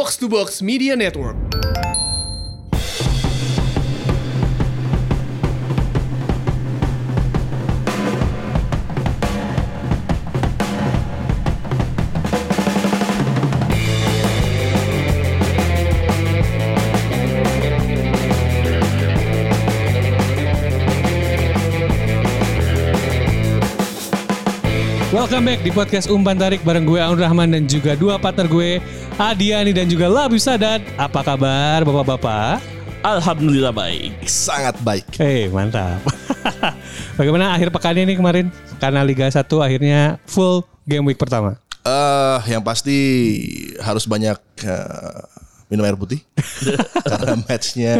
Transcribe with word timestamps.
Box 0.00 0.16
to 0.16 0.30
Box 0.30 0.62
Media 0.62 0.96
Network. 0.96 1.36
Welcome 25.10 25.44
back 25.44 25.60
di 25.60 25.68
podcast 25.68 26.08
Umpan 26.08 26.40
Tarik 26.40 26.64
bareng 26.64 26.88
gue 26.88 26.96
Aun 26.96 27.20
Rahman 27.20 27.52
dan 27.52 27.68
juga 27.68 27.92
dua 27.92 28.16
partner 28.16 28.48
gue 28.48 28.80
Adiani 29.18 29.72
dan 29.74 29.88
juga 29.90 30.06
Labi 30.06 30.38
Sadat. 30.38 30.84
Apa 30.94 31.24
kabar 31.24 31.82
bapak-bapak? 31.82 32.60
Alhamdulillah 33.00 33.72
baik. 33.72 34.12
sangat 34.28 34.76
baik. 34.84 35.08
Eh 35.16 35.48
mantap. 35.48 36.04
Bagaimana 37.18 37.56
akhir 37.56 37.72
pekannya 37.72 38.04
nih 38.04 38.16
kemarin? 38.20 38.46
Karena 38.76 39.00
Liga 39.00 39.24
1 39.24 39.40
akhirnya 39.40 40.20
full 40.28 40.60
game 40.84 41.08
week 41.08 41.16
pertama. 41.16 41.56
Eh, 41.80 42.38
yang 42.52 42.60
pasti 42.60 42.98
harus 43.80 44.04
banyak 44.04 44.36
eh, 44.68 45.16
minum 45.70 45.86
air 45.86 45.94
putih 45.94 46.18
karena 47.10 47.38
matchnya 47.46 47.94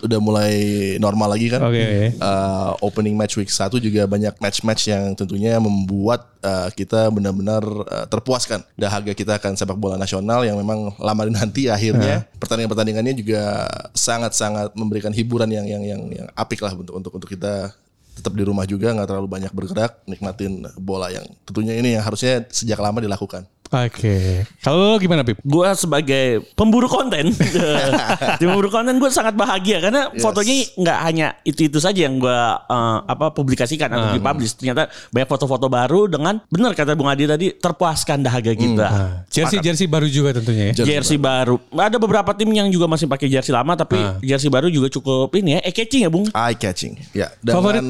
udah 0.00 0.18
mulai 0.18 0.54
normal 0.96 1.36
lagi 1.36 1.52
kan. 1.52 1.60
Oke, 1.60 1.76
oke. 1.84 2.08
Eh, 2.16 2.70
opening 2.80 3.14
match 3.14 3.36
week 3.36 3.52
1 3.52 3.76
juga 3.76 4.08
banyak 4.08 4.40
match-match 4.40 4.88
yang 4.88 5.12
tentunya 5.12 5.60
membuat 5.60 6.24
eh, 6.40 6.72
kita 6.72 7.12
benar-benar 7.12 7.62
eh, 7.62 8.06
terpuaskan. 8.08 8.64
Dahaga 8.74 9.12
kita 9.12 9.36
akan 9.36 9.52
sepak 9.54 9.76
bola 9.76 10.00
nasional 10.00 10.42
yang 10.48 10.56
memang 10.56 10.96
lama 10.96 11.22
nanti 11.28 11.68
akhirnya 11.68 12.24
pertandingan-pertandingannya 12.40 13.14
juga 13.14 13.68
sangat-sangat 13.92 14.72
memberikan 14.72 15.12
hiburan 15.12 15.52
yang 15.52 15.68
yang 15.68 15.82
yang 15.84 16.02
yang 16.08 16.26
apik 16.32 16.64
lah 16.64 16.72
untuk 16.72 16.96
untuk 16.96 17.12
untuk 17.12 17.28
kita 17.28 17.72
tetap 18.14 18.30
di 18.30 18.46
rumah 18.46 18.62
juga 18.62 18.94
nggak 18.94 19.10
terlalu 19.10 19.26
banyak 19.26 19.50
bergerak 19.50 19.98
nikmatin 20.06 20.62
bola 20.78 21.10
yang 21.10 21.26
tentunya 21.42 21.74
ini 21.74 21.98
yang 21.98 22.04
harusnya 22.06 22.46
sejak 22.46 22.78
lama 22.78 23.02
dilakukan 23.02 23.42
Oke. 23.76 24.46
Kalau 24.60 24.94
lo 24.94 24.96
gimana 24.96 25.20
Pip? 25.20 25.38
Gue 25.40 25.66
sebagai 25.74 26.24
pemburu 26.54 26.86
konten, 26.86 27.34
di 28.40 28.44
pemburu 28.44 28.68
konten 28.68 28.96
gue 28.96 29.10
sangat 29.10 29.34
bahagia 29.34 29.78
karena 29.80 30.06
Yes. 30.06 30.20
fotonya 30.20 30.54
nggak 30.76 30.98
hanya 31.00 31.26
itu 31.42 31.66
itu 31.66 31.78
saja 31.78 32.06
yang 32.06 32.16
gue 32.16 32.30
uh, 32.30 32.98
apa 33.02 33.30
publikasikan 33.30 33.88
atau 33.88 34.14
dipublish. 34.14 34.54
Ternyata 34.54 34.86
banyak 35.10 35.26
foto-foto 35.26 35.66
baru 35.66 36.06
dengan 36.06 36.38
benar 36.46 36.72
kata 36.72 36.94
Bung 36.94 37.08
Adi 37.08 37.24
tadi 37.24 37.46
terpuaskan 37.50 38.22
dahaga 38.22 38.52
kita. 38.54 38.86
Jersey 39.26 39.58
jersey 39.58 39.86
baru 39.86 40.06
juga 40.06 40.30
tentunya 40.32 40.70
ya. 40.70 40.74
Jersey 40.76 40.92
Jersey 40.94 41.18
baru. 41.18 41.58
Ada 41.70 41.98
beberapa 41.98 42.30
tim 42.32 42.48
yang 42.48 42.70
juga 42.70 42.86
masih 42.86 43.04
pakai 43.04 43.26
jersey 43.26 43.50
lama 43.50 43.74
tapi 43.74 43.98
jersey 44.20 44.46
baru 44.46 44.68
juga 44.68 44.86
cukup 44.88 45.34
ini 45.34 45.58
ya, 45.58 45.60
eh 45.62 45.72
catching 45.72 46.02
ya 46.04 46.10
Bung. 46.10 46.26
eye 46.30 46.54
catching 46.54 46.94
ya 47.10 47.26
dengan 47.40 47.56
Favorit? 47.58 47.82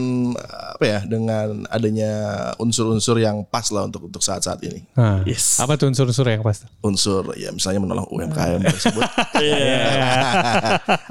apa 0.75 0.85
ya 0.85 0.99
dengan 1.03 1.47
adanya 1.69 2.11
unsur-unsur 2.57 3.17
yang 3.17 3.45
pas 3.45 3.69
lah 3.69 3.85
untuk 3.85 4.07
untuk 4.07 4.21
saat-saat 4.21 4.63
ini 4.63 4.81
Nah, 4.95 5.21
Yes. 5.25 5.59
Apa 5.59 5.74
tuh 5.77 5.91
unsur-unsur 5.91 6.27
yang 6.29 6.43
pas? 6.43 6.67
unsur 6.83 7.35
ya 7.35 7.51
misalnya 7.51 7.83
menolong 7.83 8.07
UMKM 8.11 8.61
tersebut 8.75 9.05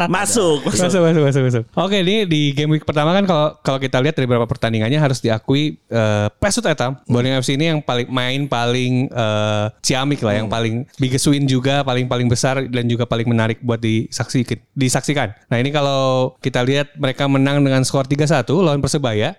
Masuk. 0.10 0.66
masuk. 0.66 0.84
Masuk, 0.84 1.02
masuk, 1.04 1.24
masuk, 1.24 1.42
masuk. 1.48 1.64
Oke, 1.76 1.98
ini 2.02 2.26
di 2.28 2.52
game 2.56 2.78
week 2.78 2.86
pertama 2.86 3.14
kan 3.16 3.24
kalau 3.26 3.48
kalau 3.62 3.80
kita 3.80 3.98
lihat 4.00 4.16
dari 4.16 4.28
beberapa 4.28 4.50
pertandingannya 4.50 5.00
harus 5.00 5.20
diakui 5.20 5.80
eh, 5.90 6.28
Pesut 6.40 6.66
Etam, 6.66 7.00
Borneo 7.08 7.40
FC 7.40 7.56
ini 7.56 7.72
yang 7.74 7.80
paling 7.80 8.08
main 8.10 8.42
paling 8.48 9.08
eh, 9.10 9.66
ciamik 9.84 10.22
lah, 10.24 10.40
yang 10.40 10.50
paling 10.50 10.88
biggest 11.00 11.28
win 11.30 11.46
juga, 11.46 11.84
paling 11.86 12.08
paling 12.08 12.28
besar 12.28 12.64
dan 12.68 12.86
juga 12.88 13.08
paling 13.08 13.28
menarik 13.28 13.60
buat 13.64 13.80
disaksikan. 13.80 14.60
Disaksikan. 14.76 15.36
Nah 15.50 15.58
ini 15.60 15.70
kalau 15.72 16.34
kita 16.40 16.64
lihat 16.64 16.96
mereka 16.98 17.28
menang 17.28 17.64
dengan 17.64 17.84
skor 17.86 18.08
3-1 18.08 18.48
lawan 18.52 18.82
Persebaya. 18.84 19.36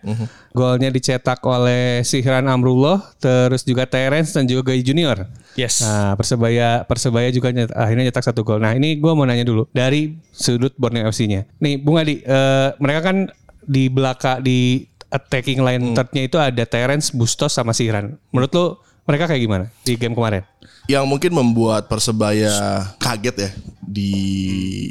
Golnya 0.55 0.87
dicetak 0.87 1.43
oleh 1.43 2.07
Sihran 2.07 2.47
Amrullah, 2.47 3.03
terus 3.19 3.67
juga 3.67 3.91
Terence 3.91 4.31
dan 4.31 4.47
juga 4.47 4.71
Gai 4.71 4.87
Junior. 5.05 5.29
Yes. 5.55 5.85
Nah, 5.85 6.17
Persebaya 6.17 6.83
Persebaya 6.83 7.29
juga 7.29 7.53
nyet- 7.53 7.71
akhirnya 7.71 8.09
nyetak 8.09 8.25
satu 8.25 8.41
gol. 8.41 8.59
Nah, 8.59 8.73
ini 8.73 8.97
gue 8.97 9.13
mau 9.13 9.23
nanya 9.23 9.45
dulu 9.45 9.69
dari 9.71 10.17
sudut 10.33 10.73
Borneo 10.75 11.05
FC-nya. 11.07 11.45
Nih, 11.61 11.77
Bung 11.77 12.01
Adi, 12.01 12.19
eh, 12.19 12.69
mereka 12.81 13.13
kan 13.13 13.29
di 13.61 13.87
belakang 13.87 14.41
di 14.41 14.89
attacking 15.09 15.61
line 15.61 15.95
third-nya 15.95 16.23
itu 16.25 16.37
ada 16.41 16.65
Terence, 16.65 17.13
Bustos 17.13 17.53
sama 17.53 17.71
Sihran. 17.71 18.19
Menurut 18.33 18.51
lo 18.51 18.65
mereka 19.05 19.29
kayak 19.29 19.41
gimana 19.41 19.65
di 19.85 19.95
game 19.95 20.17
kemarin? 20.17 20.43
Yang 20.85 21.09
mungkin 21.09 21.33
membuat 21.33 21.89
persebaya 21.89 22.85
kaget 23.01 23.37
ya 23.37 23.51
di 23.85 24.13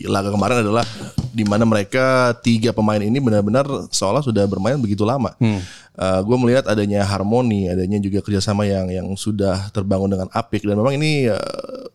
laga 0.08 0.32
kemarin 0.32 0.64
adalah 0.64 0.86
di 1.34 1.42
mana 1.42 1.66
mereka 1.66 2.38
tiga 2.46 2.70
pemain 2.70 3.02
ini 3.02 3.18
benar-benar 3.18 3.66
seolah 3.90 4.22
sudah 4.22 4.46
bermain 4.46 4.78
begitu 4.78 5.02
lama. 5.02 5.34
gue 6.26 6.38
melihat 6.42 6.66
adanya 6.66 7.06
harmoni, 7.06 7.70
adanya 7.70 8.02
juga 8.02 8.22
kerjasama 8.26 8.66
yang 8.66 8.90
yang 8.90 9.08
sudah 9.14 9.70
terbangun 9.70 10.10
dengan 10.10 10.30
apik. 10.34 10.66
Dan 10.66 10.78
memang 10.82 10.98
ini 10.98 11.30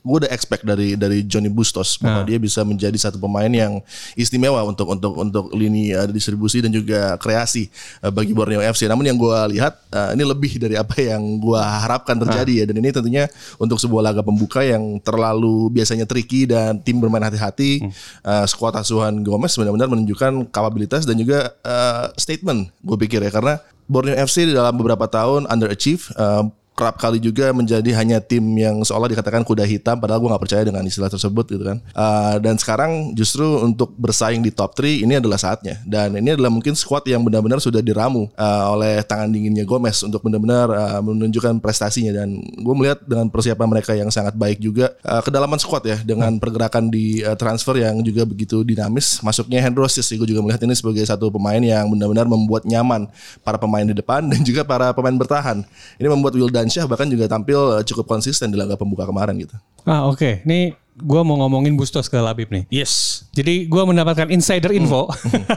gue 0.08 0.16
udah 0.24 0.30
expect 0.32 0.64
dari 0.64 0.96
dari 0.96 1.20
Johnny 1.28 1.52
Bustos 1.52 2.00
bahwa 2.00 2.24
dia 2.24 2.40
bisa 2.40 2.64
menjadi 2.64 2.96
satu 2.96 3.20
pemain 3.20 3.52
yang 3.52 3.82
istimewa 4.16 4.64
untuk 4.64 4.88
untuk 4.88 5.12
untuk 5.20 5.44
lini 5.52 5.92
uh, 5.92 6.08
distribusi 6.08 6.64
dan 6.64 6.72
juga 6.72 7.20
kreasi 7.20 7.68
uh, 8.00 8.08
bagi 8.08 8.32
Borneo 8.32 8.64
FC. 8.64 8.88
Namun 8.88 9.04
yang 9.04 9.20
gue 9.20 9.38
lihat 9.58 9.76
uh, 9.92 10.16
ini 10.16 10.24
lebih 10.24 10.56
dari 10.56 10.80
apa 10.80 10.96
yang 10.96 11.20
gue 11.20 11.60
harapkan 11.60 12.16
terjadi 12.16 12.64
ya. 12.64 12.64
Dan 12.72 12.80
ini 12.80 12.88
tentunya 12.88 13.28
untuk 13.60 13.67
sebuah 13.76 14.14
laga 14.14 14.22
pembuka 14.24 14.64
yang 14.64 14.96
terlalu 15.04 15.68
biasanya 15.68 16.08
tricky 16.08 16.48
dan 16.48 16.80
tim 16.80 17.02
bermain 17.02 17.20
hati-hati. 17.20 17.84
Uh, 18.24 18.46
skuad 18.48 18.72
asuhan 18.78 19.20
Gomez 19.20 19.52
benar-benar 19.58 19.92
menunjukkan 19.92 20.48
kapabilitas 20.48 21.04
dan 21.04 21.20
juga 21.20 21.52
uh, 21.66 22.08
statement 22.16 22.72
gue 22.80 22.96
pikir 23.04 23.20
ya 23.20 23.28
karena 23.28 23.60
Borneo 23.88 24.16
FC 24.16 24.48
dalam 24.48 24.76
beberapa 24.76 25.08
tahun 25.08 25.48
underachieve 25.48 26.12
uh, 26.16 26.48
kerap 26.78 26.94
kali 26.94 27.18
juga 27.18 27.50
menjadi 27.50 27.90
hanya 27.98 28.22
tim 28.22 28.46
yang 28.54 28.78
seolah 28.86 29.10
dikatakan 29.10 29.42
kuda 29.42 29.66
hitam 29.66 29.98
padahal 29.98 30.22
gue 30.22 30.30
nggak 30.30 30.42
percaya 30.46 30.62
dengan 30.62 30.86
istilah 30.86 31.10
tersebut 31.10 31.50
gitu 31.50 31.66
kan. 31.66 31.82
Uh, 31.90 32.38
dan 32.38 32.54
sekarang 32.54 33.10
justru 33.18 33.42
untuk 33.58 33.90
bersaing 33.98 34.38
di 34.38 34.54
top 34.54 34.78
3 34.78 35.02
ini 35.02 35.18
adalah 35.18 35.34
saatnya. 35.34 35.82
Dan 35.82 36.14
ini 36.14 36.38
adalah 36.38 36.54
mungkin 36.54 36.78
squad 36.78 37.02
yang 37.10 37.26
benar-benar 37.26 37.58
sudah 37.58 37.82
diramu 37.82 38.30
uh, 38.38 38.64
oleh 38.70 39.02
tangan 39.02 39.26
dinginnya 39.34 39.66
Gomez 39.66 40.06
untuk 40.06 40.22
benar-benar 40.22 40.70
uh, 40.70 41.00
menunjukkan 41.02 41.58
prestasinya. 41.58 42.14
Dan 42.14 42.38
gue 42.38 42.74
melihat 42.78 43.02
dengan 43.02 43.26
persiapan 43.26 43.66
mereka 43.66 43.98
yang 43.98 44.14
sangat 44.14 44.38
baik 44.38 44.62
juga 44.62 44.94
uh, 45.02 45.18
kedalaman 45.18 45.58
squad 45.58 45.82
ya 45.82 45.98
dengan 46.06 46.38
pergerakan 46.38 46.94
di 46.94 47.26
uh, 47.26 47.34
transfer 47.34 47.74
yang 47.82 47.98
juga 48.06 48.22
begitu 48.22 48.62
dinamis. 48.62 49.18
Masuknya 49.26 49.58
Hendrosis 49.58 50.06
sih 50.06 50.14
gue 50.14 50.30
juga 50.30 50.46
melihat 50.46 50.62
ini 50.62 50.78
sebagai 50.78 51.02
satu 51.02 51.34
pemain 51.34 51.58
yang 51.58 51.90
benar-benar 51.90 52.30
membuat 52.30 52.62
nyaman 52.62 53.10
para 53.42 53.58
pemain 53.58 53.82
di 53.82 53.98
depan 53.98 54.22
dan 54.30 54.46
juga 54.46 54.62
para 54.62 54.94
pemain 54.94 55.16
bertahan. 55.18 55.66
Ini 55.98 56.06
membuat 56.06 56.38
Wildansyah 56.68 56.84
bahkan 56.84 57.08
juga 57.08 57.24
tampil 57.24 57.56
uh, 57.56 57.80
cukup 57.80 58.04
konsisten 58.04 58.52
di 58.52 58.60
laga 58.60 58.76
pembuka 58.76 59.08
kemarin 59.08 59.40
gitu 59.40 59.56
Ah, 59.88 60.04
oke. 60.04 60.44
Nih 60.44 60.76
gue 61.00 61.20
mau 61.24 61.40
ngomongin 61.40 61.72
Bustos 61.72 62.12
ke 62.12 62.20
Labib 62.20 62.52
nih. 62.52 62.68
Yes. 62.68 63.24
Jadi 63.32 63.64
gue 63.64 63.82
mendapatkan 63.88 64.28
insider 64.28 64.68
info. 64.76 65.08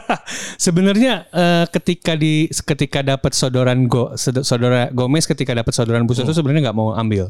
Sebenarnya 0.64 1.28
eh, 1.28 1.68
ketika 1.68 2.16
di 2.16 2.48
ketika 2.48 3.04
dapat 3.04 3.36
sodoran 3.36 3.92
go, 3.92 4.16
saudara 4.16 4.88
Gomez 4.88 5.28
ketika 5.28 5.52
dapat 5.52 5.76
sodoran 5.76 6.08
Bustos 6.08 6.24
itu 6.24 6.32
sebenarnya 6.32 6.72
nggak 6.72 6.78
mau 6.80 6.96
ambil 6.96 7.28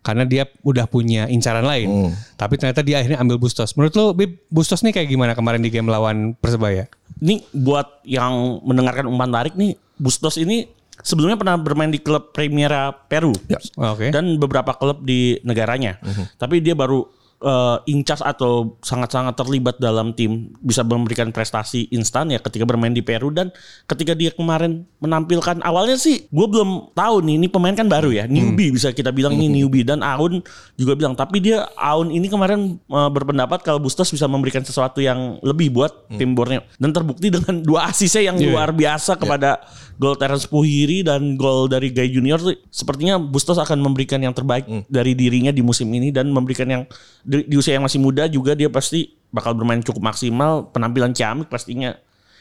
karena 0.00 0.24
dia 0.24 0.48
udah 0.64 0.88
punya 0.88 1.28
incaran 1.28 1.68
lain. 1.68 2.16
Tapi 2.40 2.56
ternyata 2.56 2.80
dia 2.80 3.04
akhirnya 3.04 3.20
ambil 3.20 3.36
Bustos. 3.36 3.76
Menurut 3.76 3.92
lo 3.92 4.16
Bib, 4.16 4.40
Bustos 4.48 4.80
nih 4.80 4.96
kayak 4.96 5.12
gimana 5.12 5.36
kemarin 5.36 5.60
di 5.60 5.68
game 5.68 5.92
lawan 5.92 6.32
Persebaya? 6.40 6.88
Ini 7.20 7.44
buat 7.52 8.08
yang 8.08 8.64
mendengarkan 8.64 9.04
umpan 9.04 9.28
tarik 9.28 9.52
nih, 9.52 9.76
Bustos 10.00 10.40
ini 10.40 10.77
sebelumnya 11.00 11.36
pernah 11.36 11.56
bermain 11.56 11.88
di 11.88 11.98
klub 11.98 12.30
Primera 12.32 12.90
Peru 12.90 13.34
Oh, 13.76 13.94
Oke. 13.94 14.10
dan 14.10 14.38
beberapa 14.38 14.74
klub 14.74 15.02
di 15.02 15.38
negaranya. 15.42 15.98
Tapi 16.36 16.58
dia 16.58 16.72
baru 16.72 17.06
eh, 17.38 17.76
incas 17.86 18.20
atau 18.20 18.76
sangat-sangat 18.82 19.34
terlibat 19.34 19.76
dalam 19.78 20.12
tim 20.12 20.50
bisa 20.58 20.82
memberikan 20.82 21.30
prestasi 21.30 21.86
instan 21.90 22.28
ya 22.28 22.38
ketika 22.38 22.64
bermain 22.64 22.90
di 22.90 23.00
Peru 23.00 23.30
dan 23.30 23.50
ketika 23.86 24.12
dia 24.12 24.30
kemarin 24.30 24.82
menampilkan 24.98 25.62
awalnya 25.62 25.94
sih 25.94 26.26
gue 26.28 26.46
belum 26.46 26.92
tahu 26.92 27.22
nih 27.22 27.34
ini 27.38 27.46
pemain 27.46 27.74
kan 27.74 27.86
baru 27.86 28.10
ya 28.10 28.24
newbie 28.26 28.70
bisa 28.70 28.90
kita 28.90 29.10
bilang 29.10 29.34
ini 29.34 29.62
newbie 29.62 29.82
dan 29.82 30.02
Aun 30.02 30.42
juga 30.74 30.94
bilang 30.94 31.14
tapi 31.14 31.38
dia 31.38 31.66
Aun 31.74 32.10
ini 32.10 32.26
kemarin 32.26 32.76
eh, 32.78 33.10
berpendapat 33.10 33.62
kalau 33.62 33.78
Bustos 33.78 34.10
bisa 34.10 34.26
memberikan 34.26 34.60
sesuatu 34.60 34.98
yang 34.98 35.38
lebih 35.40 35.70
buat 35.70 36.10
tim 36.14 36.34
Borneo. 36.34 36.60
Dan 36.76 36.90
terbukti 36.90 37.30
dengan 37.30 37.62
dua 37.68 37.88
asisnya 37.88 38.32
yang 38.32 38.36
Iya. 38.38 38.50
luar 38.50 38.70
biasa 38.70 39.18
kepada 39.18 39.58
gol 39.96 40.14
Terence 40.14 40.46
Puhiri 40.46 41.02
dan 41.02 41.34
gol 41.34 41.66
dari 41.66 41.90
Gai 41.90 42.06
Junior. 42.06 42.38
Tuh 42.38 42.54
sepertinya 42.70 43.18
Bustos 43.18 43.58
akan 43.58 43.78
memberikan 43.78 44.18
yang 44.18 44.30
terbaik 44.30 44.64
dari 44.86 45.12
dirinya 45.12 45.50
di 45.50 45.60
musim 45.60 45.88
ini 45.90 46.10
dan 46.10 46.30
memberikan 46.30 46.68
yang 46.68 46.82
di, 47.28 47.44
di 47.44 47.54
usia 47.54 47.76
yang 47.76 47.84
masih 47.84 48.00
muda 48.00 48.24
juga 48.26 48.56
dia 48.56 48.66
pasti 48.66 49.12
bakal 49.28 49.52
bermain 49.52 49.84
cukup 49.84 50.00
maksimal 50.02 50.72
penampilan 50.72 51.12
ciamik 51.12 51.46
pastinya 51.46 51.92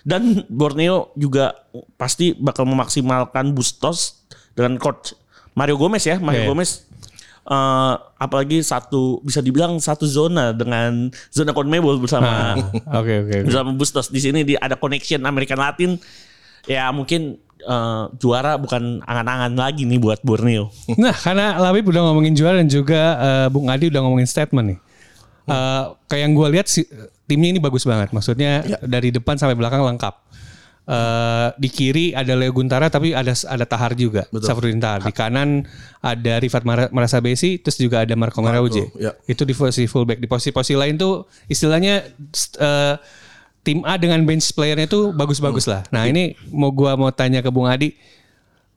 dan 0.01 0.47
Borneo 0.47 1.11
juga 1.13 1.51
pasti 1.99 2.31
bakal 2.31 2.63
memaksimalkan 2.63 3.51
Bustos 3.51 4.23
dengan 4.55 4.79
coach 4.79 5.11
Mario 5.51 5.75
Gomez 5.75 6.01
ya 6.01 6.15
Mario 6.17 6.41
Iya. 6.41 6.49
Gomez 6.49 6.87
eh, 7.43 7.93
apalagi 8.15 8.63
satu 8.63 9.19
bisa 9.19 9.43
dibilang 9.43 9.75
satu 9.77 10.07
zona 10.07 10.55
dengan 10.55 11.11
zona 11.27 11.51
Conmebol 11.51 11.99
bersama 11.99 12.55
Ah, 12.87 13.03
Oke 13.03 13.19
oke. 13.19 13.43
oke. 13.43 13.51
bersama 13.51 13.75
Bustos 13.75 14.07
di 14.07 14.23
sini 14.23 14.47
di 14.47 14.55
ada 14.55 14.79
connection 14.79 15.19
American 15.21 15.59
Latin 15.59 15.99
ya 16.63 16.87
mungkin 16.89 17.35
eh, 17.57 18.03
juara 18.15 18.55
bukan 18.55 19.01
angan-angan 19.01 19.53
lagi 19.53 19.83
nih 19.83 19.97
buat 19.97 20.19
Borneo. 20.21 20.69
Nah, 21.01 21.13
karena 21.13 21.57
Labib 21.57 21.87
udah 21.87 22.01
ngomongin 22.05 22.33
juara 22.33 22.57
dan 22.57 22.67
juga 22.67 23.01
eh, 23.17 23.47
Bung 23.49 23.67
Adi 23.67 23.89
udah 23.89 24.01
ngomongin 24.01 24.25
statement 24.25 24.67
nih. 24.75 24.79
Eh, 25.47 25.83
kayak 26.05 26.21
yang 26.21 26.33
gue 26.33 26.47
lihat 26.53 26.67
sih 26.67 26.83
timnya 27.23 27.49
ini 27.51 27.59
bagus 27.59 27.83
banget. 27.83 28.11
Maksudnya 28.11 28.61
dari 28.81 29.09
depan 29.09 29.35
sampai 29.35 29.55
belakang 29.55 29.81
lengkap. 29.81 30.15
Eh, 30.87 31.47
di 31.59 31.67
kiri 31.67 32.05
ada 32.15 32.31
Leo 32.31 32.55
Guntara 32.55 32.87
tapi 32.87 33.11
ada 33.11 33.35
ada 33.35 33.65
Tahar 33.67 33.91
juga, 33.91 34.23
Safrudin 34.31 34.79
Tahar. 34.79 35.03
Di 35.03 35.11
kanan 35.11 35.67
ada 35.99 36.33
Rifat 36.39 36.63
Mara- 36.63 36.87
Marasa 36.95 37.19
Besi, 37.19 37.59
terus 37.59 37.75
juga 37.75 38.07
ada 38.07 38.15
Marco 38.15 38.39
Merauje. 38.39 38.87
ya. 38.95 39.11
Itu 39.27 39.43
di 39.43 39.51
posisi 39.51 39.83
fullback. 39.83 40.23
Di 40.23 40.31
posisi-posisi 40.31 40.79
lain 40.79 40.95
tuh 40.95 41.27
istilahnya 41.47 42.07
eh, 42.55 42.95
tim 43.67 43.83
A 43.83 43.99
dengan 43.99 44.23
bench 44.23 44.55
playernya 44.55 44.87
tuh 44.87 45.11
bagus-bagus 45.11 45.67
lah. 45.67 45.83
Nah 45.91 46.07
ini 46.07 46.39
mau 46.47 46.71
gua 46.71 46.95
mau 46.95 47.11
tanya 47.11 47.43
ke 47.43 47.51
Bung 47.51 47.67
Adi, 47.67 47.91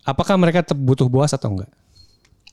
apakah 0.03 0.35
mereka 0.35 0.67
butuh 0.75 1.07
boas 1.07 1.31
atau 1.31 1.55
enggak? 1.55 1.71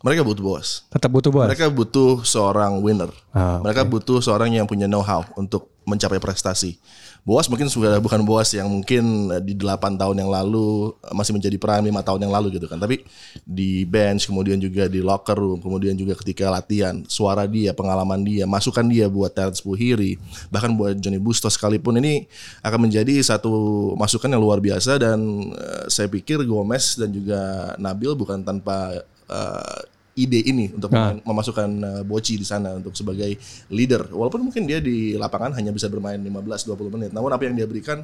Mereka 0.05 0.21
butuh 0.21 0.43
bos. 0.45 0.85
Tetap 0.93 1.09
butuh 1.09 1.33
boas. 1.33 1.49
Mereka 1.49 1.73
butuh 1.73 2.21
seorang 2.21 2.77
winner. 2.85 3.09
Ah, 3.33 3.57
Mereka 3.65 3.81
butuh 3.81 4.21
seorang 4.21 4.53
yang 4.53 4.69
punya 4.69 4.85
know-how 4.85 5.25
untuk 5.33 5.73
mencapai 5.87 6.21
prestasi. 6.21 6.77
Boas 7.23 7.47
mungkin 7.51 7.67
sudah 7.67 7.99
bukan 7.99 8.23
Boas 8.23 8.51
yang 8.55 8.67
mungkin 8.71 9.31
eh, 9.33 9.41
di 9.43 9.55
8 9.55 9.99
tahun 9.99 10.15
yang 10.21 10.29
lalu 10.29 10.93
eh, 11.01 11.13
masih 11.17 11.33
menjadi 11.33 11.57
prime 11.57 11.89
5 11.89 12.07
tahun 12.07 12.19
yang 12.27 12.33
lalu 12.35 12.47
gitu 12.59 12.69
kan. 12.69 12.77
Tapi 12.77 13.01
di 13.41 13.89
bench 13.89 14.29
kemudian 14.29 14.61
juga 14.61 14.85
di 14.85 15.01
locker 15.01 15.33
room, 15.33 15.57
kemudian 15.63 15.97
juga 15.97 16.13
ketika 16.13 16.51
latihan, 16.53 17.01
suara 17.09 17.49
dia, 17.49 17.73
pengalaman 17.73 18.21
dia, 18.21 18.45
masukan 18.45 18.85
dia 18.85 19.09
buat 19.09 19.33
Terence 19.33 19.65
Puhiri, 19.65 20.21
bahkan 20.53 20.77
buat 20.77 20.93
Johnny 21.01 21.17
Bustos 21.17 21.57
sekalipun 21.57 21.97
ini 21.97 22.29
akan 22.61 22.85
menjadi 22.85 23.17
satu 23.23 23.95
masukan 23.97 24.29
yang 24.29 24.43
luar 24.43 24.61
biasa 24.61 25.01
dan 25.01 25.17
eh, 25.57 25.89
saya 25.89 26.05
pikir 26.11 26.45
Gomez 26.45 27.01
dan 27.01 27.09
juga 27.09 27.73
Nabil 27.81 28.13
bukan 28.13 28.45
tanpa 28.45 29.03
eh, 29.29 29.81
ide 30.17 30.41
ini 30.49 30.73
untuk 30.73 30.89
mem- 30.89 31.21
memasukkan 31.21 31.69
uh, 31.69 32.01
Boci 32.01 32.41
di 32.41 32.45
sana 32.45 32.73
untuk 32.73 32.97
sebagai 32.97 33.37
leader. 33.69 34.09
Walaupun 34.09 34.41
mungkin 34.41 34.65
dia 34.65 34.81
di 34.81 35.13
lapangan 35.13 35.53
hanya 35.53 35.69
bisa 35.69 35.85
bermain 35.85 36.17
15-20 36.17 36.73
menit. 36.97 37.11
Namun 37.13 37.29
apa 37.29 37.45
yang 37.45 37.53
dia 37.53 37.69
berikan 37.69 38.01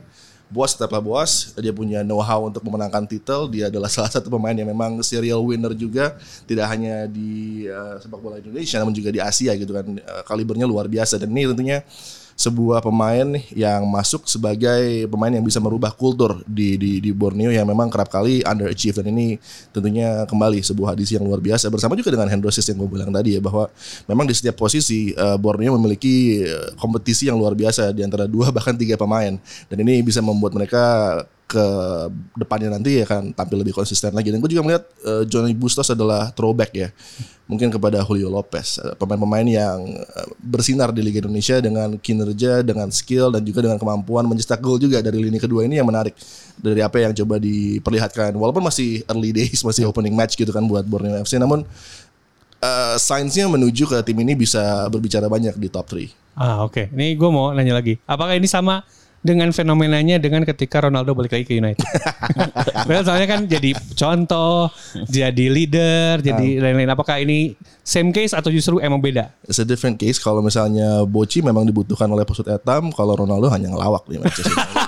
Boas 0.54 0.78
tetaplah 0.78 1.02
Boas, 1.02 1.58
dia 1.58 1.74
punya 1.74 2.06
know-how 2.06 2.46
untuk 2.46 2.62
memenangkan 2.62 3.10
titel, 3.10 3.50
dia 3.50 3.74
adalah 3.74 3.90
salah 3.96 4.14
satu 4.14 4.30
pemain 4.30 4.54
yang 4.54 4.70
memang 4.70 5.02
serial 5.02 5.42
winner 5.42 5.74
juga, 5.74 6.14
tidak 6.46 6.70
hanya 6.70 7.10
di 7.10 7.66
uh, 7.66 7.98
sepak 7.98 8.22
bola 8.22 8.38
Indonesia 8.38 8.78
namun 8.78 8.94
juga 8.94 9.10
di 9.10 9.18
Asia 9.18 9.58
gitu 9.58 9.74
kan. 9.74 9.98
Uh, 9.98 10.24
kalibernya 10.30 10.70
luar 10.70 10.86
biasa 10.86 11.18
dan 11.18 11.34
ini 11.34 11.50
tentunya 11.50 11.82
sebuah 12.34 12.82
pemain 12.82 13.38
yang 13.54 13.86
masuk 13.86 14.26
sebagai 14.26 15.06
pemain 15.06 15.30
yang 15.30 15.46
bisa 15.46 15.62
merubah 15.62 15.94
kultur 15.94 16.42
di 16.50 16.76
di 16.76 16.98
di 16.98 17.12
Borneo 17.14 17.54
yang 17.54 17.70
memang 17.70 17.88
kerap 17.94 18.10
kali 18.10 18.42
underachieve 18.42 19.02
dan 19.02 19.14
ini 19.14 19.38
tentunya 19.70 20.26
kembali 20.26 20.60
sebuah 20.66 20.98
hadis 20.98 21.14
yang 21.14 21.24
luar 21.24 21.40
biasa. 21.40 21.70
Bersama 21.70 21.94
juga 21.94 22.14
dengan 22.14 22.30
Hendrosis 22.30 22.66
yang 22.70 22.82
gue 22.82 22.90
bilang 22.90 23.14
tadi 23.14 23.38
ya 23.38 23.42
bahwa 23.42 23.70
memang 24.10 24.26
di 24.26 24.34
setiap 24.34 24.58
posisi 24.58 25.14
eh, 25.14 25.38
Borneo 25.38 25.78
memiliki 25.78 26.44
eh, 26.44 26.74
kompetisi 26.78 27.30
yang 27.30 27.38
luar 27.38 27.54
biasa 27.54 27.94
di 27.94 28.02
antara 28.02 28.26
dua 28.26 28.50
bahkan 28.56 28.74
tiga 28.74 28.98
pemain. 28.98 29.38
Dan 29.70 29.78
ini 29.86 30.02
bisa 30.02 30.20
membuat 30.20 30.58
mereka 30.58 30.84
ke 31.54 31.66
depannya 32.34 32.74
nanti 32.74 32.98
akan 33.06 33.38
tampil 33.38 33.62
lebih 33.62 33.78
konsisten 33.78 34.10
lagi. 34.10 34.34
Dan 34.34 34.42
gue 34.42 34.50
juga 34.50 34.66
melihat 34.66 34.84
eh, 35.06 35.24
Johnny 35.30 35.54
Bustos 35.54 35.94
adalah 35.94 36.34
throwback 36.34 36.74
ya. 36.74 36.90
Mungkin 37.46 37.70
kepada 37.70 38.02
Julio 38.02 38.34
Lopez 38.34 38.82
eh, 38.82 38.98
pemain-pemain 38.98 39.46
yang 39.46 39.86
eh, 39.86 40.28
bersinar 40.42 40.90
di 40.90 41.06
Liga 41.06 41.22
Indonesia 41.22 41.62
dengan 41.62 41.94
kinerja 42.02 42.66
dengan 42.66 42.90
skill 42.90 43.30
dan 43.30 43.46
juga 43.46 43.70
dengan 43.70 43.78
kemampuan 43.78 44.26
mencetak 44.26 44.58
gol 44.58 44.82
juga 44.82 44.98
dari 45.06 45.22
lini 45.22 45.38
kedua 45.38 45.62
ini 45.70 45.78
yang 45.78 45.86
menarik 45.86 46.18
dari 46.58 46.82
apa 46.82 46.98
yang 46.98 47.14
coba 47.14 47.38
diperlihatkan. 47.38 48.34
Walaupun 48.34 48.66
masih 48.66 49.06
early 49.06 49.30
days 49.30 49.62
masih 49.62 49.86
opening 49.86 50.18
match 50.18 50.34
gitu 50.34 50.50
kan 50.50 50.66
buat 50.66 50.90
Borneo 50.90 51.22
FC 51.22 51.38
namun 51.38 51.62
eh 52.64 52.96
signs-nya 52.98 53.46
menuju 53.46 53.86
ke 53.86 53.98
tim 54.02 54.18
ini 54.24 54.34
bisa 54.40 54.88
berbicara 54.88 55.28
banyak 55.28 55.54
di 55.60 55.68
top 55.68 55.94
3 55.94 56.24
Ah 56.34 56.66
oke, 56.66 56.90
ini 56.98 57.14
gue 57.14 57.30
mau 57.30 57.54
nanya 57.54 57.78
lagi. 57.78 58.02
Apakah 58.10 58.34
ini 58.34 58.50
sama 58.50 58.82
dengan 59.24 59.50
fenomenanya 59.56 60.20
dengan 60.20 60.44
ketika 60.44 60.84
Ronaldo 60.84 61.16
balik 61.16 61.32
lagi 61.32 61.48
ke 61.48 61.56
United? 61.58 61.82
Padahal 62.86 63.04
soalnya 63.08 63.28
kan 63.32 63.48
jadi 63.48 63.72
contoh, 63.96 64.68
jadi 65.08 65.46
leader, 65.48 66.20
jadi 66.20 66.60
lain-lain. 66.60 66.92
Apakah 66.92 67.24
ini 67.24 67.56
same 67.82 68.12
case 68.12 68.36
atau 68.36 68.52
justru 68.52 68.84
emang 68.84 69.00
beda? 69.00 69.32
It's 69.48 69.64
a 69.64 69.66
different 69.66 69.96
case 69.96 70.20
kalau 70.20 70.44
misalnya 70.44 71.08
Boci 71.08 71.40
memang 71.40 71.64
dibutuhkan 71.64 72.12
oleh 72.12 72.28
Pusut 72.28 72.52
Etam, 72.52 72.92
kalau 72.92 73.16
Ronaldo 73.16 73.48
hanya 73.48 73.72
ngelawak 73.72 74.04
di 74.12 74.20
Manchester 74.20 74.52
United. 74.60 74.83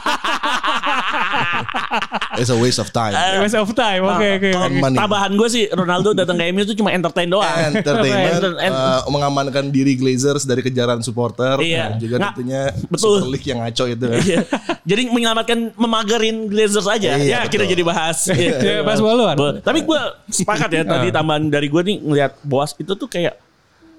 It's 2.36 2.52
a 2.52 2.58
waste 2.58 2.80
of 2.80 2.92
time. 2.92 3.14
Waste 3.40 3.56
of 3.56 3.72
time. 3.72 4.04
Oke 4.04 4.28
oke. 4.40 4.50
Kalau 4.52 4.68
oke. 4.68 4.80
money. 4.80 4.98
tambahan 5.00 5.32
gue 5.36 5.48
sih 5.48 5.64
Ronaldo 5.72 6.12
datang 6.12 6.36
ke 6.36 6.52
MU 6.52 6.62
itu 6.64 6.76
cuma 6.76 6.92
entertain 6.92 7.28
doang. 7.28 7.48
Entertainment, 7.72 8.34
Enter- 8.40 8.60
en- 8.60 8.76
uh, 8.76 9.02
mengamankan 9.08 9.66
diri 9.72 9.96
Glazers 9.96 10.44
dari 10.44 10.60
kejaran 10.60 11.00
supporter, 11.00 11.60
Iya. 11.64 11.96
dan 11.96 12.00
juga 12.02 12.16
Nggak, 12.20 12.32
tentunya 12.36 12.62
betul. 12.92 13.18
Super 13.22 13.30
League 13.32 13.48
yang 13.48 13.60
ngaco 13.64 13.84
itu. 13.88 14.08
Iya. 14.26 14.42
Jadi 14.86 15.02
menyelamatkan 15.14 15.60
memagarin 15.78 16.38
Glazers 16.50 16.88
aja. 16.90 17.16
Iya, 17.18 17.24
ya 17.24 17.40
kita 17.48 17.64
betul. 17.64 17.74
jadi 17.78 17.84
bahas. 17.86 18.18
Ya, 18.66 18.82
bahas 18.82 19.00
bola 19.00 19.34
Tapi 19.62 19.86
gue 19.86 20.00
sepakat 20.32 20.70
ya 20.74 20.84
tadi 20.84 21.10
tambahan 21.14 21.48
dari 21.50 21.68
gue 21.70 21.82
nih 21.82 21.98
ngelihat 22.02 22.32
Boas 22.42 22.74
itu 22.78 22.94
tuh 22.94 23.06
kayak 23.08 23.38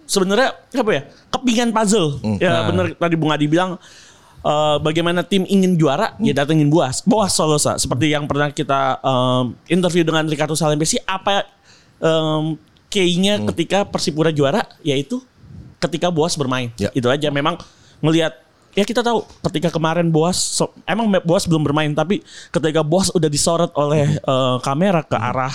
sebenarnya 0.06 0.54
apa 0.54 0.90
ya 0.92 1.02
kepingan 1.34 1.70
puzzle. 1.74 2.22
Ya 2.38 2.62
bener 2.66 2.94
tadi 2.94 3.14
Bung 3.18 3.30
Adi 3.34 3.46
bilang 3.50 3.76
eh, 4.46 4.76
bagaimana 4.78 5.26
tim 5.26 5.42
ingin 5.50 5.74
juara 5.74 6.14
ya 6.22 6.30
datengin 6.30 6.70
Boas. 6.70 7.02
Boas 7.02 7.34
Solosa 7.34 7.74
seperti 7.82 8.14
yang 8.14 8.30
pernah 8.30 8.54
kita 8.54 9.02
em, 9.02 9.44
interview 9.66 10.06
dengan 10.06 10.22
Ricardo 10.30 10.54
Salembesi 10.54 11.02
apa 11.02 11.42
em, 11.98 12.54
key-nya 12.86 13.42
ketika 13.50 13.82
Persipura 13.82 14.30
juara 14.30 14.62
yaitu 14.86 15.18
ketika 15.82 16.08
Boas 16.08 16.38
bermain. 16.38 16.70
Ya. 16.78 16.94
Itu 16.94 17.10
aja 17.10 17.28
memang 17.28 17.58
ngelihat 18.00 18.46
ya 18.76 18.84
kita 18.84 19.00
tahu 19.00 19.24
ketika 19.50 19.72
kemarin 19.72 20.12
Boas 20.12 20.36
so- 20.36 20.72
emang 20.84 21.08
Boas 21.24 21.48
belum 21.48 21.64
bermain 21.64 21.90
tapi 21.96 22.20
ketika 22.52 22.84
Boas 22.84 23.08
udah 23.10 23.28
disorot 23.32 23.72
oleh 23.74 24.20
eh, 24.20 24.56
kamera 24.60 25.00
ke 25.00 25.16
arah 25.16 25.52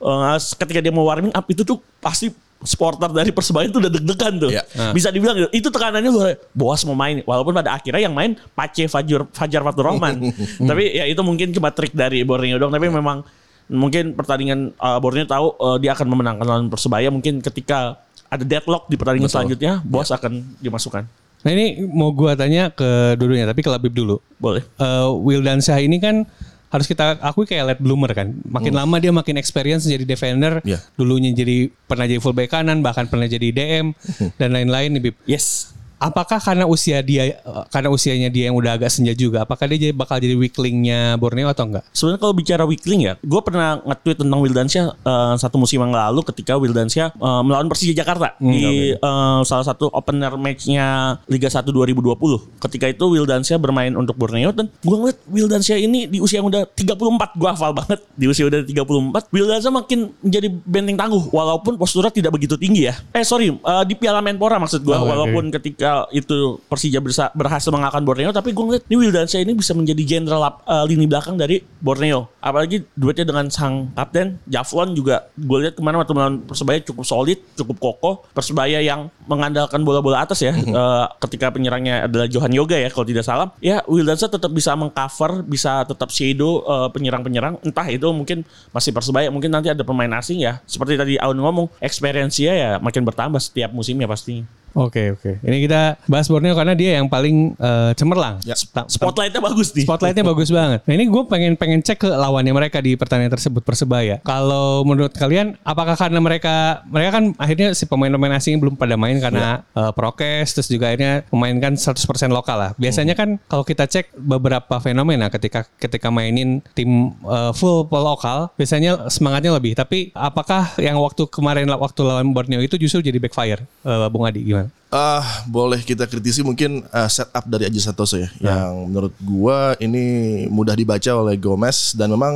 eh, 0.00 0.36
ketika 0.56 0.80
dia 0.80 0.92
mau 0.92 1.04
warming 1.04 1.36
up 1.36 1.44
itu 1.52 1.62
tuh 1.62 1.78
pasti 2.00 2.32
supporter 2.66 3.08
dari 3.14 3.30
Persebaya 3.30 3.70
itu 3.70 3.78
udah 3.78 3.88
deg-degan 3.88 4.34
tuh. 4.42 4.50
Ya. 4.50 4.62
Bisa 4.92 5.14
dibilang 5.14 5.38
gitu. 5.38 5.48
itu 5.54 5.68
tekanannya 5.70 6.10
luar 6.10 6.36
Boas 6.52 6.82
mau 6.84 6.98
main 6.98 7.22
walaupun 7.22 7.54
pada 7.54 7.78
akhirnya 7.78 8.10
yang 8.10 8.14
main 8.14 8.34
Pace 8.52 8.90
Fajar 8.90 9.24
Fajar 9.30 9.62
Fatur 9.62 9.86
Rahman. 9.88 10.34
tapi 10.70 10.98
ya 10.98 11.06
itu 11.06 11.22
mungkin 11.22 11.54
cuma 11.54 11.70
trik 11.70 11.94
dari 11.94 12.26
Borneo 12.26 12.58
dong 12.58 12.74
tapi 12.74 12.90
memang 12.90 13.22
mungkin 13.70 14.18
pertandingan 14.18 14.74
eh, 14.74 14.98
Borneo 14.98 15.24
tahu 15.24 15.46
eh, 15.54 15.76
dia 15.86 15.94
akan 15.94 16.06
memenangkan 16.10 16.46
lawan 16.46 16.66
Persebaya 16.66 17.08
mungkin 17.08 17.38
ketika 17.38 18.02
ada 18.26 18.42
deadlock 18.42 18.90
di 18.90 18.98
pertandingan 18.98 19.30
selanjutnya 19.30 19.80
Boas 19.86 20.10
akan 20.10 20.58
dimasukkan. 20.58 21.06
Nah 21.46 21.50
ini 21.54 21.78
mau 21.86 22.10
gua 22.10 22.34
tanya 22.34 22.74
ke 22.74 23.14
dulunya, 23.14 23.46
tapi 23.46 23.62
ke 23.62 23.70
Labib 23.70 23.94
dulu. 23.94 24.18
Boleh. 24.42 24.66
Eh, 24.82 25.08
Wildansyah 25.14 25.78
ini 25.78 26.02
kan 26.02 26.26
harus 26.66 26.86
kita 26.90 27.22
akui 27.22 27.46
kayak 27.46 27.74
late 27.74 27.82
bloomer 27.82 28.10
kan. 28.10 28.34
Makin 28.42 28.74
lama 28.74 28.96
dia 28.98 29.14
makin 29.14 29.38
experience 29.38 29.86
jadi 29.86 30.02
defender. 30.02 30.58
Iya. 30.66 30.82
Dulunya 30.98 31.30
jadi 31.30 31.70
pernah 31.86 32.10
jadi 32.10 32.18
fullback 32.18 32.50
kanan, 32.50 32.82
bahkan 32.82 33.06
pernah 33.06 33.30
jadi 33.30 33.54
DM 33.54 33.94
dan 34.36 34.50
lain-lain 34.50 34.98
nih 34.98 35.02
Bib. 35.10 35.16
Yes. 35.28 35.75
Apakah 35.96 36.36
karena 36.36 36.68
usia 36.68 37.00
dia 37.00 37.22
eh, 37.24 37.64
karena 37.72 37.88
usianya 37.88 38.28
dia 38.28 38.52
yang 38.52 38.56
udah 38.56 38.76
agak 38.76 38.92
senja 38.92 39.12
juga, 39.12 39.42
apakah 39.42 39.64
dia 39.64 39.88
jadi- 39.88 39.96
bakal 39.96 40.20
jadi 40.20 40.36
weaklingnya 40.36 41.16
Borneo 41.16 41.48
atau 41.48 41.64
enggak? 41.64 41.88
Sebenarnya 41.88 42.20
kalau 42.20 42.34
bicara 42.34 42.62
weakling 42.62 43.00
ya, 43.02 43.12
gue 43.16 43.40
pernah 43.40 43.80
nge-tweet 43.80 44.18
tentang 44.20 44.40
Wildansyah 44.40 44.84
eh, 44.92 45.34
satu 45.40 45.56
musim 45.56 45.80
yang 45.80 45.90
lalu 45.90 46.20
ketika 46.28 46.52
Wildansyah 46.54 47.16
eh, 47.16 47.40
melawan 47.40 47.66
Persija 47.66 47.96
Jakarta 47.96 48.36
di 48.36 48.92
eh, 48.92 49.38
salah 49.42 49.64
satu 49.64 49.88
opener 49.88 50.36
matchnya 50.36 51.16
Liga 51.26 51.48
1 51.48 51.64
2020. 51.64 52.60
Ketika 52.60 52.86
itu 52.86 53.04
Wildansyah 53.06 53.56
bermain 53.56 53.92
untuk 53.92 54.14
Borneo 54.14 54.52
dan 54.52 54.68
gue 54.68 54.96
ngeliat 54.96 55.18
Wildansyah 55.26 55.78
ini 55.78 56.04
di 56.06 56.20
usia 56.20 56.38
yang 56.38 56.48
udah 56.48 56.68
34, 56.68 56.92
gue 57.34 57.48
hafal 57.48 57.72
banget 57.72 58.04
di 58.12 58.28
usia 58.28 58.44
udah 58.44 58.60
34. 58.60 59.32
Wildansyah 59.32 59.72
makin 59.72 60.12
menjadi 60.20 60.48
benteng 60.60 60.98
tangguh 60.98 61.32
walaupun 61.32 61.80
posturnya 61.80 62.12
tidak 62.12 62.36
begitu 62.36 62.60
tinggi 62.60 62.84
ya. 62.84 62.94
Eh 63.10 63.24
sorry, 63.24 63.48
eh, 63.48 63.84
di 63.84 63.94
Piala 63.96 64.20
Menpora 64.20 64.60
maksud 64.60 64.84
gue 64.84 64.92
Oh, 64.92 65.04
walaupun 65.04 65.52
ketika 65.52 65.85
ketika 65.86 66.10
itu 66.10 66.38
Persija 66.66 66.98
berhasil 67.34 67.70
mengalahkan 67.70 68.02
Borneo 68.02 68.34
tapi 68.34 68.50
gue 68.50 68.64
ngeliat 68.66 68.84
ini 68.90 68.96
Wildansyah 69.06 69.40
ini 69.46 69.52
bisa 69.54 69.72
menjadi 69.72 70.02
jenderal 70.02 70.40
lap- 70.42 70.64
eh, 70.66 70.84
lini 70.90 71.06
belakang 71.06 71.38
dari 71.38 71.62
Borneo. 71.78 72.26
Apalagi 72.42 72.82
duetnya 72.98 73.26
dengan 73.26 73.46
sang 73.50 73.94
kapten 73.94 74.42
Javlon 74.50 74.98
juga 74.98 75.30
gue 75.38 75.58
lihat 75.62 75.74
ke 75.78 75.82
mana 75.82 76.02
waktu 76.02 76.12
melawan 76.14 76.42
Persebaya 76.42 76.82
cukup 76.82 77.04
solid 77.06 77.38
cukup 77.54 77.76
kokoh. 77.78 78.14
Persebaya 78.34 78.82
yang 78.82 79.06
mengandalkan 79.30 79.86
bola-bola 79.86 80.26
atas 80.26 80.42
ya 80.42 80.52
Eh, 80.56 81.06
ketika 81.22 81.52
penyerangnya 81.54 82.10
adalah 82.10 82.26
Johan 82.26 82.50
Yoga 82.50 82.74
ya 82.74 82.90
kalau 82.90 83.06
tidak 83.06 83.22
salah. 83.22 83.48
Ya 83.62 83.80
Wildansyah 83.86 84.28
tetap 84.28 84.50
bisa 84.50 84.74
mengcover 84.74 85.46
bisa 85.46 85.86
tetap 85.86 86.10
shadow 86.10 86.64
eh, 86.66 86.88
penyerang-penyerang. 86.90 87.62
Entah 87.62 87.86
itu 87.86 88.08
mungkin 88.10 88.42
masih 88.74 88.90
Persebaya 88.90 89.30
mungkin 89.30 89.52
nanti 89.52 89.70
ada 89.70 89.86
pemain 89.86 90.10
asing 90.18 90.42
ya. 90.42 90.58
Seperti 90.66 90.98
tadi 90.98 91.14
Aun 91.20 91.38
ngomong 91.38 91.70
experience-nya 91.78 92.52
ya 92.56 92.70
makin 92.82 93.06
bertambah 93.06 93.38
setiap 93.38 93.70
musimnya 93.70 94.08
pastinya 94.08 94.55
Oke 94.76 95.16
oke. 95.16 95.40
Ini 95.40 95.56
kita 95.64 95.96
bahas 96.04 96.28
Borneo 96.28 96.52
karena 96.52 96.76
dia 96.76 97.00
yang 97.00 97.08
paling 97.08 97.56
eh, 97.56 97.92
cemerlang. 97.96 98.44
Ya. 98.44 98.52
Spotlightnya 98.86 99.40
bagus 99.40 99.72
nih 99.72 99.88
Spotlightnya 99.88 100.20
bagus 100.20 100.52
banget. 100.52 100.84
Nah 100.84 100.92
ini 100.92 101.08
gue 101.08 101.22
pengen 101.24 101.56
pengen 101.56 101.80
cek 101.80 102.04
ke 102.04 102.08
lawannya 102.12 102.52
mereka 102.52 102.84
di 102.84 102.92
pertandingan 102.92 103.32
tersebut 103.32 103.64
persebaya. 103.64 104.20
Kalau 104.20 104.84
menurut 104.84 105.16
kalian, 105.16 105.56
apakah 105.64 105.96
karena 105.96 106.20
mereka 106.20 106.84
mereka 106.92 107.10
kan 107.16 107.24
akhirnya 107.40 107.72
si 107.72 107.88
pemain-pemain 107.88 108.36
asing 108.36 108.60
belum 108.60 108.76
pada 108.76 109.00
main 109.00 109.16
karena 109.16 109.64
eh, 109.72 109.92
prokes, 109.96 110.60
terus 110.60 110.68
juga 110.68 110.92
akhirnya 110.92 111.24
memainkan 111.32 111.72
100% 111.72 111.96
lokal 112.28 112.56
lah. 112.60 112.70
Biasanya 112.76 113.16
kan 113.16 113.40
kalau 113.48 113.64
kita 113.64 113.88
cek 113.88 114.12
beberapa 114.12 114.76
fenomena 114.84 115.32
ketika 115.32 115.64
ketika 115.80 116.12
mainin 116.12 116.60
tim 116.76 117.16
eh, 117.24 117.52
full 117.56 117.88
lokal, 117.88 118.52
biasanya 118.60 119.08
semangatnya 119.08 119.56
lebih. 119.56 119.72
Tapi 119.72 120.12
apakah 120.12 120.76
yang 120.76 121.00
waktu 121.00 121.24
kemarin 121.32 121.64
waktu 121.72 122.00
lawan 122.04 122.36
Borneo 122.36 122.60
itu 122.60 122.76
justru 122.76 123.00
jadi 123.00 123.16
backfire, 123.16 123.64
Eh, 123.86 124.08
Bung 124.10 124.26
Adi 124.26 124.42
gimana? 124.42 124.65
Ah, 124.96 125.44
boleh 125.44 125.84
kita 125.84 126.08
kritisi 126.08 126.40
mungkin 126.40 126.80
uh, 126.88 127.10
setup 127.12 127.44
dari 127.44 127.68
Aji 127.68 127.84
Santoso 127.84 128.16
ya, 128.16 128.32
yang 128.40 128.88
menurut 128.88 129.12
gua 129.20 129.76
ini 129.76 130.48
mudah 130.48 130.72
dibaca 130.72 131.12
oleh 131.12 131.36
Gomez 131.36 131.92
dan 131.92 132.08
memang 132.08 132.32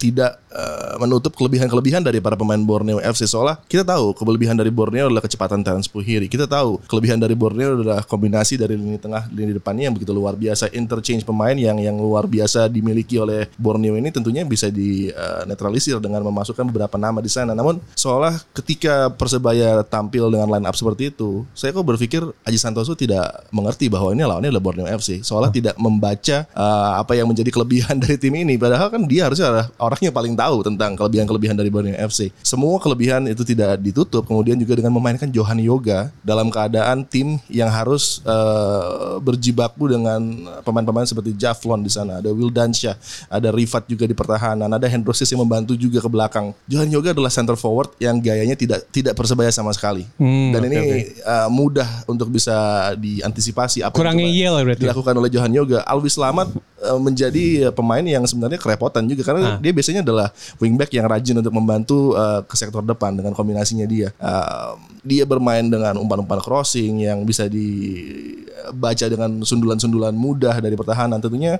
tidak 0.00 0.40
uh, 0.52 0.96
menutup 1.00 1.34
kelebihan-kelebihan 1.36 2.02
dari 2.04 2.18
para 2.18 2.34
pemain 2.34 2.60
Borneo 2.60 2.98
FC 3.00 3.24
seolah 3.28 3.60
kita 3.68 3.84
tahu 3.84 4.16
kelebihan 4.16 4.56
dari 4.56 4.72
Borneo 4.72 5.08
adalah 5.08 5.24
kecepatan 5.24 5.60
Terence 5.60 5.88
Puhiri. 5.88 6.26
Kita 6.26 6.48
tahu 6.48 6.80
kelebihan 6.88 7.20
dari 7.20 7.36
Borneo 7.36 7.78
adalah 7.80 8.04
kombinasi 8.04 8.60
dari 8.60 8.76
lini 8.76 9.00
tengah 9.00 9.28
lini 9.32 9.52
depannya 9.56 9.88
yang 9.88 9.94
begitu 9.96 10.12
luar 10.12 10.34
biasa, 10.34 10.72
interchange 10.72 11.22
pemain 11.24 11.54
yang 11.54 11.76
yang 11.80 11.96
luar 11.96 12.24
biasa 12.24 12.68
dimiliki 12.68 13.20
oleh 13.20 13.48
Borneo 13.56 13.96
ini 13.96 14.08
tentunya 14.12 14.44
bisa 14.44 14.72
di 14.72 15.12
uh, 15.12 15.44
netralisir 15.44 16.00
dengan 16.00 16.24
memasukkan 16.24 16.64
beberapa 16.68 16.96
nama 16.96 17.20
di 17.20 17.30
sana. 17.30 17.52
Namun 17.52 17.80
seolah 17.96 18.40
ketika 18.56 19.10
Persebaya 19.14 19.82
tampil 19.84 20.30
dengan 20.30 20.48
line 20.48 20.66
up 20.68 20.76
seperti 20.76 21.10
itu, 21.10 21.44
saya 21.52 21.74
kok 21.74 21.84
berpikir 21.84 22.22
Aji 22.46 22.58
Santoso 22.60 22.94
tidak 22.94 23.44
mengerti 23.50 23.90
bahwa 23.90 24.14
ini 24.14 24.22
lawannya 24.24 24.50
adalah 24.52 24.64
Borneo 24.64 24.86
FC. 24.86 25.20
Seolah 25.20 25.50
tidak 25.50 25.74
membaca 25.76 26.46
uh, 26.54 27.00
apa 27.00 27.18
yang 27.18 27.26
menjadi 27.26 27.50
kelebihan 27.50 27.98
dari 28.02 28.16
tim 28.16 28.32
ini. 28.32 28.54
Padahal 28.56 28.88
kan 28.88 29.02
dia 29.04 29.26
harusnya 29.26 29.50
adalah 29.50 29.66
orang 29.82 30.00
yang 30.08 30.14
paling 30.14 30.34
tahu 30.38 30.62
tentang 30.62 30.94
kelebihan-kelebihan 30.94 31.58
dari 31.58 31.66
Borneo 31.66 31.98
FC. 31.98 32.30
Semua 32.46 32.78
kelebihan 32.78 33.26
itu 33.26 33.42
tidak 33.42 33.82
ditutup. 33.82 34.22
Kemudian 34.22 34.54
juga 34.54 34.78
dengan 34.78 34.94
memainkan 34.94 35.26
Johan 35.26 35.58
Yoga 35.58 36.14
dalam 36.22 36.46
keadaan 36.46 37.02
tim 37.02 37.42
yang 37.50 37.66
harus 37.66 38.22
uh, 38.22 39.18
berjibaku 39.18 39.90
dengan 39.90 40.22
pemain-pemain 40.62 41.10
seperti 41.10 41.34
Javlon 41.34 41.82
di 41.82 41.90
sana. 41.90 42.22
Ada 42.22 42.30
Wildansyah, 42.30 42.94
ada 43.26 43.48
Rifat 43.50 43.90
juga 43.90 44.06
di 44.06 44.14
pertahanan, 44.14 44.70
ada 44.70 44.86
Hendrosis 44.86 45.26
yang 45.34 45.42
membantu 45.42 45.74
juga 45.74 45.98
ke 45.98 46.06
belakang. 46.06 46.54
Johan 46.70 46.86
Yoga 46.86 47.10
adalah 47.10 47.32
center 47.34 47.58
forward 47.58 47.90
yang 47.98 48.22
gayanya 48.22 48.54
tidak 48.54 48.86
tidak 48.94 49.18
persebaya 49.18 49.50
sama 49.50 49.74
sekali. 49.74 50.06
Hmm, 50.20 50.54
Dan 50.54 50.60
oke, 50.62 50.68
ini 50.70 50.78
oke. 50.78 50.98
uh, 51.26 51.48
mudah 51.50 51.88
untuk 52.06 52.30
bisa 52.30 52.54
diantisipasi 52.94 53.82
apa 53.82 53.90
yang 53.90 53.98
Kurangnya 53.98 54.28
coba 54.28 54.38
yel 54.38 54.54
berarti. 54.62 54.80
dilakukan 54.86 55.14
oleh 55.18 55.30
Johan 55.32 55.52
Yoga. 55.52 55.78
Alwi 55.82 56.10
Selamat 56.12 56.52
uh, 56.84 57.00
menjadi 57.00 57.72
pemain 57.72 58.04
yang 58.04 58.22
sebenarnya 58.28 58.60
kerepotan 58.60 59.08
juga 59.08 59.24
karena 59.24 59.56
dia 59.58 59.72
biasanya 59.72 60.04
adalah 60.04 60.27
wingback 60.62 60.92
yang 60.94 61.06
rajin 61.08 61.38
untuk 61.40 61.54
membantu 61.54 62.14
uh, 62.14 62.44
ke 62.44 62.54
sektor 62.54 62.84
depan 62.84 63.16
dengan 63.16 63.32
kombinasinya 63.32 63.84
dia. 63.88 64.12
Uh, 64.20 64.78
dia 65.02 65.24
bermain 65.24 65.64
dengan 65.64 65.96
umpan-umpan 65.96 66.42
crossing 66.42 67.04
yang 67.06 67.22
bisa 67.24 67.46
dibaca 67.46 69.06
dengan 69.08 69.40
sundulan-sundulan 69.42 70.12
mudah 70.12 70.58
dari 70.58 70.74
pertahanan 70.74 71.22
tentunya 71.22 71.56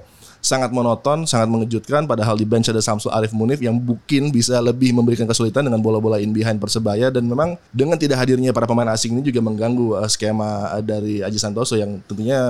sangat 0.49 0.73
monoton, 0.73 1.29
sangat 1.29 1.53
mengejutkan. 1.53 2.09
Padahal 2.09 2.41
di 2.41 2.49
bench 2.49 2.73
ada 2.73 2.81
Samsul 2.81 3.13
Arif 3.13 3.37
Munif 3.37 3.61
yang 3.61 3.77
mungkin 3.77 4.33
bisa 4.33 4.57
lebih 4.65 4.97
memberikan 4.97 5.29
kesulitan 5.29 5.69
dengan 5.69 5.85
bola-bola 5.85 6.17
in 6.17 6.33
behind 6.33 6.57
Persebaya 6.57 7.13
dan 7.13 7.29
memang 7.29 7.61
dengan 7.69 8.01
tidak 8.01 8.25
hadirnya 8.25 8.57
para 8.57 8.65
pemain 8.65 8.89
asing 8.89 9.13
ini 9.13 9.21
juga 9.29 9.45
mengganggu 9.45 10.01
uh, 10.01 10.09
skema 10.09 10.73
uh, 10.73 10.81
dari 10.81 11.21
Aji 11.21 11.37
Santoso 11.37 11.77
yang 11.77 12.01
tentunya 12.09 12.41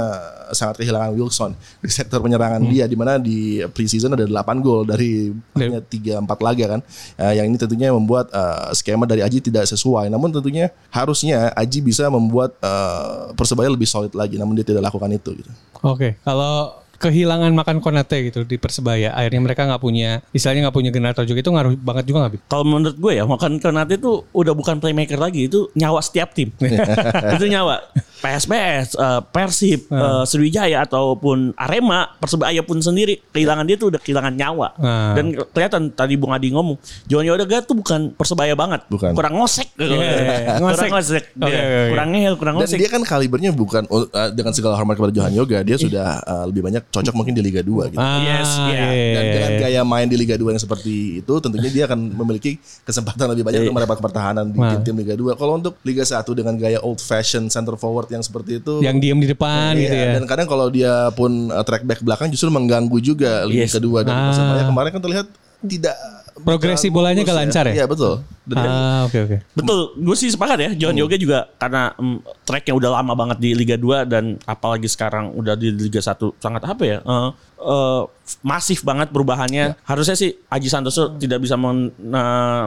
sangat 0.54 0.78
kehilangan 0.78 1.10
Wilson 1.18 1.50
di 1.84 1.90
sektor 1.90 2.22
penyerangan 2.22 2.62
dia 2.70 2.86
di 2.86 2.94
mana 2.94 3.18
di 3.18 3.66
preseason 3.74 4.14
ada 4.14 4.22
8 4.22 4.62
gol 4.62 4.86
dari 4.86 5.34
hanya 5.58 5.82
3 5.82 6.22
4 6.22 6.46
laga 6.46 6.64
kan. 6.78 6.80
Uh, 7.18 7.34
yang 7.34 7.50
ini 7.50 7.58
tentunya 7.58 7.90
membuat 7.90 8.30
uh, 8.30 8.70
skema 8.78 9.10
dari 9.10 9.26
Aji 9.26 9.42
tidak 9.42 9.66
sesuai. 9.66 10.06
Namun 10.06 10.30
tentunya 10.30 10.70
harusnya 10.94 11.50
Aji 11.58 11.82
bisa 11.82 12.06
membuat 12.06 12.54
uh, 12.62 13.34
Persebaya 13.34 13.66
lebih 13.66 13.90
solid 13.90 14.14
lagi 14.14 14.38
namun 14.38 14.54
dia 14.54 14.62
tidak 14.62 14.86
lakukan 14.86 15.10
itu 15.10 15.34
gitu. 15.34 15.50
Oke, 15.82 16.14
kalau 16.22 16.78
kehilangan 16.98 17.54
makan 17.54 17.78
Konate 17.78 18.28
gitu 18.28 18.42
di 18.42 18.58
Persebaya, 18.58 19.14
akhirnya 19.14 19.40
mereka 19.40 19.62
nggak 19.64 19.78
punya, 19.78 20.18
istilahnya 20.34 20.68
nggak 20.68 20.76
punya 20.76 20.90
generator 20.90 21.22
juga 21.22 21.40
itu 21.40 21.50
ngaruh 21.50 21.72
banget 21.78 22.04
juga 22.10 22.18
nggak? 22.26 22.32
Bi? 22.34 22.38
Kalau 22.50 22.64
menurut 22.66 22.96
gue 22.98 23.12
ya, 23.14 23.24
makan 23.24 23.62
Konate 23.62 23.94
itu 23.96 24.26
udah 24.34 24.52
bukan 24.52 24.82
playmaker 24.82 25.16
lagi, 25.16 25.46
itu 25.46 25.70
nyawa 25.78 26.02
setiap 26.02 26.34
tim. 26.34 26.50
itu 27.38 27.46
nyawa. 27.46 27.78
PSPS, 28.18 28.98
eh, 28.98 29.20
Persib, 29.30 29.86
eh, 29.88 30.22
Sriwijaya 30.26 30.82
ataupun 30.82 31.54
Arema, 31.54 32.18
Persebaya 32.18 32.66
pun 32.66 32.82
sendiri 32.82 33.22
kehilangan 33.30 33.62
dia 33.62 33.78
tuh 33.78 33.94
udah 33.94 34.00
kehilangan 34.02 34.34
nyawa. 34.34 34.74
Ah. 34.74 35.14
Dan 35.14 35.38
kelihatan 35.54 35.94
tadi 35.94 36.18
Bung 36.18 36.34
Adi 36.34 36.50
ngomong, 36.50 36.74
Johan 37.06 37.30
Yodaga 37.30 37.62
tuh 37.62 37.78
bukan 37.78 38.10
Persebaya 38.18 38.58
banget, 38.58 38.82
Bukan. 38.90 39.14
kurang 39.14 39.38
ngosek, 39.38 39.70
Yeah, 39.78 40.58
kurang 40.58 40.74
ngosek. 40.74 40.90
ngosek, 40.90 41.24
Oke, 41.30 41.46
Dia. 41.46 41.46
oke, 41.46 41.62
oke. 41.62 41.88
kurang 41.94 42.08
ngehel, 42.10 42.34
kurang 42.34 42.54
Dan 42.58 42.66
ngosek. 42.66 42.78
dia 42.82 42.88
kan 42.90 43.02
kalibernya 43.06 43.50
bukan 43.54 43.86
uh, 43.86 44.06
dengan 44.34 44.50
segala 44.50 44.74
hormat 44.74 44.98
kepada 44.98 45.14
Johan 45.14 45.32
Yoga, 45.38 45.62
dia 45.62 45.78
sudah 45.78 46.18
uh, 46.26 46.44
lebih 46.50 46.66
banyak 46.66 46.82
cocok 46.88 47.12
mungkin 47.12 47.32
di 47.32 47.42
Liga 47.42 47.60
2 47.60 47.92
gitu. 47.92 48.00
Ah, 48.00 48.16
Yes, 48.18 48.48
iya. 48.66 48.80
Dan 48.88 49.22
iya. 49.22 49.32
dengan 49.34 49.52
gaya 49.60 49.80
main 49.82 50.08
di 50.08 50.16
Liga 50.16 50.34
2 50.34 50.50
yang 50.50 50.58
seperti 50.58 50.94
itu 51.20 51.34
tentunya 51.38 51.68
dia 51.68 51.84
akan 51.84 52.00
memiliki 52.16 52.56
kesempatan 52.82 53.28
lebih 53.28 53.44
banyak 53.44 53.60
untuk 53.62 53.76
mendapat 53.76 53.98
pertahanan 53.98 54.48
di 54.48 54.56
Wah. 54.56 54.72
tim-tim 54.74 54.96
Liga 54.96 55.12
2. 55.12 55.34
Kalau 55.34 55.52
untuk 55.54 55.76
Liga 55.82 56.00
1 56.00 56.16
dengan 56.32 56.54
gaya 56.54 56.80
old 56.80 56.98
fashion 56.98 57.46
center 57.46 57.76
forward 57.76 58.08
yang 58.08 58.20
seperti 58.20 58.58
itu 58.58 58.80
yang 58.80 58.96
diem 58.96 59.16
di 59.16 59.28
depan 59.28 59.76
Iya, 59.76 59.82
gitu 59.82 59.94
ya. 59.94 60.06
Dan 60.16 60.24
kadang 60.24 60.46
kalau 60.46 60.66
dia 60.68 60.92
pun 61.12 61.30
uh, 61.48 61.60
track 61.60 61.84
back 61.84 62.00
belakang 62.00 62.28
justru 62.28 62.48
mengganggu 62.48 62.96
juga 62.98 63.44
lini 63.44 63.62
Yes. 63.62 63.74
kedua 63.74 64.00
dan 64.00 64.16
Ah. 64.16 64.64
Kemarin 64.64 64.90
kan 64.90 65.02
terlihat 65.02 65.26
tidak 65.60 65.96
Progresi 66.42 66.88
bolanya 66.88 67.20
gak 67.22 67.38
lancar 67.38 67.64
ya? 67.72 67.74
Iya 67.82 67.86
betul. 67.86 68.22
Ah, 68.54 69.04
oke 69.04 69.18
oke. 69.28 69.36
Betul, 69.52 69.78
gue 70.00 70.16
sih 70.16 70.32
sepakat 70.32 70.58
ya. 70.58 70.70
Johan 70.74 70.96
Yoga 70.96 71.16
juga 71.20 71.38
karena 71.60 71.92
mm, 71.94 72.18
tracknya 72.48 72.74
udah 72.74 72.90
lama 73.00 73.12
banget 73.12 73.38
di 73.42 73.50
Liga 73.52 73.76
2 73.76 74.08
dan 74.08 74.24
apalagi 74.48 74.88
sekarang 74.88 75.36
udah 75.36 75.52
di 75.52 75.68
Liga 75.74 76.00
1 76.00 76.16
sangat 76.40 76.62
apa 76.64 76.82
ya? 76.86 76.98
eh, 77.04 77.28
eh, 77.58 78.02
masif 78.44 78.84
banget 78.84 79.08
perubahannya. 79.08 79.76
Harusnya 79.88 80.14
sih 80.14 80.36
Aji 80.52 80.68
Santoso 80.68 81.16
tidak 81.16 81.40
bisa 81.40 81.56
men- 81.56 81.92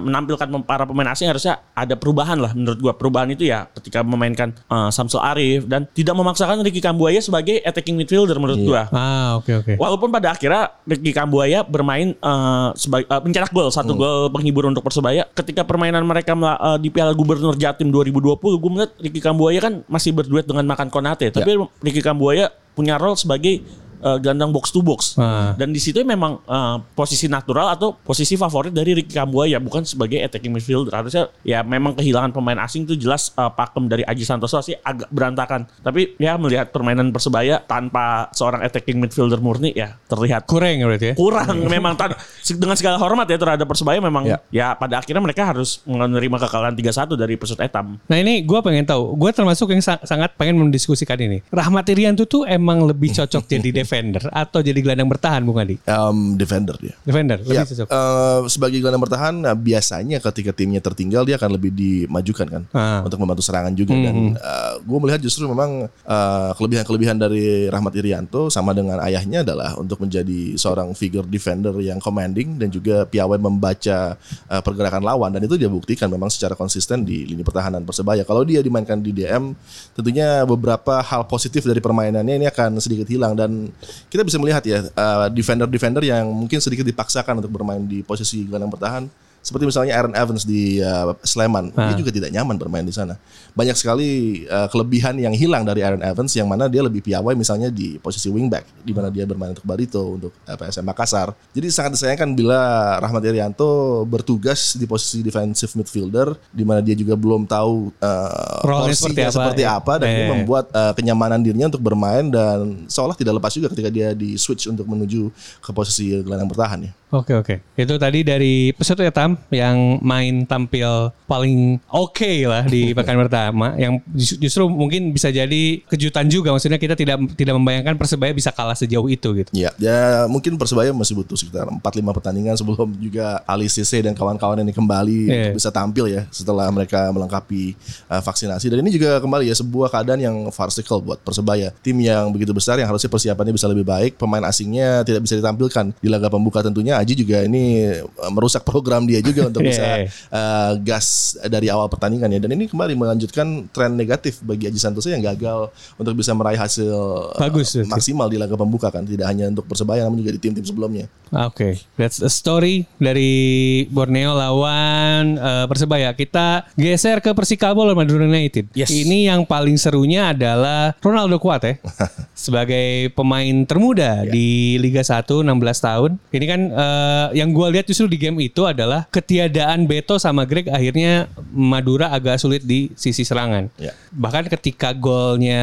menampilkan 0.01 0.50
para 0.65 0.83
pemain 0.89 1.13
asing 1.13 1.29
harusnya 1.29 1.62
ada 1.77 1.93
perubahan 1.93 2.38
lah 2.41 2.51
menurut 2.57 2.79
gua. 2.81 2.93
Perubahan 2.98 3.29
itu 3.31 3.45
ya 3.48 3.69
ketika 3.77 4.01
memainkan 4.01 4.53
eh, 4.53 4.89
Samsul 4.89 5.21
Arif 5.21 5.65
dan 5.69 5.86
tidak 5.93 6.17
memaksakan 6.17 6.65
Ricky 6.65 6.81
Kambuaya 6.81 7.21
sebagai 7.21 7.62
attacking 7.62 7.95
midfielder 7.98 8.38
menurut 8.41 8.62
gua. 8.62 8.81
Ah, 8.91 9.38
oke 9.38 9.51
oke. 9.62 9.74
Walaupun 9.77 10.10
pada 10.10 10.33
akhirnya 10.33 10.74
Ricky 10.86 11.13
Kambuaya 11.13 11.62
bermain 11.62 12.17
eh, 12.17 12.67
sebagai 12.75 13.05
eh, 13.07 13.21
mencetak 13.21 13.51
gol 13.53 13.69
satu 13.69 13.93
gol 13.93 14.33
penghibur 14.33 14.65
untuk 14.65 14.81
Persebaya. 14.81 15.29
Ketika 15.31 15.62
permainan 15.63 16.03
mereka 16.03 16.33
eh, 16.33 16.77
di 16.81 16.89
Piala 16.89 17.13
Gubernur 17.13 17.53
Jatim 17.55 17.93
2020, 17.93 18.41
gue 18.41 18.71
melihat 18.71 18.91
Ricky 18.98 19.21
Kambuaya 19.21 19.60
kan 19.62 19.74
masih 19.86 20.12
berduet 20.12 20.43
dengan 20.48 20.65
Makan 20.65 20.89
Konate, 20.89 21.29
tapi 21.29 21.53
Ricky 21.86 22.01
Kambuaya 22.01 22.50
punya 22.71 22.95
role 22.95 23.19
sebagai 23.19 23.62
eh, 24.01 24.17
gelandang 24.20 24.50
box 24.50 24.70
to 24.70 24.81
box. 24.81 25.15
Ah. 25.15 25.53
Dan 25.53 25.70
di 25.70 25.77
situ 25.77 26.01
memang 26.01 26.41
eh, 26.41 26.75
posisi 26.91 27.25
natural 27.25 27.72
atau 27.72 27.93
posisi 27.96 28.34
favorit 28.34 28.70
dari 28.70 28.93
Ricky 28.93 29.13
Kambuaya 29.13 29.58
bukan 29.58 29.81
sebagai 29.81 30.20
attacking 30.20 30.51
midfielder. 30.51 30.91
Harusnya 30.91 31.29
ya 31.41 31.62
memang 31.62 31.93
kehilangan 31.93 32.31
pemain 32.31 32.58
asing 32.60 32.84
itu 32.84 32.98
jelas 32.98 33.31
eh, 33.31 33.51
pakem 33.51 33.86
dari 33.86 34.01
Aji 34.01 34.22
Santoso 34.22 34.58
sih 34.60 34.75
agak 34.75 35.08
berantakan. 35.10 35.70
Tapi 35.79 36.17
ya 36.17 36.36
melihat 36.36 36.70
permainan 36.70 37.10
Persebaya 37.12 37.62
tanpa 37.62 38.27
seorang 38.31 38.62
attacking 38.62 38.98
midfielder 38.98 39.38
murni 39.38 39.72
ya 39.72 39.96
terlihat 40.05 40.43
Kurang 40.43 40.74
ya 40.74 40.86
berarti 40.86 41.08
ya. 41.08 41.15
kurang 41.15 41.67
memang 41.67 41.93
tan- 41.93 42.17
dengan 42.41 42.74
segala 42.74 42.98
hormat 42.98 43.25
ya 43.25 43.38
terhadap 43.38 43.65
Persebaya 43.65 44.00
memang 44.00 44.24
Ya. 44.24 44.38
ya. 44.50 44.67
pada 44.74 44.98
akhirnya 44.98 45.20
mereka 45.20 45.43
harus 45.43 45.84
menerima 45.84 46.38
kekalahan 46.39 46.74
3-1 46.74 47.13
dari 47.13 47.36
Persut 47.36 47.60
Etam. 47.60 48.00
Nah 48.01 48.17
ini 48.17 48.41
gue 48.41 48.60
pengen 48.60 48.84
tahu, 48.84 49.13
gue 49.13 49.31
termasuk 49.31 49.70
yang 49.70 49.79
sa- 49.79 50.01
sangat 50.01 50.34
pengen 50.34 50.58
mendiskusikan 50.58 51.20
ini. 51.20 51.43
Rahmat 51.48 51.86
Irianto 51.88 52.24
tuh 52.24 52.43
emang 52.43 52.81
lebih 52.84 53.12
cocok 53.12 53.43
jadi 53.46 53.70
defender 53.91 54.24
atau 54.31 54.63
jadi 54.63 54.79
gelandang 54.79 55.12
bertahan 55.12 55.43
Bung 55.43 55.60
Adi? 55.60 55.75
Um, 55.83 56.39
defender 56.39 56.79
dia. 56.79 56.95
Defender 57.03 57.43
lebih 57.43 57.60
Ya, 57.60 57.67
cocok. 57.67 57.88
eh, 57.91 58.39
sebagai 58.48 58.79
gelandang 58.79 59.03
bertahan 59.03 59.33
nah, 59.36 59.51
biasanya 59.51 60.24
ketika 60.24 60.55
timnya 60.55 60.79
tertinggal 60.79 61.27
dia 61.27 61.36
akan 61.36 61.51
lebih 61.51 61.75
dimajukan 61.75 62.48
kan 62.48 62.63
Ah. 62.71 63.03
untuk 63.03 63.19
membantu 63.19 63.43
serangan 63.43 63.75
juga 63.75 63.91
dan 63.91 64.39
gue 64.81 64.98
melihat 64.98 65.19
justru 65.19 65.43
memang 65.45 65.91
eh, 65.91 66.51
kelebihan-kelebihan 66.55 67.19
dari 67.19 67.67
Rahmat 67.67 67.91
Irianto 67.93 68.48
sama 68.48 68.71
dengan 68.71 69.03
ayahnya 69.03 69.43
adalah 69.43 69.75
untuk 69.75 70.00
menjadi 70.00 70.55
seorang 70.55 70.95
figure 70.95 71.27
defender 71.27 71.75
yang 71.77 72.00
commanding 72.00 72.55
dan 72.55 72.71
juga 72.71 73.03
piawai 73.03 73.36
membaca 73.36 74.15
eh, 74.48 74.62
pergerakan 74.63 75.03
lawan 75.03 75.36
dan 75.36 75.43
itu 75.43 75.60
dia 75.60 75.67
buktikan 75.67 76.07
memang 76.07 76.31
secara 76.31 76.55
konsisten 76.55 77.03
di 77.03 77.27
lini 77.27 77.43
pertahanan 77.43 77.83
Persebaya. 77.83 78.24
Kalau 78.24 78.48
dia 78.48 78.63
dimainkan 78.63 79.03
di 79.03 79.12
DM 79.12 79.51
tentunya 79.91 80.45
beberapa 80.45 81.01
hal 81.01 81.25
positif 81.25 81.65
dari 81.65 81.81
permainannya 81.81 82.38
ini 82.38 82.48
akan 82.48 82.77
sedikit 82.77 83.10
hilang 83.10 83.33
dan 83.33 83.74
kita 84.10 84.22
bisa 84.22 84.38
melihat 84.38 84.64
ya 84.66 84.86
eh, 84.86 85.28
defender-defender 85.34 86.04
yang 86.06 86.30
mungkin 86.30 86.62
sedikit 86.62 86.86
dipaksakan 86.86 87.42
untuk 87.42 87.52
bermain 87.52 87.82
di 87.82 88.06
posisi 88.06 88.46
gelandang 88.46 88.72
bertahan 88.72 89.04
seperti 89.41 89.69
misalnya 89.69 89.93
Aaron 89.93 90.15
Evans 90.17 90.48
di 90.48 90.81
uh, 90.81 91.13
Sleman, 91.21 91.69
dia 91.75 91.93
juga 91.93 92.10
tidak 92.10 92.33
nyaman 92.33 92.55
bermain 92.57 92.86
di 92.88 92.95
sana. 92.95 93.19
Banyak 93.53 93.75
sekali 93.75 94.41
uh, 94.48 94.71
kelebihan 94.71 95.19
yang 95.21 95.36
hilang 95.36 95.67
dari 95.67 95.86
Aaron 95.86 96.01
Evans 96.01 96.31
yang 96.33 96.48
mana 96.48 96.71
dia 96.71 96.81
lebih 96.81 97.03
piawai 97.03 97.36
misalnya 97.36 97.67
di 97.67 98.01
posisi 98.01 98.31
wingback 98.31 98.63
di 98.81 98.95
mana 98.95 99.12
dia 99.12 99.27
bermain 99.27 99.51
untuk 99.51 99.67
Barito, 99.67 100.15
untuk 100.17 100.31
uh, 100.48 100.55
PSM 100.57 100.88
Makassar. 100.88 101.36
Jadi 101.51 101.67
sangat 101.69 102.00
disayangkan 102.00 102.33
bila 102.33 102.60
Rahmat 103.03 103.21
Irianto 103.27 104.01
bertugas 104.07 104.74
di 104.79 104.88
posisi 104.88 105.19
defensive 105.21 105.75
midfielder 105.75 106.33
di 106.50 106.63
mana 106.65 106.79
dia 106.79 106.95
juga 106.95 107.19
belum 107.19 107.45
tahu 107.45 107.91
uh, 108.00 108.62
porsinya 108.63 108.95
seperti 108.95 109.21
apa, 109.21 109.33
seperti 109.36 109.63
ya. 109.67 109.77
apa 109.77 109.93
dan 110.00 110.07
ini 110.07 110.21
Eh. 110.21 110.29
membuat 110.29 110.65
uh, 110.71 110.93
kenyamanan 110.95 111.41
dirinya 111.41 111.67
untuk 111.67 111.83
bermain 111.83 112.29
dan 112.29 112.86
seolah 112.88 113.17
tidak 113.17 113.41
lepas 113.41 113.51
juga 113.51 113.67
ketika 113.74 113.89
dia 113.91 114.13
di 114.15 114.39
switch 114.39 114.69
untuk 114.69 114.88
menuju 114.88 115.27
ke 115.60 115.71
posisi 115.74 116.13
gelandang 116.21 116.48
bertahan 116.48 116.79
ya. 116.88 116.91
Oke 117.12 117.36
oke. 117.36 117.55
Itu 117.75 118.00
tadi 118.00 118.24
dari 118.24 118.71
peserta 118.71 119.03
Tam 119.12 119.31
yang 119.52 120.00
main 120.02 120.44
tampil 120.46 121.12
paling 121.26 121.80
oke 121.88 122.34
lah 122.48 122.66
di 122.68 122.92
pekan 122.98 123.18
pertama 123.22 123.76
yang 123.80 124.00
jus- 124.12 124.38
justru 124.40 124.68
mungkin 124.68 125.16
bisa 125.16 125.32
jadi 125.32 125.82
kejutan 125.88 126.28
juga 126.28 126.52
maksudnya 126.52 126.82
kita 126.82 126.96
tidak 126.98 127.18
tidak 127.36 127.56
membayangkan 127.56 127.96
Persebaya 127.96 128.34
bisa 128.36 128.50
kalah 128.52 128.76
sejauh 128.76 129.08
itu 129.08 129.30
gitu. 129.38 129.52
Ya, 129.56 129.72
ya 129.78 130.26
mungkin 130.28 130.58
Persebaya 130.60 130.92
masih 130.92 131.16
butuh 131.16 131.38
sekitar 131.38 131.70
4-5 131.70 132.18
pertandingan 132.18 132.56
sebelum 132.58 132.92
juga 132.98 133.40
Ali 133.48 133.70
Cisse 133.72 134.02
dan 134.02 134.18
kawan-kawan 134.18 134.60
ini 134.60 134.74
kembali 134.76 135.20
untuk 135.30 135.58
bisa 135.62 135.70
tampil 135.72 136.06
ya 136.12 136.28
setelah 136.34 136.68
mereka 136.74 137.08
melengkapi 137.14 137.78
uh, 138.10 138.22
vaksinasi. 138.22 138.68
Dan 138.68 138.84
ini 138.84 138.92
juga 138.98 139.22
kembali 139.22 139.48
ya 139.48 139.56
sebuah 139.56 139.94
keadaan 139.94 140.20
yang 140.20 140.36
farcical 140.50 141.00
buat 141.00 141.22
Persebaya. 141.22 141.72
Tim 141.80 142.02
yang 142.02 142.34
begitu 142.34 142.52
besar 142.52 142.82
yang 142.82 142.90
harusnya 142.90 143.08
persiapannya 143.08 143.54
bisa 143.56 143.70
lebih 143.70 143.86
baik, 143.88 144.18
pemain 144.18 144.44
asingnya 144.44 145.06
tidak 145.06 145.24
bisa 145.24 145.38
ditampilkan 145.38 145.96
di 146.02 146.08
laga 146.10 146.28
pembuka 146.28 146.66
tentunya 146.66 146.98
Aji 146.98 147.14
juga 147.16 147.46
ini 147.46 147.96
uh, 148.02 148.32
merusak 148.34 148.66
program 148.66 149.06
dia 149.06 149.21
juga 149.22 149.48
untuk 149.48 149.62
bisa 149.70 150.06
uh, 150.34 150.74
gas 150.82 151.38
dari 151.48 151.70
awal 151.70 151.88
pertandingan 151.88 152.30
ya. 152.34 152.40
Dan 152.42 152.58
ini 152.58 152.66
kembali 152.68 152.94
melanjutkan 152.98 153.70
tren 153.70 153.94
negatif 153.94 154.42
bagi 154.42 154.68
Aji 154.68 154.80
Santoso 154.82 155.08
yang 155.08 155.24
gagal 155.24 155.70
untuk 155.96 156.18
bisa 156.18 156.34
meraih 156.34 156.60
hasil 156.60 156.92
uh, 156.92 157.40
Bagus, 157.40 157.78
itu. 157.78 157.88
maksimal 157.88 158.28
di 158.28 158.38
laga 158.42 158.58
pembuka 158.58 158.90
kan 158.90 159.06
tidak 159.06 159.30
hanya 159.30 159.48
untuk 159.50 159.66
persebaya 159.70 160.04
namun 160.06 160.22
juga 160.22 160.34
di 160.36 160.40
tim-tim 160.42 160.66
sebelumnya 160.66 161.06
Oke, 161.32 161.80
that's 161.96 162.20
a 162.20 162.28
story 162.28 162.84
dari 163.00 163.88
Borneo 163.88 164.36
lawan 164.36 165.40
eh, 165.40 165.66
Persebaya. 165.72 166.12
Kita 166.12 166.68
geser 166.75 167.24
ke 167.24 167.32
Persikabo 167.32 167.88
lawan 167.88 168.04
Madura 168.04 168.28
United. 168.28 168.68
Yes. 168.75 168.92
Ini 168.92 169.32
yang 169.32 169.48
paling 169.48 169.80
serunya 169.80 170.36
adalah 170.36 170.92
Ronaldo 171.00 171.40
Kuat 171.40 171.63
ya. 171.63 171.80
sebagai 172.36 173.16
pemain 173.16 173.63
termuda 173.63 174.28
di 174.28 174.75
Liga 174.84 175.00
1 175.00 175.24
16 175.24 175.48
tahun. 175.80 176.12
Ini 176.36 176.46
kan 176.51 176.62
eh, 176.68 177.28
yang 177.40 177.56
gua 177.56 177.72
lihat 177.72 177.88
justru 177.88 178.12
di 178.12 178.20
game 178.20 178.44
itu 178.44 178.68
adalah 178.68 179.08
ketiadaan 179.12 179.84
Beto 179.86 180.15
sama 180.15 180.48
Greg 180.48 180.72
akhirnya 180.72 181.27
Madura 181.51 182.15
agak 182.15 182.39
sulit 182.39 182.63
di 182.63 182.88
sisi 182.96 183.27
serangan. 183.27 183.68
Ya. 183.75 183.91
Bahkan 184.15 184.48
ketika 184.48 184.96
golnya 184.96 185.62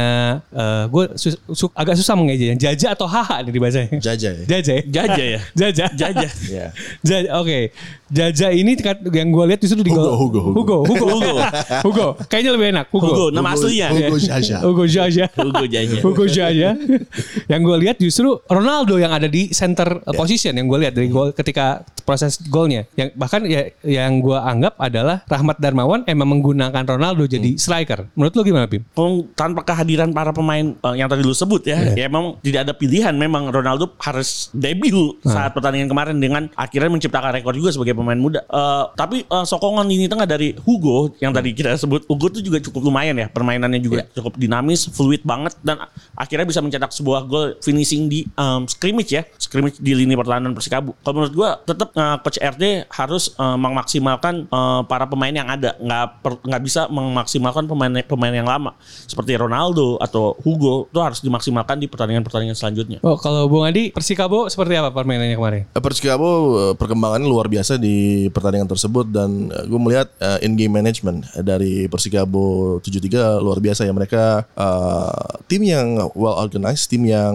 eh 0.53 0.85
gue 0.87 1.05
agak 1.73 1.97
susah 1.97 2.15
mengejanya 2.15 2.61
Jaja 2.61 2.93
atau 2.93 3.09
Haha 3.09 3.41
nih 3.43 3.53
dibacanya. 3.57 3.89
Jaja 3.97 4.31
ya 4.37 4.45
Jaja 4.45 4.73
ya? 4.77 4.83
Jaja 4.85 5.25
ya. 5.25 5.41
Jaja. 5.61 5.85
Jaja. 5.97 6.29
ya 6.45 6.67
Jaja, 7.01 7.29
oke. 7.41 7.73
Jaja 8.09 8.49
ini 8.53 8.73
kan 8.77 9.01
yang 9.13 9.29
gue 9.33 9.45
lihat 9.49 9.61
justru 9.61 9.81
di 9.81 9.93
Hugo, 9.93 10.01
gol- 10.01 10.17
Hugo, 10.17 10.41
Hugo. 10.53 10.77
Hugo, 10.85 10.85
Hugo, 10.85 11.07
Hugo, 11.09 11.37
Hugo. 11.89 12.07
Kayaknya 12.31 12.51
lebih 12.53 12.67
enak. 12.77 12.87
Hugo. 12.93 13.09
Hugo, 13.09 13.25
nama 13.33 13.57
aslinya. 13.57 13.89
Hugo 13.93 14.17
Jaja 14.21 14.57
Hugo 14.61 14.85
Jaja. 14.85 15.25
Hugo 15.33 15.65
Jaja. 15.65 15.97
Hugo 16.05 16.25
Jaja. 16.29 16.71
yang 17.49 17.61
gue 17.65 17.77
lihat 17.81 17.97
justru 17.97 18.37
Ronaldo 18.45 19.01
yang 19.01 19.13
ada 19.13 19.25
di 19.25 19.49
center 19.57 20.05
uh, 20.05 20.13
position 20.13 20.53
yang 20.53 20.69
gue 20.69 20.79
lihat 20.85 20.93
dari 20.93 21.09
gol 21.09 21.33
ketika 21.33 21.81
proses 22.05 22.41
golnya. 22.49 22.85
Yang 22.93 23.13
bahkan 23.17 23.38
ya 23.45 23.63
yang 23.85 24.23
gue 24.23 24.39
anggap 24.39 24.75
adalah 24.81 25.23
Rahmat 25.29 25.59
Darmawan 25.61 26.03
emang 26.09 26.39
menggunakan 26.39 26.85
Ronaldo 26.85 27.29
jadi 27.29 27.55
striker. 27.59 28.11
Menurut 28.15 28.35
lo 28.35 28.43
gimana, 28.43 28.67
Bim? 28.67 28.83
Kalau 28.95 29.27
tanpa 29.35 29.63
kehadiran 29.67 30.11
para 30.15 30.33
pemain 30.33 30.75
eh, 30.75 30.95
yang 30.97 31.07
tadi 31.11 31.23
lu 31.23 31.35
sebut 31.35 31.63
ya, 31.67 31.95
ya 31.95 32.07
memang 32.09 32.41
tidak 32.41 32.69
ada 32.69 32.73
pilihan. 32.75 33.15
Memang 33.15 33.51
Ronaldo 33.53 33.95
harus 34.01 34.51
debut 34.55 35.19
saat 35.23 35.53
pertandingan 35.53 35.91
kemarin 35.91 36.17
dengan 36.19 36.49
akhirnya 36.55 36.91
menciptakan 36.91 37.31
rekor 37.35 37.55
juga 37.55 37.75
sebagai 37.75 37.95
pemain 37.95 38.19
muda. 38.19 38.43
Eh, 38.47 38.85
tapi 38.97 39.23
eh, 39.23 39.45
sokongan 39.45 39.87
lini 39.87 40.07
tengah 40.11 40.27
dari 40.27 40.55
Hugo 40.65 41.13
yang 41.19 41.31
tadi 41.35 41.53
kita 41.53 41.77
sebut, 41.79 42.05
Hugo 42.09 42.31
itu 42.33 42.41
juga 42.45 42.59
cukup 42.63 42.89
lumayan 42.89 43.17
ya, 43.19 43.27
permainannya 43.29 43.81
juga 43.83 44.07
cukup 44.15 44.39
dinamis, 44.39 44.89
fluid 44.91 45.23
banget 45.23 45.55
dan 45.63 45.85
akhirnya 46.15 46.47
bisa 46.47 46.61
mencetak 46.65 46.91
sebuah 46.95 47.27
gol 47.29 47.57
finishing 47.61 48.09
di 48.09 48.25
em, 48.37 48.65
scrimmage 48.71 49.13
ya, 49.13 49.23
scrimmage 49.37 49.79
di 49.79 49.93
lini 49.93 50.15
pertahanan 50.15 50.53
Persikabo. 50.55 50.97
Kalau 51.03 51.15
menurut 51.21 51.35
gua 51.35 51.51
tetap 51.63 51.93
eh, 51.95 52.17
coach 52.23 52.39
RD 52.41 52.65
harus 52.89 53.28
eh, 53.35 53.59
memaksimalkan 53.59 54.49
eh, 54.49 54.81
para 54.89 55.05
pemain 55.09 55.33
yang 55.33 55.49
ada, 55.49 55.77
nggak 55.77 56.05
per- 56.25 56.41
nggak 56.45 56.63
bisa 56.63 56.87
memaksimalkan 56.89 57.65
pemain 57.69 57.93
pemain 58.05 58.35
yang 58.35 58.49
lama 58.49 58.75
seperti 59.07 59.37
Ronaldo 59.37 59.99
atau 60.01 60.37
Hugo 60.45 60.89
itu 60.89 61.01
harus 61.01 61.21
dimaksimalkan 61.21 61.81
di 61.81 61.87
pertandingan-pertandingan 61.91 62.57
selanjutnya. 62.57 62.99
Oh, 63.05 63.19
kalau 63.21 63.47
Bung 63.47 63.67
Adi, 63.67 63.91
Persikabo 63.93 64.49
seperti 64.49 64.79
apa 64.79 64.91
permainannya 64.95 65.37
kemarin? 65.37 65.63
Persikabo 65.75 66.29
eh, 66.57 66.75
perkembangannya 66.79 67.29
luar 67.29 67.51
biasa 67.51 67.77
di 67.77 68.29
pertandingan 68.33 68.69
tersebut 68.69 69.09
dan 69.11 69.49
gue 69.49 69.81
melihat 69.81 70.09
in 70.45 70.55
game 70.57 70.73
management 70.73 71.25
dari 71.41 71.87
Persikabo 71.89 72.79
73 72.83 73.41
luar 73.43 73.59
biasa 73.59 73.85
ya 73.85 73.93
mereka 73.93 74.45
eh, 74.57 75.29
tim 75.49 75.63
yang 75.65 76.09
well 76.15 76.37
organized, 76.39 76.91
tim 76.91 77.05
yang 77.05 77.35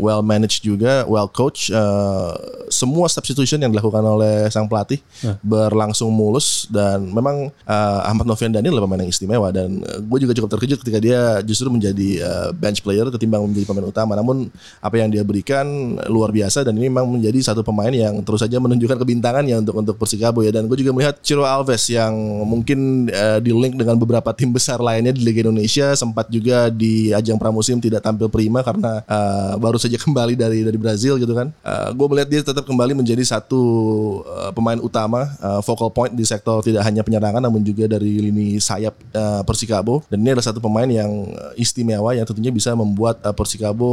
well 0.00 0.24
managed 0.24 0.64
juga, 0.64 1.04
well 1.06 1.28
coach. 1.30 1.70
eh, 1.70 2.32
semua 2.70 3.10
substitution 3.10 3.58
yang 3.58 3.74
dilakukan 3.74 4.00
oleh 4.00 4.46
sang 4.48 4.70
pelatih 4.70 5.02
berlangsung 5.40 6.10
mulus 6.10 6.66
dan 6.70 7.06
memang 7.10 7.50
eh, 7.50 8.08
Ahmad 8.08 8.26
Novian 8.26 8.52
Daniel 8.52 8.76
adalah 8.76 8.86
pemain 8.86 9.02
yang 9.02 9.12
istimewa 9.12 9.48
dan 9.54 9.80
gue 9.80 10.18
juga 10.22 10.32
cukup 10.36 10.50
terkejut 10.56 10.78
ketika 10.82 10.98
dia 11.02 11.20
justru 11.42 11.70
menjadi 11.70 12.08
eh, 12.22 12.48
bench 12.54 12.82
player 12.84 13.06
ketimbang 13.10 13.46
menjadi 13.46 13.66
pemain 13.66 13.86
utama. 13.88 14.12
Namun 14.14 14.52
apa 14.78 14.94
yang 14.96 15.10
dia 15.10 15.26
berikan 15.26 15.96
luar 16.06 16.30
biasa 16.30 16.62
dan 16.62 16.78
ini 16.78 16.92
memang 16.92 17.08
menjadi 17.08 17.52
satu 17.52 17.66
pemain 17.66 17.90
yang 17.90 18.14
terus 18.22 18.44
saja 18.44 18.56
menunjukkan 18.62 19.02
kebintangannya 19.02 19.56
untuk 19.60 19.76
untuk 19.80 19.96
Persikabo 20.00 20.40
ya 20.40 20.54
dan 20.54 20.64
gue 20.70 20.78
juga 20.80 20.94
melihat 20.96 21.18
Ciro 21.20 21.44
Alves 21.44 21.90
yang 21.90 22.14
mungkin 22.46 23.10
eh, 23.10 23.38
di 23.42 23.50
link 23.52 23.76
dengan 23.76 23.98
beberapa 23.98 24.30
tim 24.32 24.54
besar 24.54 24.78
lainnya 24.80 25.12
di 25.12 25.20
Liga 25.26 25.44
Indonesia 25.44 25.92
sempat 25.98 26.30
juga 26.30 26.70
di 26.72 27.12
ajang 27.12 27.36
pramusim 27.36 27.82
tidak 27.82 28.00
tampil 28.00 28.30
prima 28.30 28.62
karena 28.62 29.02
eh, 29.04 29.52
baru 29.58 29.76
saja 29.76 29.98
kembali 30.00 30.38
dari 30.38 30.62
dari 30.62 30.78
Brazil 30.78 31.18
gitu 31.18 31.32
kan. 31.34 31.52
gue 31.90 32.06
melihat 32.06 32.28
dia 32.30 32.40
tetap 32.44 32.64
kembali 32.64 32.94
menjadi 32.94 33.22
satu 33.26 33.62
eh, 34.24 34.50
pemain 34.54 34.78
utama 34.78 35.09
eh, 35.18 35.60
focal 35.66 35.90
point 35.90 36.14
di 36.14 36.22
sektor 36.22 36.62
tidak 36.62 36.86
hanya 36.86 37.02
penyerangan 37.02 37.42
namun 37.42 37.66
juga 37.66 37.90
dari 37.90 38.30
lini 38.30 38.62
sayap 38.62 38.94
eh, 39.10 39.42
Persikabo 39.42 40.06
dan 40.06 40.22
ini 40.22 40.36
adalah 40.36 40.46
satu 40.46 40.62
pemain 40.62 40.86
yang 40.86 41.10
eh, 41.34 41.62
istimewa 41.62 42.14
yang 42.14 42.24
tentunya 42.24 42.54
bisa 42.54 42.72
membuat 42.78 43.18
eh, 43.26 43.34
Persikabo 43.34 43.90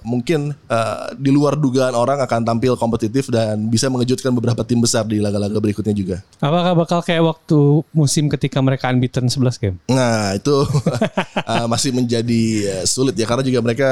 mungkin 0.00 0.56
eh, 0.56 1.06
di 1.18 1.30
luar 1.30 1.60
dugaan 1.60 1.92
orang 1.92 2.22
akan 2.24 2.40
tampil 2.46 2.78
kompetitif 2.80 3.28
dan 3.28 3.68
bisa 3.68 3.92
mengejutkan 3.92 4.32
beberapa 4.32 4.62
tim 4.64 4.80
besar 4.80 5.04
di 5.04 5.18
laga-laga 5.18 5.58
berikutnya 5.58 5.92
juga. 5.92 6.16
Apakah 6.38 6.72
bakal 6.78 7.00
kayak 7.02 7.24
waktu 7.26 7.82
musim 7.90 8.30
ketika 8.30 8.62
mereka 8.62 8.88
unbeaten 8.92 9.26
11 9.26 9.62
game? 9.62 9.76
Nah 9.90 10.36
itu 10.38 10.64
uh, 11.42 11.66
masih 11.72 11.90
menjadi 11.90 12.42
uh, 12.80 12.84
sulit 12.86 13.18
ya 13.18 13.26
karena 13.26 13.42
juga 13.42 13.60
mereka 13.60 13.90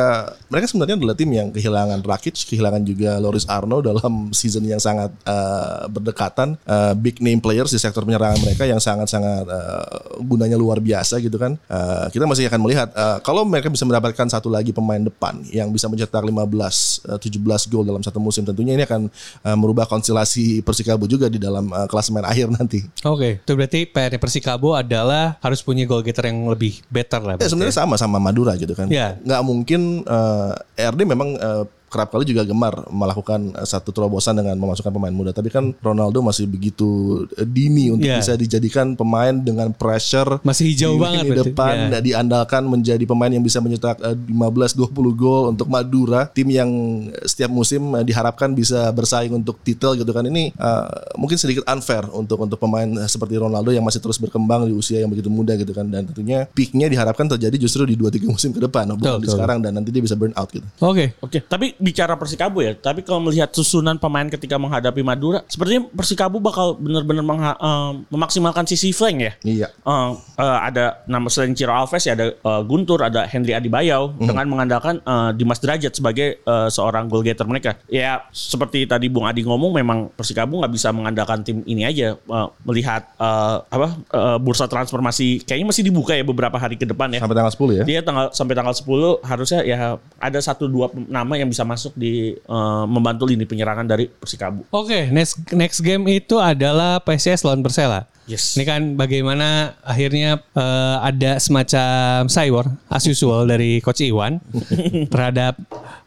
mereka 0.49 0.67
sebenarnya 0.71 0.97
adalah 0.97 1.17
tim 1.17 1.31
yang 1.35 1.49
kehilangan 1.51 2.01
Rakic, 2.05 2.37
kehilangan 2.47 2.83
juga 2.87 3.19
Loris 3.19 3.49
Arno 3.51 3.83
dalam 3.83 4.29
season 4.39 4.65
yang 4.65 4.81
sangat 4.81 5.11
uh, 5.27 5.91
berdekatan, 5.91 6.54
uh, 6.65 6.93
big 6.95 7.19
name 7.19 7.43
players 7.43 7.75
di 7.75 7.81
sektor 7.81 8.07
penyerangan 8.07 8.39
mereka 8.41 8.65
yang 8.65 8.79
sangat-sangat 8.79 9.45
uh, 9.47 9.85
gunanya 10.23 10.55
luar 10.55 10.79
biasa 10.79 11.19
gitu 11.19 11.37
kan. 11.37 11.59
Uh, 11.67 12.07
kita 12.15 12.25
masih 12.25 12.47
akan 12.47 12.61
melihat 12.63 12.89
uh, 12.95 13.19
kalau 13.21 13.43
mereka 13.43 13.69
bisa 13.69 13.83
mendapatkan 13.83 14.27
satu 14.31 14.47
lagi 14.49 14.71
pemain 14.71 15.01
depan 15.01 15.43
yang 15.51 15.71
bisa 15.71 15.91
mencetak 15.91 16.23
15 16.23 16.35
uh, 16.35 17.19
17 17.19 17.73
gol 17.73 17.85
dalam 17.85 18.03
satu 18.03 18.19
musim 18.19 18.43
tentunya 18.47 18.75
ini 18.75 18.85
akan 18.87 19.11
uh, 19.45 19.57
merubah 19.59 19.87
konstelasi 19.89 20.63
Persikabo 20.65 21.05
juga 21.11 21.27
di 21.27 21.39
dalam 21.39 21.71
uh, 21.71 21.87
klasemen 21.91 22.25
akhir 22.25 22.51
nanti. 22.55 22.85
Oke, 23.05 23.43
itu 23.43 23.53
berarti 23.55 23.87
PR 23.89 24.15
Persikabo 24.17 24.75
adalah 24.75 25.37
harus 25.41 25.61
punya 25.61 25.85
goal 25.85 26.03
getter 26.05 26.31
yang 26.31 26.47
lebih 26.49 26.81
better 26.89 27.21
lah. 27.21 27.35
Ya 27.41 27.49
sebenarnya 27.51 27.77
sama 27.77 27.95
sama 28.01 28.19
Madura 28.19 28.55
gitu 28.57 28.73
kan. 28.73 28.89
Iya. 28.89 29.19
Nggak 29.21 29.43
mungkin 29.45 29.81
eh, 30.05 30.89
RD 30.91 31.01
memang 31.05 31.37
eh, 31.37 31.65
kerap 31.95 32.11
kali 32.11 32.27
juga 32.27 32.43
gemar 32.43 32.91
melakukan 32.91 33.55
uh, 33.55 33.63
satu 33.63 33.95
terobosan 33.95 34.35
dengan 34.35 34.59
memasukkan 34.59 34.91
pemain 34.91 35.15
muda. 35.15 35.31
Tapi 35.31 35.47
kan 35.47 35.71
Ronaldo 35.79 36.19
masih 36.21 36.51
begitu 36.51 36.89
uh, 37.31 37.47
dini 37.47 37.95
untuk 37.95 38.03
Iya. 38.05 38.19
bisa 38.19 38.35
dijadikan 38.35 38.99
pemain 38.99 39.33
dengan 39.33 39.71
pressure 39.71 40.43
Masih 40.43 40.75
hijau 40.75 40.99
di 40.99 41.01
banget 41.01 41.25
berarti. 41.31 41.49
depan 41.55 41.75
dan 41.89 42.01
diandalkan 42.03 42.63
menjadi 42.65 43.05
pemain 43.05 43.31
yang 43.31 43.41
bisa 43.41 43.63
mencetak 43.63 44.03
eh, 44.03 44.13
15-20 44.13 44.91
gol 45.15 45.43
untuk 45.53 45.71
Madura, 45.71 46.27
tim 46.29 46.51
yang 46.51 46.71
setiap 47.23 47.49
musim 47.49 47.81
eh, 47.95 48.05
diharapkan 48.05 48.51
bisa 48.53 48.89
bersaing 48.91 49.31
untuk 49.31 49.61
titel 49.61 49.95
gitu 49.95 50.11
kan. 50.11 50.25
Ini 50.25 50.51
eh, 50.51 50.87
mungkin 51.15 51.37
sedikit 51.37 51.65
unfair 51.65 52.09
untuk 52.11 52.41
untuk 52.41 52.59
pemain 52.59 52.89
eh, 52.89 53.09
seperti 53.09 53.37
Ronaldo 53.37 53.71
yang 53.71 53.85
masih 53.85 54.01
terus 54.01 54.17
berkembang 54.17 54.67
di 54.67 54.75
usia 54.75 55.01
yang 55.01 55.09
begitu 55.09 55.29
muda 55.29 55.55
gitu 55.55 55.71
kan 55.71 55.87
dan 55.87 56.09
tentunya 56.09 56.49
peaknya 56.51 56.89
diharapkan 56.89 57.29
terjadi 57.31 57.57
justru 57.61 57.85
di 57.85 57.95
2-3 57.95 58.25
musim 58.27 58.51
ke 58.51 58.61
depan 58.61 58.91
bukan 58.95 59.21
di 59.21 59.27
betul. 59.29 59.35
sekarang 59.37 59.59
dan 59.61 59.77
nanti 59.77 59.91
dia 59.93 60.03
bisa 60.03 60.17
burn 60.17 60.35
out 60.35 60.49
gitu. 60.51 60.67
Oke. 60.81 61.17
Oke, 61.21 61.39
tapi 61.45 61.77
bicara 61.85 62.17
Persikabu 62.17 62.65
ya. 62.65 62.73
Tapi 62.73 63.05
kalau 63.05 63.21
melihat 63.21 63.53
susunan 63.53 64.01
pemain 64.01 64.27
ketika 64.27 64.57
menghadapi 64.57 65.05
Madura, 65.05 65.45
sepertinya 65.47 65.87
Persikabu 65.93 66.41
bakal 66.41 66.81
benar-benar 66.81 67.25
eh, 67.55 67.93
memaksimalkan 68.09 68.65
sisi 68.65 68.91
flank 68.91 69.19
ya. 69.21 69.33
Iya. 69.45 69.69
Eh, 69.71 70.11
eh, 70.41 70.59
ada 70.73 71.05
nama 71.05 71.29
selain 71.31 71.53
Ciro 71.53 71.77
Alves 71.77 72.03
ya 72.09 72.17
ada 72.17 72.33
eh, 72.33 72.63
Guntur, 72.65 73.05
ada 73.05 73.29
Henry 73.29 73.53
Adibayau 73.53 74.17
dengan 74.17 74.49
mengandalkan 74.49 74.99
eh, 75.05 75.31
Dimas 75.37 75.61
Derajat 75.61 75.93
sebagai 75.93 76.41
eh, 76.41 76.69
seorang 76.73 77.07
goal 77.07 77.23
getter 77.23 77.45
mereka. 77.45 77.77
Ya 77.87 78.25
seperti 78.33 78.89
tadi 78.89 79.13
Bung 79.13 79.29
Adi 79.29 79.45
ngomong 79.45 79.77
memang 79.77 80.09
Persikabu 80.17 80.59
nggak 80.65 80.73
bisa 80.73 80.91
mengandalkan 80.91 81.45
tim 81.45 81.61
ini 81.69 81.85
aja 81.85 82.17
Eh, 82.25 82.49
melihat 82.65 83.05
eh, 83.21 83.57
apa 83.69 83.89
eh, 83.95 84.39
bursa 84.41 84.65
transfer 84.65 84.97
masih 85.03 85.45
kayaknya 85.45 85.69
masih 85.69 85.83
dibuka 85.85 86.17
ya 86.17 86.25
beberapa 86.25 86.57
hari 86.57 86.81
ke 86.81 86.89
depan 86.89 87.13
ya. 87.13 87.21
Sampai 87.21 87.37
tanggal 87.37 87.53
10 87.53 87.79
ya. 87.79 87.85
Dia 87.85 88.01
tanggal 88.01 88.27
sampai 88.33 88.55
tanggal 88.57 88.75
10 88.75 89.21
harusnya 89.21 89.61
ya 89.61 89.79
ada 90.17 90.39
satu 90.41 90.65
dua 90.65 90.89
nama 90.95 91.37
yang 91.37 91.53
bisa 91.53 91.67
masuk 91.75 91.93
di 91.99 92.39
eh, 92.39 92.85
membantu 92.87 93.27
lini 93.27 93.43
penyerangan 93.45 93.85
dari 93.85 94.07
Persikabu. 94.07 94.71
Oke, 94.71 95.11
next 95.11 95.43
next 95.51 95.83
game 95.83 96.07
itu 96.07 96.39
adalah 96.39 97.03
PSIS 97.03 97.43
lawan 97.43 97.61
Persela. 97.67 98.07
Yes. 98.25 98.57
Ini 98.57 98.65
kan 98.65 98.83
bagaimana 98.97 99.77
akhirnya 99.85 100.41
eh, 100.41 100.97
ada 101.03 101.37
semacam 101.43 102.31
cyber 102.31 102.67
as 102.89 103.05
usual 103.05 103.45
dari 103.45 103.83
Coach 103.83 104.07
Iwan 104.07 104.41
terhadap 105.13 105.59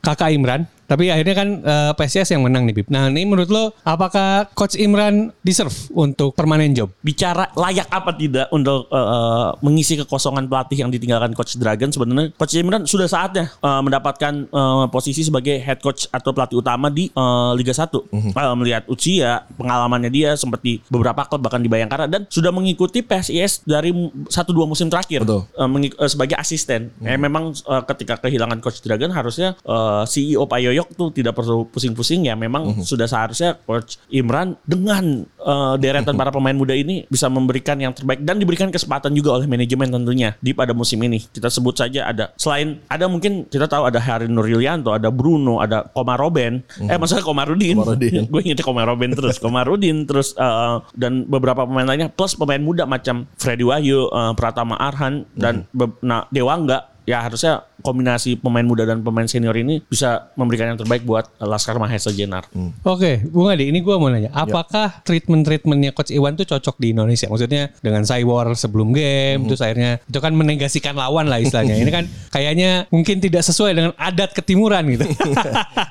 Kakak 0.01 0.34
Imran. 0.34 0.65
Tapi 0.88 1.12
akhirnya 1.12 1.36
kan 1.36 1.47
eh, 1.60 1.91
PSIS 1.93 2.32
yang 2.32 2.41
menang 2.41 2.63
nih 2.63 2.73
Bib. 2.73 2.88
Nah 2.88 3.08
ini 3.08 3.23
menurut 3.23 3.47
lo 3.47 3.63
apakah 3.84 4.47
Coach 4.52 4.76
Imran 4.76 5.30
deserve 5.41 5.76
untuk 5.91 6.32
permanen 6.34 6.71
job? 6.71 6.89
bicara 7.00 7.52
layak 7.54 7.88
apa 7.88 8.12
tidak 8.13 8.47
untuk 8.50 8.88
eh, 8.88 8.97
eh, 8.97 9.50
mengisi 9.60 9.95
kekosongan 9.97 10.47
pelatih 10.47 10.78
yang 10.78 10.89
ditinggalkan 10.89 11.32
coach 11.32 11.56
Dragon 11.56 11.88
sebenarnya 11.88 12.32
coach 12.34 12.56
Imran 12.56 12.84
sudah 12.84 13.06
saatnya 13.06 13.52
eh, 13.52 13.82
mendapatkan 13.82 14.34
eh, 14.45 14.86
posisi 14.88 15.21
sebagai 15.21 15.58
head 15.58 15.80
coach 15.80 16.08
atau 16.08 16.32
pelatih 16.32 16.58
utama 16.58 16.88
di 16.88 17.08
eh, 17.08 17.52
Liga 17.54 17.71
1 17.71 17.91
Eh, 18.38 18.56
melihat 18.56 18.86
usia 18.88 19.43
pengalamannya 19.58 20.08
dia 20.08 20.32
seperti 20.34 20.80
beberapa 20.88 21.26
klub 21.26 21.41
bahkan 21.41 21.60
di 21.60 21.67
Bayangkara 21.67 22.06
dan 22.06 22.23
sudah 22.28 22.50
mengikuti 22.50 23.02
PSIS 23.02 23.63
dari 23.63 23.91
satu 24.28 24.52
dua 24.52 24.63
musim 24.63 24.88
terakhir 24.88 25.26
Betul. 25.26 25.43
eh, 25.50 25.67
mengik- 25.67 25.97
eh, 25.97 26.08
sebagai 26.08 26.38
asisten 26.38 26.93
Eh, 27.00 27.17
memang 27.17 27.52
eh, 27.52 27.84
ketika 27.86 28.15
kehilangan 28.19 28.58
coach 28.58 28.80
Dragon 28.80 29.10
harusnya 29.10 29.58
eh, 29.60 30.04
CEO 30.06 30.45
Pak 30.45 30.60
Yoyok 30.78 30.90
tuh 30.94 31.10
tidak 31.10 31.34
perlu 31.34 31.66
pusing-pusing 31.74 32.30
ya 32.30 32.38
memang 32.38 32.86
sudah 32.86 33.10
seharusnya 33.10 33.58
coach 33.66 33.98
Imran 34.13 34.54
dengan 34.62 35.26
eh, 35.26 35.74
deretan 35.82 36.13
para 36.13 36.30
pemain 36.30 36.54
muda 36.54 36.78
ini 36.78 37.10
bisa 37.10 37.26
memberikan 37.34 37.82
yang 37.82 37.98
terbaik 37.98 38.22
dan 38.22 38.38
diberikan 38.38 38.70
kesempatan 38.70 39.10
juga 39.18 39.42
oleh 39.42 39.50
manajemen 39.50 39.90
tentunya 39.90 40.38
di 40.38 40.54
pada 40.54 40.78
musim 40.78 41.02
ini. 41.02 41.18
Kita 41.18 41.50
sebut 41.50 41.74
saja 41.74 42.06
ada 42.06 42.30
selain 42.38 42.78
ada 42.86 43.10
mungkin 43.10 43.50
kita 43.50 43.66
tahu 43.66 43.90
ada 43.90 43.98
Harry 43.98 44.30
Nurilianto, 44.30 44.94
ada 44.94 45.10
Bruno, 45.10 45.58
ada 45.58 45.90
Komaroben. 45.90 46.62
Eh 46.78 46.98
maksudnya 47.02 47.26
Komarudin. 47.26 47.82
Komarudin. 47.82 48.22
Gue 48.32 48.42
ingetnya 48.46 48.66
Komaroben 48.68 49.12
terus, 49.18 49.42
Komarudin 49.44 50.06
terus 50.06 50.38
eh, 50.38 50.78
dan 50.94 51.26
beberapa 51.26 51.66
pemain 51.66 51.90
lainnya 51.90 52.13
plus 52.13 52.38
pemain 52.38 52.62
muda 52.62 52.86
macam 52.86 53.26
Freddy 53.42 53.66
Wahyu, 53.66 54.13
eh, 54.13 54.34
Pratama 54.38 54.78
Arhan 54.78 55.26
dan 55.34 55.66
be- 55.74 55.98
nah, 56.06 56.30
Dewangga 56.30 56.94
ya 57.08 57.24
harusnya 57.24 57.63
kombinasi 57.82 58.40
pemain 58.42 58.66
muda 58.66 58.84
dan 58.84 59.06
pemain 59.06 59.26
senior 59.30 59.54
ini 59.58 59.84
bisa 59.86 60.34
memberikan 60.34 60.74
yang 60.74 60.80
terbaik 60.80 61.06
buat 61.06 61.30
eh, 61.38 61.48
Laskar 61.48 61.78
Mahesa 61.78 62.10
Jenar. 62.10 62.50
Oke, 62.82 63.22
Bung 63.30 63.50
Adi, 63.52 63.70
ini 63.70 63.80
gue 63.84 63.96
mau 63.96 64.10
nanya, 64.10 64.34
apakah 64.34 65.04
treatment-treatmentnya 65.06 65.94
Coach 65.94 66.13
Iwan 66.13 66.34
tuh 66.34 66.48
cocok 66.50 66.76
di 66.82 66.94
Indonesia? 66.96 67.30
Maksudnya 67.30 67.74
dengan 67.80 68.02
cyber 68.04 68.58
sebelum 68.58 68.92
game, 68.92 69.46
terus 69.46 69.62
akhirnya 69.62 70.02
itu 70.04 70.20
kan 70.20 70.34
menegasikan 70.34 70.98
lawan 70.98 71.30
lah 71.30 71.38
istilahnya. 71.38 71.78
ini 71.78 71.92
kan 71.94 72.06
kayaknya 72.36 72.90
mungkin 72.90 73.22
tidak 73.22 73.46
sesuai 73.46 73.72
dengan 73.78 73.92
adat 73.98 74.34
ketimuran 74.34 74.84
gitu. 74.94 75.06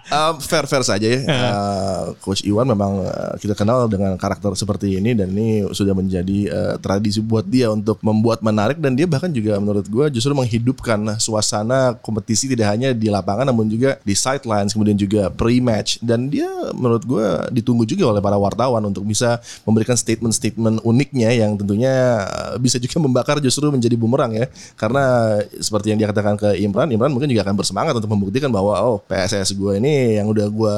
Um, 0.06 0.38
fair-fair 0.38 0.86
saja 0.86 1.02
ya. 1.02 1.20
Uh, 1.26 2.14
Coach 2.22 2.46
Iwan 2.46 2.70
memang 2.70 3.02
uh, 3.02 3.34
kita 3.42 3.58
kenal 3.58 3.90
dengan 3.90 4.14
karakter 4.14 4.54
seperti 4.54 5.02
ini 5.02 5.18
dan 5.18 5.34
ini 5.34 5.66
sudah 5.74 5.98
menjadi 5.98 6.38
uh, 6.46 6.74
tradisi 6.78 7.18
buat 7.18 7.42
dia 7.42 7.74
untuk 7.74 7.98
membuat 8.06 8.38
menarik 8.38 8.78
dan 8.78 8.94
dia 8.94 9.10
bahkan 9.10 9.34
juga 9.34 9.58
menurut 9.58 9.82
gue 9.82 10.06
justru 10.14 10.30
menghidupkan 10.30 11.18
suasana 11.18 11.75
kompetisi 12.00 12.50
tidak 12.50 12.72
hanya 12.72 12.92
di 12.92 13.08
lapangan 13.10 13.48
namun 13.48 13.70
juga 13.70 13.98
di 14.02 14.14
sidelines 14.16 14.72
kemudian 14.72 14.96
juga 14.96 15.28
pre-match. 15.32 16.00
Dan 16.00 16.28
dia 16.32 16.48
menurut 16.72 17.02
gue 17.04 17.26
ditunggu 17.60 17.84
juga 17.84 18.14
oleh 18.14 18.20
para 18.22 18.38
wartawan 18.38 18.82
untuk 18.86 19.04
bisa 19.04 19.38
memberikan 19.66 19.94
statement-statement 19.94 20.82
uniknya 20.82 21.30
yang 21.32 21.58
tentunya 21.58 22.24
uh, 22.26 22.54
bisa 22.56 22.80
juga 22.80 22.98
membakar 23.02 23.38
justru 23.42 23.68
menjadi 23.68 23.94
bumerang 23.98 24.32
ya. 24.32 24.46
Karena 24.78 25.36
seperti 25.58 25.92
yang 25.92 25.98
dia 26.00 26.08
katakan 26.08 26.38
ke 26.38 26.56
Imran 26.62 26.88
Imran 26.88 27.12
mungkin 27.12 27.28
juga 27.28 27.44
akan 27.44 27.54
bersemangat 27.58 27.94
untuk 27.98 28.10
membuktikan 28.12 28.48
bahwa 28.48 28.78
oh 28.80 28.98
PSS 29.04 29.52
gue 29.52 29.82
ini 29.82 30.16
yang 30.16 30.30
udah 30.30 30.46
gue 30.48 30.76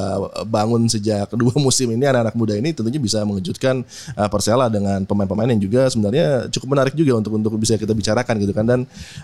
bangun 0.49 0.89
sejak 0.89 1.31
kedua 1.31 1.53
musim 1.67 1.93
ini 1.93 2.05
anak-anak 2.09 2.35
muda 2.35 2.55
ini 2.57 2.73
tentunya 2.73 2.99
bisa 2.99 3.23
mengejutkan 3.23 3.85
uh, 4.17 4.29
Persela 4.29 4.67
dengan 4.73 5.05
pemain-pemain 5.05 5.53
yang 5.53 5.63
juga 5.63 5.87
sebenarnya 5.93 6.49
cukup 6.51 6.69
menarik 6.75 6.95
juga 6.97 7.13
untuk 7.21 7.37
untuk 7.37 7.53
bisa 7.61 7.77
kita 7.77 7.93
bicarakan 7.93 8.35
gitu 8.41 8.53
kan. 8.57 8.65
Dan 8.65 8.81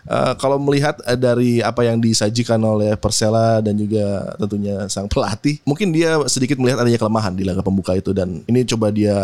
uh, 0.07 0.33
kalau 0.37 0.61
melihat 0.61 1.01
dari 1.17 1.64
apa 1.65 1.83
yang 1.89 1.99
disajikan 1.99 2.61
oleh 2.61 2.95
Persela 3.01 3.65
dan 3.65 3.75
juga 3.75 4.37
tentunya 4.37 4.87
sang 4.93 5.09
pelatih 5.09 5.59
mungkin 5.65 5.91
dia 5.91 6.21
sedikit 6.29 6.61
melihat 6.61 6.85
adanya 6.85 7.01
kelemahan 7.01 7.33
di 7.33 7.43
laga 7.43 7.65
pembuka 7.65 7.97
itu 7.97 8.13
dan 8.13 8.45
ini 8.45 8.63
coba 8.69 8.93
dia 8.93 9.17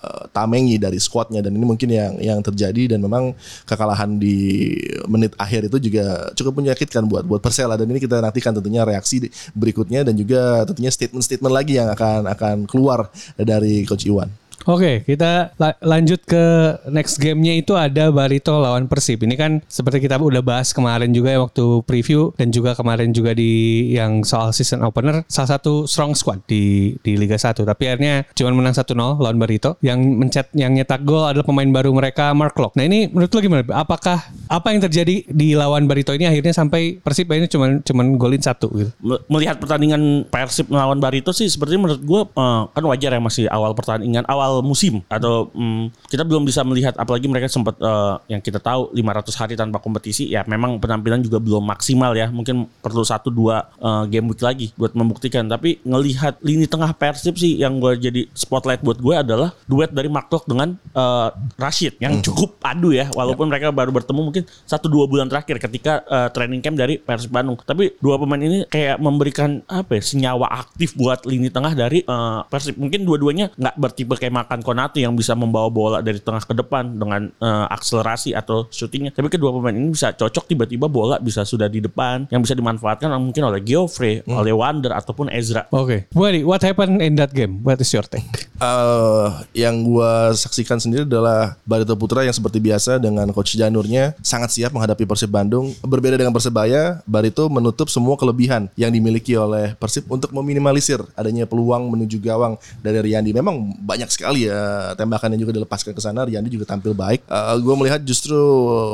uh, 0.00 0.24
tamengi 0.32 0.80
dari 0.80 0.96
squadnya 0.96 1.44
dan 1.44 1.52
ini 1.52 1.64
mungkin 1.64 1.88
yang 1.92 2.16
yang 2.18 2.40
terjadi 2.40 2.96
dan 2.96 3.04
memang 3.04 3.36
kekalahan 3.68 4.16
di 4.16 4.72
menit 5.06 5.36
akhir 5.36 5.68
itu 5.68 5.78
juga 5.90 6.32
cukup 6.34 6.64
menyakitkan 6.64 7.04
buat 7.04 7.28
buat 7.28 7.40
Persela 7.44 7.76
dan 7.76 7.86
ini 7.92 8.00
kita 8.00 8.18
nantikan 8.18 8.56
tentunya 8.56 8.82
reaksi 8.82 9.28
berikutnya 9.52 10.02
dan 10.02 10.14
juga 10.16 10.64
tentunya 10.64 10.90
statement-statement 10.90 11.52
lagi 11.52 11.76
yang 11.76 11.92
akan 11.92 12.26
akan 12.32 12.56
keluar 12.64 13.12
dari 13.36 13.84
coach 13.84 14.08
Iwan. 14.08 14.43
Oke, 14.64 15.04
kita 15.04 15.52
la- 15.54 15.76
lanjut 15.78 16.24
ke 16.24 16.40
next 16.88 17.16
gamenya 17.16 17.52
itu 17.54 17.76
ada 17.76 18.08
Barito 18.08 18.56
lawan 18.56 18.88
Persib. 18.88 19.20
Ini 19.20 19.36
kan 19.36 19.52
seperti 19.64 20.00
kita 20.00 20.16
udah 20.16 20.40
bahas 20.40 20.72
kemarin 20.72 21.12
juga 21.12 21.28
ya 21.28 21.40
waktu 21.40 21.84
preview 21.84 22.32
dan 22.34 22.48
juga 22.48 22.72
kemarin 22.72 23.12
juga 23.12 23.32
di 23.32 23.52
yang 23.92 24.24
soal 24.24 24.50
season 24.50 24.80
opener 24.80 25.20
salah 25.28 25.56
satu 25.56 25.84
strong 25.84 26.12
squad 26.12 26.40
di 26.44 26.96
di 27.00 27.12
Liga 27.14 27.36
1. 27.36 27.60
Tapi 27.60 27.82
akhirnya 27.84 28.24
cuma 28.32 28.52
menang 28.52 28.72
1-0 28.72 28.96
lawan 29.14 29.36
Barito. 29.36 29.76
Yang 29.78 29.98
mencet 30.00 30.46
yang 30.52 30.72
nyetak 30.72 31.04
gol 31.04 31.24
adalah 31.24 31.44
pemain 31.44 31.68
baru 31.68 31.92
mereka 31.92 32.32
Mark 32.32 32.56
Locke. 32.56 32.74
Nah 32.74 32.84
ini 32.84 33.06
menurut 33.06 33.28
lo 33.28 33.40
gimana? 33.40 33.62
Apakah 33.70 34.16
apa 34.48 34.72
yang 34.72 34.80
terjadi 34.80 35.28
di 35.28 35.52
lawan 35.52 35.84
Barito 35.84 36.10
ini 36.10 36.24
akhirnya 36.24 36.56
sampai 36.56 36.96
Persib 36.96 37.28
ini 37.28 37.46
cuma 37.46 37.80
cuman 37.80 38.16
golin 38.16 38.40
satu 38.40 38.72
gitu? 38.72 38.90
Me- 38.98 39.20
Melihat 39.28 39.60
pertandingan 39.60 40.24
Persib 40.24 40.72
melawan 40.72 40.96
Barito 40.96 41.30
sih 41.30 41.46
sepertinya 41.46 41.84
menurut 41.84 42.00
gue 42.00 42.20
eh, 42.32 42.62
kan 42.66 42.84
wajar 42.84 43.12
ya 43.12 43.20
masih 43.20 43.44
awal 43.46 43.76
pertandingan 43.76 44.24
awal 44.24 44.53
musim. 44.60 45.00
Atau 45.08 45.50
mm, 45.54 46.10
kita 46.10 46.22
belum 46.22 46.44
bisa 46.44 46.60
melihat 46.62 46.94
apalagi 47.00 47.26
mereka 47.26 47.48
sempat 47.48 47.78
eh, 47.80 48.14
yang 48.36 48.40
kita 48.44 48.60
tahu 48.60 48.92
500 48.92 49.40
hari 49.40 49.54
tanpa 49.56 49.80
kompetisi 49.80 50.28
ya 50.28 50.44
memang 50.44 50.76
penampilan 50.78 51.24
juga 51.24 51.40
belum 51.40 51.64
maksimal 51.64 52.12
ya. 52.14 52.28
Mungkin 52.28 52.68
perlu 52.82 53.02
satu 53.02 53.32
dua 53.32 53.70
eh, 53.80 54.04
game 54.12 54.30
week 54.30 54.42
lagi 54.44 54.70
buat 54.76 54.92
membuktikan. 54.92 55.48
Tapi 55.48 55.80
ngelihat 55.82 56.42
lini 56.44 56.68
tengah 56.68 56.92
Persib 56.94 57.38
sih 57.40 57.58
yang 57.58 57.78
gue 57.78 57.96
jadi 57.98 58.28
spotlight 58.34 58.84
buat 58.84 58.98
gue 59.00 59.14
adalah 59.14 59.50
duet 59.66 59.90
dari 59.90 60.10
Martok 60.10 60.44
dengan 60.44 60.76
eh, 60.76 61.28
Rashid 61.56 61.98
yang 62.02 62.20
cukup 62.20 62.58
padu 62.60 62.92
ya. 62.92 63.08
Walaupun 63.14 63.48
mereka 63.48 63.70
baru 63.70 63.94
bertemu 63.94 64.20
mungkin 64.20 64.44
satu 64.66 64.90
dua 64.90 65.06
bulan 65.06 65.30
terakhir 65.30 65.62
ketika 65.62 66.02
eh, 66.04 66.28
training 66.34 66.60
camp 66.60 66.76
dari 66.76 66.98
Persib 67.00 67.30
Bandung. 67.32 67.56
Tapi 67.62 67.96
dua 68.02 68.18
pemain 68.20 68.40
ini 68.40 68.66
kayak 68.68 68.98
memberikan 68.98 69.62
apa 69.70 69.98
ya 69.98 70.02
senyawa 70.02 70.50
aktif 70.50 70.98
buat 70.98 71.24
lini 71.24 71.48
tengah 71.48 71.72
dari 71.72 72.02
eh, 72.04 72.40
Persib. 72.50 72.76
Mungkin 72.76 73.06
dua-duanya 73.06 73.54
nggak 73.54 73.76
bertipe 73.78 74.14
kayak 74.18 74.34
menggunakan 74.44 74.60
Konate 74.64 75.00
yang 75.00 75.16
bisa 75.16 75.32
membawa 75.32 75.68
bola 75.72 75.98
dari 76.04 76.20
tengah 76.20 76.44
ke 76.44 76.54
depan 76.54 77.00
dengan 77.00 77.32
eh, 77.32 77.66
akselerasi 77.72 78.36
atau 78.36 78.68
shootingnya. 78.68 79.16
Tapi 79.16 79.32
kedua 79.32 79.50
pemain 79.56 79.72
ini 79.72 79.92
bisa 79.92 80.12
cocok 80.12 80.44
tiba-tiba 80.52 80.86
bola 80.86 81.16
bisa 81.18 81.42
sudah 81.48 81.66
di 81.66 81.80
depan 81.80 82.28
yang 82.28 82.44
bisa 82.44 82.52
dimanfaatkan 82.52 83.08
mungkin 83.16 83.48
oleh 83.48 83.60
Geoffrey, 83.64 84.20
oleh 84.28 84.52
Wander 84.52 84.92
ataupun 84.92 85.32
Ezra. 85.32 85.64
Oke. 85.72 86.08
Buddy, 86.12 86.44
what 86.44 86.60
happened 86.60 87.00
in 87.00 87.16
that 87.16 87.32
game? 87.32 87.64
What 87.64 87.80
is 87.80 87.90
your 87.92 88.04
take? 88.04 88.48
Eh, 88.60 89.28
yang 89.56 89.82
gua 89.82 90.36
saksikan 90.36 90.78
sendiri 90.78 91.08
adalah 91.08 91.56
Barito 91.64 91.96
Putra 91.96 92.22
yang 92.22 92.36
seperti 92.36 92.60
biasa 92.60 93.00
dengan 93.00 93.28
coach 93.32 93.56
Janurnya 93.56 94.14
sangat 94.20 94.52
siap 94.54 94.70
menghadapi 94.76 95.08
Persib 95.08 95.32
Bandung. 95.32 95.72
Berbeda 95.80 96.18
dengan 96.20 96.34
Persebaya, 96.34 97.00
Barito 97.08 97.48
menutup 97.48 97.88
semua 97.88 98.14
kelebihan 98.18 98.68
yang 98.78 98.90
dimiliki 98.92 99.34
oleh 99.34 99.74
Persib 99.78 100.06
untuk 100.10 100.30
meminimalisir 100.34 101.00
adanya 101.14 101.46
peluang 101.48 101.88
menuju 101.90 102.18
gawang 102.22 102.58
dari 102.82 102.98
Riyandi. 103.00 103.30
Memang 103.34 103.74
banyak 103.78 104.10
sekali 104.10 104.33
ya 104.36 104.92
tembakan 104.98 105.34
yang 105.34 105.46
juga 105.46 105.62
dilepaskan 105.62 105.92
ke 105.94 106.02
sana. 106.02 106.26
Riyandi 106.26 106.50
juga 106.50 106.66
tampil 106.66 106.92
baik. 106.92 107.24
Eh, 107.24 107.56
gua 107.62 107.74
melihat 107.78 108.02
justru 108.02 108.36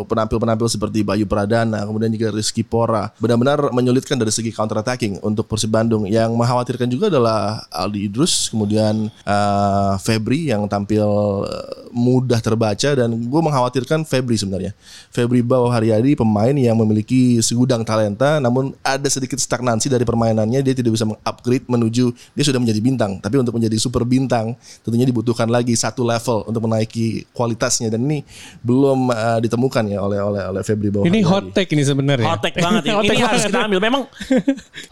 penampil-penampil 0.06 0.68
seperti 0.68 1.00
Bayu 1.00 1.24
Pradana, 1.24 1.84
kemudian 1.88 2.12
juga 2.12 2.32
Rizky 2.34 2.62
Pora 2.62 3.08
benar-benar 3.16 3.72
menyulitkan 3.72 4.16
dari 4.20 4.32
segi 4.34 4.52
counter 4.52 4.80
attacking 4.80 5.20
untuk 5.24 5.46
Persib 5.46 5.72
Bandung. 5.72 6.04
Yang 6.04 6.34
mengkhawatirkan 6.36 6.88
juga 6.90 7.08
adalah 7.08 7.64
Aldi 7.72 8.00
Idrus, 8.10 8.50
kemudian 8.50 9.08
eh, 9.08 9.92
Febri 10.02 10.50
yang 10.52 10.66
tampil 10.66 11.06
eh, 11.46 11.88
mudah 11.90 12.38
terbaca 12.38 12.90
dan 12.94 13.10
gue 13.10 13.40
mengkhawatirkan 13.40 14.06
Febri 14.06 14.38
sebenarnya. 14.38 14.72
Febri 15.10 15.42
Bau 15.42 15.70
Haryadi 15.70 16.14
pemain 16.18 16.54
yang 16.54 16.76
memiliki 16.78 17.40
segudang 17.40 17.82
talenta 17.86 18.42
namun 18.42 18.74
ada 18.82 19.06
sedikit 19.06 19.38
stagnansi 19.38 19.86
dari 19.86 20.02
permainannya 20.02 20.60
dia 20.64 20.74
tidak 20.74 20.94
bisa 20.94 21.06
mengupgrade 21.06 21.66
menuju 21.66 22.10
dia 22.34 22.44
sudah 22.44 22.58
menjadi 22.58 22.80
bintang 22.82 23.12
tapi 23.22 23.38
untuk 23.38 23.54
menjadi 23.54 23.76
super 23.78 24.02
bintang 24.02 24.54
tentunya 24.82 25.06
dibutuhkan 25.06 25.29
lagi 25.32 25.74
satu 25.74 26.02
level 26.02 26.44
untuk 26.44 26.62
menaiki 26.62 27.26
kualitasnya 27.30 27.88
dan 27.88 28.02
ini 28.02 28.22
belum 28.60 29.10
eh, 29.10 29.38
ditemukan 29.42 29.84
ya 29.86 29.98
oleh 30.00 30.18
oleh 30.18 30.42
oleh 30.46 30.62
Febri 30.62 30.88
Bau 30.88 31.02
Ini 31.02 31.20
hot 31.22 31.52
take 31.52 31.72
ini 31.72 31.82
sebenarnya. 31.82 32.26
Hot 32.26 32.40
take 32.40 32.56
banget 32.56 32.82
ini. 32.88 32.94
Hot 32.94 33.04
take 33.04 33.14
ini 33.14 33.22
harus 33.22 33.42
banget. 33.42 33.52
kita 33.52 33.66
ambil. 33.66 33.80
Memang 33.80 34.02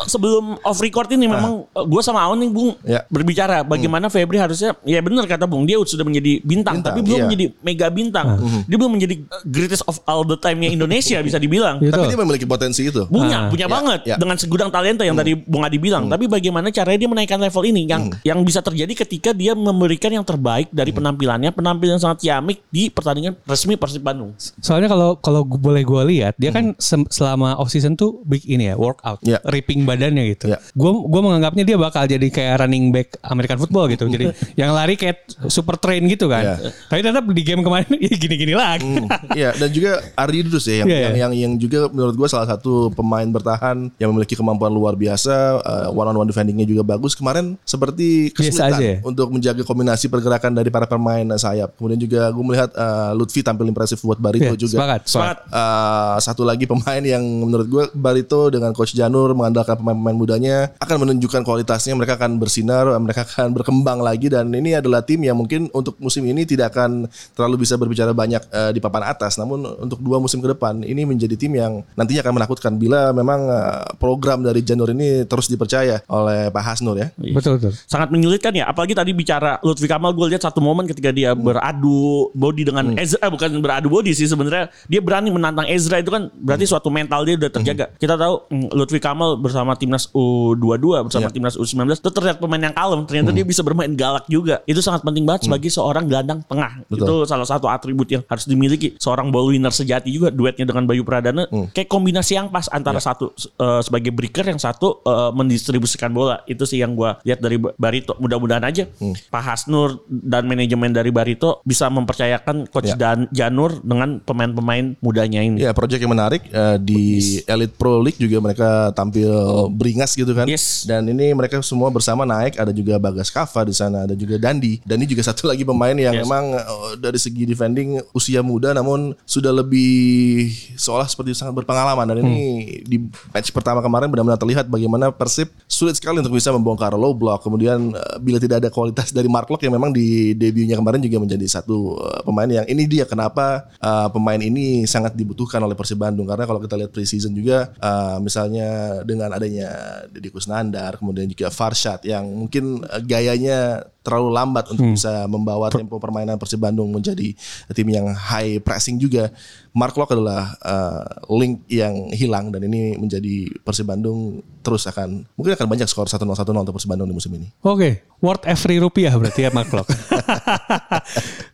sebelum 0.04 0.44
off 0.62 0.78
record 0.78 1.08
ini 1.10 1.26
memang 1.26 1.66
gue 1.68 2.02
sama 2.02 2.24
Aon 2.24 2.38
nih 2.38 2.50
Bung 2.50 2.70
Ya. 2.84 3.04
berbicara 3.08 3.60
bagaimana 3.62 4.08
Febri 4.08 4.38
harusnya 4.38 4.72
ya 4.82 5.00
benar 5.00 5.24
kata 5.24 5.44
Bung 5.44 5.64
dia 5.64 5.76
sudah 5.80 6.04
menjadi 6.04 6.40
bintang, 6.42 6.80
Bintang, 6.80 6.94
tapi 6.94 7.00
belum 7.00 7.18
iya. 7.18 7.24
menjadi 7.26 7.44
mega 7.60 7.86
bintang. 7.88 8.26
Dia 8.64 8.76
belum 8.76 8.92
menjadi 8.92 9.14
uh, 9.24 9.42
greatest 9.44 9.84
of 9.84 9.96
all 10.04 10.22
the 10.22 10.36
time-nya 10.36 10.68
Indonesia 10.68 11.16
bisa 11.26 11.36
dibilang. 11.36 11.80
Gitu. 11.80 11.92
Tapi 11.92 12.06
dia 12.08 12.18
memiliki 12.18 12.46
potensi 12.46 12.82
itu. 12.84 13.04
Punya, 13.08 13.38
Ah. 13.38 13.50
punya 13.52 13.66
Ya, 13.68 13.70
banget 13.70 14.00
ya. 14.04 14.16
dengan 14.16 14.36
segudang 14.36 14.70
talenta 14.72 15.04
yang 15.04 15.12
tadi 15.12 15.36
Bung 15.36 15.60
Adi 15.60 15.76
bilang. 15.76 16.08
Tapi 16.08 16.24
bagaimana 16.24 16.68
caranya 16.68 16.98
dia 16.98 17.10
menaikkan 17.10 17.38
level 17.38 17.62
ini 17.64 17.82
yang 17.84 18.08
yang 18.24 18.40
bisa 18.42 18.60
terjadi 18.60 18.92
ketika 18.96 19.30
dia 19.32 19.52
memberikan 19.52 20.08
yang 20.10 20.17
terbaik 20.22 20.68
dari 20.68 20.90
penampilannya, 20.90 21.50
penampilan 21.50 21.96
sangat 21.96 22.22
ciamik 22.22 22.62
di 22.68 22.88
pertandingan 22.88 23.36
resmi 23.42 23.74
Persib 23.74 24.00
Bandung. 24.00 24.32
Soalnya 24.38 24.86
kalau 24.86 25.14
kalau 25.16 25.42
boleh 25.42 25.82
gue 25.82 26.02
lihat 26.08 26.34
dia 26.34 26.48
kan 26.48 26.72
sem- 26.76 27.06
selama 27.08 27.54
off 27.54 27.68
season 27.68 27.92
tuh 27.92 28.22
big 28.22 28.42
ini 28.44 28.68
ya 28.68 28.74
workout, 28.74 29.18
Ya. 29.20 29.38
ripping 29.44 29.82
badannya 29.82 30.32
gitu. 30.32 30.48
Ya. 30.48 30.58
Gue 30.72 30.90
gua 31.04 31.20
menganggapnya 31.20 31.62
dia 31.62 31.76
bakal 31.76 32.04
jadi 32.04 32.26
kayak 32.26 32.54
running 32.58 32.90
back 32.90 33.18
American 33.22 33.58
football 33.58 33.86
gitu. 33.86 34.06
jadi 34.06 34.32
yang 34.60 34.72
lari 34.72 34.94
kayak 34.94 35.22
super 35.46 35.76
train 35.76 36.06
gitu 36.06 36.26
kan. 36.26 36.42
Ya. 36.44 36.56
Tapi 36.88 37.00
tetap 37.00 37.24
di 37.24 37.42
game 37.42 37.60
kemarin 37.60 37.88
ya 38.06 38.14
gini-gini 38.14 38.54
lagi. 38.54 39.04
Iya 39.32 39.52
dan 39.54 39.68
juga 39.68 40.00
Ardi 40.14 40.36
Idrus 40.40 40.64
ya 40.64 40.82
yang, 40.82 40.88
Iya, 40.88 40.98
yang 40.98 41.14
iya. 41.14 41.20
yang 41.20 41.32
yang 41.34 41.52
juga 41.54 41.88
menurut 41.88 42.14
gue 42.14 42.28
salah 42.28 42.46
satu 42.46 42.88
pemain 42.90 43.26
bertahan 43.26 43.92
yang 43.96 44.10
memiliki 44.10 44.32
kemampuan 44.32 44.70
luar 44.70 44.94
biasa 44.94 45.60
one 45.90 46.08
on 46.08 46.16
one 46.16 46.28
defendingnya 46.28 46.64
juga 46.64 46.82
bagus 46.86 47.12
kemarin 47.12 47.54
seperti 47.62 48.32
kesulitan 48.32 48.72
aja 48.72 48.84
ya? 48.84 48.96
untuk 49.02 49.28
menjaga 49.28 49.62
kombinasi 49.62 50.07
pergerakan 50.08 50.52
dari 50.56 50.68
para 50.72 50.88
pemain 50.88 51.24
sayap. 51.38 51.76
Kemudian 51.78 52.00
juga 52.00 52.28
gue 52.32 52.44
melihat 52.44 52.70
uh, 52.74 53.12
Lutfi 53.14 53.40
tampil 53.44 53.68
impresif 53.70 54.00
buat 54.02 54.18
Barito 54.18 54.50
Iya, 54.52 54.60
juga. 54.60 54.76
sepakat, 54.80 55.00
sepakat. 55.06 55.38
Uh, 55.52 56.16
satu 56.20 56.42
lagi 56.42 56.64
pemain 56.64 57.02
yang 57.04 57.20
menurut 57.20 57.66
gue 57.68 57.84
Barito 57.94 58.48
dengan 58.48 58.72
coach 58.72 58.96
Janur 58.96 59.32
mengandalkan 59.36 59.78
pemain-pemain 59.78 60.16
mudanya 60.16 60.56
akan 60.80 60.96
menunjukkan 61.06 61.44
kualitasnya. 61.44 61.94
Mereka 61.94 62.18
akan 62.18 62.40
bersinar 62.40 62.90
mereka 62.98 63.24
akan 63.28 63.52
berkembang 63.54 64.00
lagi. 64.00 64.32
Dan 64.32 64.50
ini 64.52 64.76
adalah 64.76 65.04
tim 65.04 65.20
yang 65.22 65.36
mungkin 65.36 65.68
untuk 65.72 65.96
musim 66.00 66.24
ini 66.26 66.44
tidak 66.48 66.74
akan 66.74 67.06
terlalu 67.36 67.64
bisa 67.64 67.76
berbicara 67.76 68.10
banyak 68.16 68.42
uh, 68.50 68.70
di 68.72 68.80
papan 68.82 69.12
atas. 69.12 69.36
Namun 69.36 69.64
untuk 69.84 70.00
dua 70.02 70.18
musim 70.18 70.40
ke 70.40 70.48
depan 70.52 70.82
ini 70.82 71.04
menjadi 71.04 71.36
tim 71.36 71.52
yang 71.54 71.80
nantinya 71.94 72.24
akan 72.24 72.34
menakutkan 72.40 72.72
bila 72.76 73.10
memang 73.12 73.40
uh, 73.48 73.84
program 74.00 74.40
dari 74.44 74.60
Janur 74.64 74.92
ini 74.92 75.24
terus 75.24 75.48
dipercaya 75.48 76.00
oleh 76.08 76.48
Pak 76.52 76.62
Hasnur 76.62 76.96
ya. 76.98 77.08
Betul 77.18 77.60
betul. 77.60 77.72
sangat 77.86 78.08
menyulitkan 78.12 78.52
ya. 78.54 78.68
Apalagi 78.70 78.94
tadi 78.96 79.10
bicara 79.12 79.60
Lutfi 79.64 79.86
Kamal 79.98 80.14
gue 80.14 80.26
lihat 80.30 80.46
satu 80.46 80.62
momen 80.62 80.86
ketika 80.86 81.10
dia 81.10 81.34
beradu 81.34 82.30
body 82.30 82.62
dengan 82.70 82.94
Ezra 82.94 83.18
eh, 83.18 83.30
bukan 83.34 83.50
beradu 83.58 83.90
body 83.90 84.14
sih 84.14 84.30
sebenarnya 84.30 84.70
dia 84.86 85.02
berani 85.02 85.34
menantang 85.34 85.66
Ezra 85.66 85.98
itu 85.98 86.14
kan 86.14 86.30
berarti 86.38 86.70
suatu 86.70 86.86
mental 86.86 87.26
dia 87.26 87.34
udah 87.34 87.50
terjaga. 87.50 87.90
Kita 87.98 88.14
tahu 88.14 88.46
mm, 88.46 88.68
Lutfi 88.78 89.02
Kamal 89.02 89.34
bersama 89.42 89.74
timnas 89.74 90.06
U22 90.14 91.10
bersama 91.10 91.34
timnas 91.34 91.58
U19 91.58 91.98
itu 91.98 92.10
terlihat 92.14 92.38
pemain 92.38 92.62
yang 92.62 92.70
kalem. 92.70 93.02
Ternyata 93.10 93.34
dia 93.34 93.42
bisa 93.42 93.66
bermain 93.66 93.90
galak 93.90 94.30
juga. 94.30 94.62
Itu 94.70 94.78
sangat 94.78 95.02
penting 95.02 95.26
banget 95.26 95.50
sebagai 95.50 95.66
seorang 95.72 96.06
gelandang 96.06 96.46
tengah. 96.46 96.86
Itu 96.86 97.26
salah 97.26 97.48
satu 97.48 97.66
atribut 97.66 98.06
yang 98.06 98.22
harus 98.30 98.46
dimiliki. 98.46 98.94
Seorang 99.02 99.34
ball 99.34 99.50
winner 99.50 99.74
sejati 99.74 100.14
juga 100.14 100.30
duetnya 100.30 100.62
dengan 100.62 100.86
Bayu 100.86 101.02
Pradana. 101.02 101.50
Kayak 101.74 101.90
kombinasi 101.90 102.38
yang 102.38 102.54
pas 102.54 102.70
antara 102.70 103.02
satu 103.02 103.34
eh, 103.34 103.80
sebagai 103.82 104.14
breaker 104.14 104.46
yang 104.46 104.62
satu 104.62 105.02
eh, 105.02 105.30
mendistribusikan 105.34 106.14
bola. 106.14 106.46
Itu 106.46 106.62
sih 106.62 106.78
yang 106.78 106.94
gua 106.94 107.18
lihat 107.26 107.42
dari 107.42 107.58
Barito. 107.58 108.14
Mudah-mudahan 108.22 108.62
aja 108.62 108.86
Pak 109.32 109.42
Hasnur 109.42 109.87
dan 110.08 110.44
manajemen 110.44 110.90
dari 110.90 111.08
Barito 111.08 111.60
bisa 111.62 111.88
mempercayakan 111.88 112.68
coach 112.68 112.86
Ya. 112.88 112.96
dan 112.96 113.28
Janur 113.28 113.84
dengan 113.84 114.18
pemain-pemain 114.18 114.96
mudanya 114.98 115.40
ini 115.40 115.60
Ya, 115.60 115.72
proyek 115.72 116.00
yang 116.00 116.10
menarik 116.10 116.48
eh, 116.48 116.76
di 116.78 117.02
Elite 117.44 117.74
Pro 117.74 118.00
League 118.00 118.16
juga 118.16 118.38
mereka 118.38 118.68
tampil 118.92 119.28
beringas 119.70 120.12
gitu 120.12 120.32
kan. 120.32 120.48
Yes. 120.48 120.82
Dan 120.82 121.06
ini 121.06 121.30
mereka 121.32 121.60
semua 121.60 121.88
bersama 121.88 122.24
naik. 122.24 122.56
Ada 122.56 122.70
juga 122.70 122.96
Bagas 122.96 123.28
Kava 123.28 123.62
di 123.62 123.72
sana, 123.72 124.04
ada 124.04 124.14
juga 124.14 124.36
Dandi. 124.36 124.80
Dan 124.82 125.00
ini 125.00 125.08
juga 125.08 125.20
satu 125.28 125.46
lagi 125.46 125.62
pemain 125.62 125.92
yang 125.92 126.14
Yes. 126.14 126.24
memang 126.24 126.44
eh, 126.54 126.92
dari 126.96 127.18
segi 127.18 127.44
defending 127.44 128.00
usia 128.10 128.40
muda, 128.40 128.72
namun 128.72 129.12
sudah 129.22 129.52
lebih 129.52 130.48
seolah 130.74 131.04
seperti 131.04 131.34
sangat 131.34 131.54
berpengalaman. 131.54 132.08
Dan 132.08 132.24
ini 132.24 132.38
di 132.82 132.96
match 133.30 133.50
pertama 133.50 133.78
kemarin 133.78 134.08
benar-benar 134.08 134.38
terlihat 134.38 134.66
bagaimana 134.66 135.10
Persib 135.10 135.52
sulit 135.64 135.94
sekali 135.94 136.18
untuk 136.18 136.32
bisa 136.32 136.50
membongkar 136.50 136.94
low 136.94 137.12
block. 137.12 137.44
Kemudian 137.44 137.92
eh, 137.92 138.16
bila 138.18 138.38
tidak 138.38 138.64
ada 138.64 138.68
kualitas 138.68 139.10
dari 139.10 139.28
Mark 139.28 139.48
Locke 139.48 139.64
yang 139.64 139.76
memang 139.78 139.94
di 139.94 140.34
debutnya 140.34 140.74
kemarin 140.74 140.98
juga 140.98 141.22
menjadi 141.22 141.46
satu 141.46 141.94
eh, 142.02 142.20
pemain 142.26 142.50
yang 142.50 142.66
ini 142.66 142.84
dia 142.90 143.06
kenapa 143.06 143.70
uh, 143.78 144.10
pemain 144.10 144.42
ini 144.42 144.82
sangat 144.90 145.14
dibutuhkan 145.14 145.62
oleh 145.62 145.78
Persib 145.78 146.02
Bandung. 146.02 146.26
Karena 146.26 146.44
kalau 146.44 146.58
kita 146.58 146.74
lihat 146.74 146.90
preseason 146.90 147.30
juga 147.30 147.70
uh, 147.78 148.18
misalnya 148.18 149.00
dengan 149.06 149.30
adanya 149.30 150.02
Deddy 150.10 150.34
Kusnandar 150.34 150.98
kemudian 150.98 151.30
juga 151.30 151.54
Farshad 151.54 152.02
yang 152.02 152.26
mungkin 152.26 152.82
gayanya 153.06 153.86
terlalu 154.08 154.32
lambat 154.32 154.64
untuk 154.68 154.88
bisa 154.90 155.12
membawa 155.26 155.68
tempo 155.68 155.96
permainan 155.96 156.34
Persib 156.34 156.58
Bandung 156.58 156.88
menjadi 156.88 157.36
tim 157.68 157.86
yang 157.86 158.08
high 158.08 158.56
pressing 158.58 158.96
juga 158.96 159.28
Mark 159.70 159.92
Locke 159.94 160.10
adalah 160.10 160.56
uh, 160.58 161.04
link 161.30 161.68
yang 161.68 161.92
hilang 162.10 162.48
dan 162.48 162.64
ini 162.64 162.96
menjadi 162.96 163.52
Persib 163.60 163.84
Bandung 163.84 164.40
terus 164.58 164.84
akan 164.84 165.28
mungkin 165.30 165.52
akan 165.54 165.66
banyak 165.66 165.86
skor 165.86 166.04
1-0 166.04 166.18
1-0 166.18 166.34
untuk 166.56 166.72
Persib 166.72 166.88
Bandung 166.88 167.06
di 167.06 167.14
musim 167.14 167.30
ini. 167.30 167.52
Oke, 167.60 168.00
worth 168.18 168.42
every 168.44 168.76
rupiah 168.76 169.12
berarti 169.12 169.44
ya 169.44 169.50
Mark 169.50 169.68
Locke. 169.68 169.92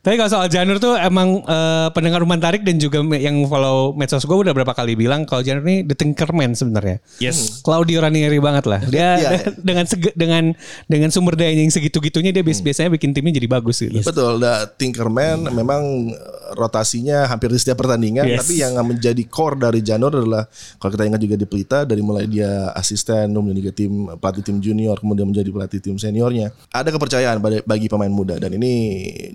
Tapi 0.01 0.15
kalau 0.15 0.31
soal 0.31 0.49
Janur 0.49 0.77
tuh 0.79 0.95
emang 0.95 1.41
eh, 1.41 1.89
pendengar 1.91 2.21
rumah 2.21 2.37
tarik 2.37 2.63
dan 2.63 2.77
juga 2.77 3.01
yang 3.11 3.41
follow 3.45 3.93
medsos 3.93 4.23
gue 4.23 4.37
udah 4.37 4.53
berapa 4.53 4.71
kali 4.71 4.95
bilang 4.95 5.25
kalau 5.25 5.41
Janur 5.41 5.65
ini 5.65 5.83
the 5.83 5.95
Tinkerman 5.95 6.53
sebenarnya. 6.53 7.01
yes 7.19 7.61
Claudio 7.61 8.01
Ranieri 8.01 8.37
banget 8.39 8.65
lah. 8.65 8.81
Dia 8.85 9.09
Iya. 9.17 9.31
dengan 9.69 9.85
sege- 9.85 10.15
dengan 10.15 10.53
dengan 10.87 11.09
sumber 11.09 11.35
dayanya 11.35 11.61
yang 11.61 11.73
segitu-gitunya 11.73 12.31
dia 12.31 12.44
biasanya 12.45 12.91
bikin 12.93 13.11
timnya 13.11 13.33
jadi 13.35 13.49
bagus 13.49 13.77
gitu. 13.81 13.97
Betul, 14.01 14.39
da 14.39 14.69
Tinkerman 14.69 15.49
memang 15.49 15.83
eh, 16.13 16.53
rotasinya 16.53 17.25
hampir 17.27 17.49
di 17.49 17.59
setiap 17.59 17.81
pertandingan, 17.81 18.25
Yes. 18.29 18.45
tapi 18.45 18.55
yang 18.61 18.75
menjadi 18.81 19.23
core 19.27 19.57
dari 19.57 19.81
Janur 19.81 20.13
adalah 20.13 20.45
kalau 20.77 20.91
kita 20.93 21.05
ingat 21.09 21.21
juga 21.21 21.35
di 21.35 21.47
Pelita 21.47 21.79
dari 21.83 22.05
mulai 22.05 22.27
dia 22.27 22.69
asisten, 22.73 23.33
kemudian 23.33 23.59
juga 23.59 23.73
tim 23.73 23.93
pelatih 24.17 24.43
tim 24.45 24.57
junior, 24.61 24.97
kemudian 24.99 25.27
menjadi 25.29 25.49
pelatih 25.49 25.81
tim 25.81 25.97
seniornya. 25.97 26.53
Ada 26.71 26.93
kepercayaan 26.93 27.39
bagi 27.65 27.89
pemain 27.89 28.13
muda 28.13 28.37
dan 28.37 28.53
ini 28.53 28.73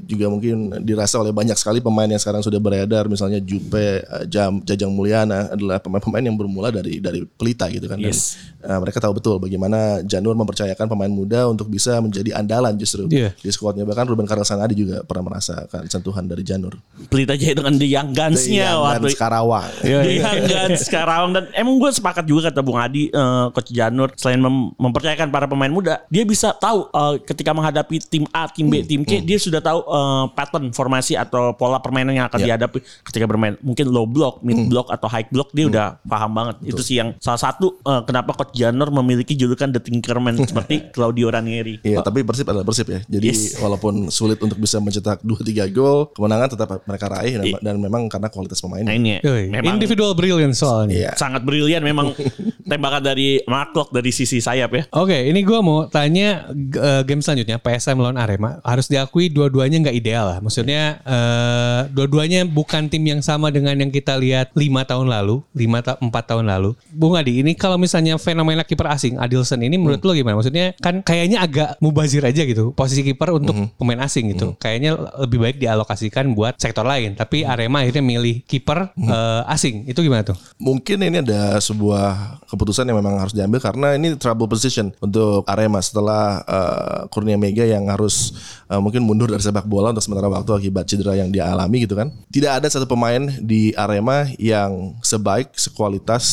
juga 0.05 0.29
mungkin 0.29 0.83
dirasa 0.83 1.17
oleh 1.17 1.31
banyak 1.31 1.57
sekali 1.57 1.79
pemain 1.79 2.07
yang 2.07 2.21
sekarang 2.21 2.41
sudah 2.41 2.59
beredar, 2.59 3.09
misalnya 3.09 3.39
Jupe, 3.39 3.77
eh, 4.01 4.25
Jam, 4.27 4.61
Jajang 4.61 4.91
Mulyana 4.91 5.49
adalah 5.49 5.79
pemain-pemain 5.79 6.23
yang 6.23 6.37
bermula 6.37 6.69
dari 6.69 6.99
dari 6.99 7.23
Pelita 7.25 7.65
gitu 7.71 7.87
kan. 7.87 7.97
Dan 7.97 8.11
Yes. 8.11 8.35
uh, 8.65 8.79
mereka 8.81 8.97
tahu 8.99 9.15
betul 9.15 9.37
bagaimana 9.37 10.01
Janur 10.03 10.33
mempercayakan 10.33 10.89
pemain 10.89 11.11
muda 11.11 11.45
untuk 11.47 11.69
bisa 11.69 11.97
menjadi 11.99 12.35
andalan 12.35 12.73
justru 12.89 13.05
Iya. 13.05 13.29
di 13.35 13.49
skuadnya. 13.49 13.85
Bahkan 13.85 14.05
Ruben 14.07 14.25
Carlos 14.25 14.49
Sanadi 14.49 14.73
juga 14.73 15.05
pernah 15.05 15.29
merasakan 15.29 15.85
sentuhan 15.85 16.25
dari 16.25 16.41
Janur. 16.41 16.73
Pelit 17.05 17.29
aja 17.29 17.53
dengan 17.53 17.77
The 17.77 17.85
Young 17.85 18.09
Guns-nya 18.11 18.65
Iya, 18.65 18.71
dan 18.73 18.81
waktu 18.97 19.13
Karawang. 19.13 19.69
Iya, 19.81 19.99
The 20.05 20.13
Young 20.17 20.41
Guns 20.43 20.79
sekarang 20.81 21.23
dan 21.31 21.43
emang 21.53 21.77
gue 21.77 21.91
sepakat 21.91 22.25
juga 22.25 22.49
kata 22.49 22.65
Bung 22.65 22.81
Adi 22.81 23.07
eh, 23.07 23.45
coach 23.51 23.69
Janur 23.69 24.09
selain 24.15 24.39
mem- 24.39 24.73
mempercayakan 24.73 25.29
para 25.29 25.45
pemain 25.45 25.69
muda 25.69 26.01
dia 26.07 26.23
bisa 26.23 26.49
tahu 26.51 26.89
eh, 26.89 27.15
ketika 27.23 27.51
menghadapi 27.51 28.01
tim 28.01 28.25
A 28.31 28.49
tim 28.49 28.65
B 28.65 28.81
tim 28.81 29.03
K 29.03 29.21
dia 29.21 29.37
sudah 29.37 29.59
tahu 29.59 29.79
eh, 29.83 30.25
pattern 30.33 30.71
formasi 30.71 31.13
atau 31.13 31.53
pola 31.53 31.77
permainan 31.77 32.15
yang 32.15 32.25
akan 32.25 32.39
dihadapi. 32.41 32.79
Ketika 33.03 33.25
bermain 33.25 33.59
mungkin 33.59 33.85
low 33.85 34.05
block 34.05 34.41
mid 34.41 34.65
block 34.65 34.89
atau 34.89 35.05
high 35.05 35.27
block 35.27 35.51
dia 35.51 35.67
udah 35.67 35.85
paham 36.01 36.31
banget. 36.31 36.55
Itu 36.65 36.79
sih 36.79 36.97
yang 36.97 37.13
salah 37.19 37.37
satu 37.37 37.77
eh, 37.79 38.01
kenapa 38.03 38.33
coach 38.33 38.55
Janur 38.55 38.89
memiliki 38.93 39.35
julukan 39.35 39.67
The 39.69 39.81
Tinkerman 39.81 40.39
seperti 40.39 40.75
Claudio 40.95 41.27
Ranieri. 41.27 41.81
Iya, 41.81 41.99
tapi 41.99 42.23
Persib 42.23 42.45
adalah 42.45 42.63
Persib 42.63 42.78
ya. 42.87 43.01
Jadi 43.09 43.27
Yes. 43.29 43.59
walaupun 43.59 44.07
sulit 44.09 44.39
untuk 44.39 44.55
bisa 44.55 44.79
mencetak 44.79 45.19
2-3 45.21 45.67
gol, 45.69 46.09
kemenangan 46.15 46.55
tetap 46.55 46.67
mereka 46.85 47.05
raih 47.11 47.33
dan, 47.35 47.45
dan 47.59 47.75
memang 47.77 48.07
karena 48.07 48.29
kualitas 48.29 48.61
pemainnya. 48.61 48.89
nah 48.89 48.95
ini 48.95 49.09
ya, 49.19 49.21
memang 49.59 49.75
Individual 49.75 50.11
brilliance 50.15 50.59
soalnya. 50.61 50.95
Iya. 50.95 51.11
sangat 51.15 51.41
brilian 51.43 51.81
memang 51.81 52.11
tembakan 52.69 53.01
dari 53.01 53.39
Mark 53.47 53.73
Locke 53.73 53.91
dari 53.95 54.11
sisi 54.11 54.37
sayap 54.37 54.69
ya 54.75 54.83
Oke, 54.93 55.15
ini 55.25 55.41
gue 55.41 55.59
mau 55.59 55.87
tanya 55.87 56.49
eh, 56.53 57.01
game 57.03 57.19
selanjutnya 57.19 57.57
PSM 57.57 57.97
lawan 57.97 58.19
Arema 58.19 58.59
harus 58.61 58.85
diakui 58.85 59.31
dua-duanya 59.31 59.79
nggak 59.79 59.95
ideal 59.95 60.25
lah. 60.29 60.37
Maksudnya 60.39 60.99
eh, 61.01 61.81
dua-duanya 61.89 62.45
bukan 62.45 62.87
tim 62.87 63.01
yang 63.05 63.21
sama 63.23 63.49
dengan 63.49 63.73
yang 63.73 63.89
kita 63.89 64.17
lihat 64.17 64.51
lima 64.53 64.83
tahun 64.83 65.07
lalu, 65.09 65.41
lima 65.55 65.79
ta 65.81 65.95
empat 65.97 66.35
tahun 66.35 66.45
lalu. 66.45 66.75
Bung 66.91 67.15
Adi, 67.15 67.41
ini 67.41 67.55
kalau 67.55 67.79
misalnya 67.79 68.19
fenomena 68.19 68.61
kiper 68.61 68.89
asing 68.89 69.17
Adilson 69.17 69.61
ini 69.63 69.79
menurut 69.79 70.01
lo 70.03 70.11
gimana? 70.13 70.37
Maksudnya 70.37 70.75
kan 70.77 71.01
kayaknya 71.01 71.41
agak 71.41 71.79
mubazir 71.79 72.21
aja 72.21 72.43
gitu 72.43 72.68
posisi 72.73 73.01
kiper 73.05 73.35
untuk 73.35 73.55
pemain 73.75 74.05
asing 74.05 74.33
gitu. 74.33 74.55
Kayaknya 74.57 74.97
lebih 75.25 75.37
baik 75.41 75.57
dialokasikan 75.61 76.31
buat 76.33 76.57
sektor 76.57 76.85
lain. 76.85 77.15
Tapi 77.15 77.43
Arema 77.45 77.83
akhirnya 77.83 78.03
milih 78.03 78.43
kiper 78.45 78.93
eh, 78.95 79.53
asing. 79.53 79.87
Itu 79.89 80.01
gimana 80.05 80.25
tuh? 80.25 80.37
Mungkin 80.59 81.01
ini 81.05 81.21
ada 81.21 81.57
sebuah 81.59 82.39
keputusan 82.49 82.89
yang 82.89 82.97
memang 82.97 83.21
harus 83.21 83.33
diambil 83.35 83.61
karena 83.61 83.93
ini 83.93 84.17
trouble 84.17 84.49
position 84.49 84.89
untuk 84.99 85.45
Arema 85.45 85.77
setelah 85.79 86.41
uh, 86.43 86.99
Kurnia 87.13 87.37
Mega 87.37 87.63
yang 87.63 87.85
harus 87.87 88.33
uh, 88.67 88.81
mungkin 88.81 89.05
mundur 89.05 89.29
dari 89.29 89.41
sepak 89.41 89.69
bola 89.69 89.93
untuk 89.93 90.01
sementara 90.01 90.27
waktu 90.27 90.51
akibat 90.57 90.89
cedera 90.89 91.13
yang 91.13 91.29
dia 91.29 91.45
alami 91.45 91.85
gitu 91.85 91.93
kan. 91.93 92.09
Tidak 92.33 92.51
ada 92.61 92.67
satu 92.67 92.89
pemain 92.89 93.21
di 93.39 93.71
Arema 93.77 94.25
yang 94.41 94.97
sebaik, 95.05 95.53
sekualitas 95.53 96.25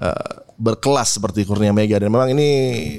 uh, 0.00 0.47
berkelas 0.58 1.22
seperti 1.22 1.46
Kurnia 1.46 1.70
Mega 1.70 2.02
dan 2.02 2.10
memang 2.10 2.34
ini 2.34 2.48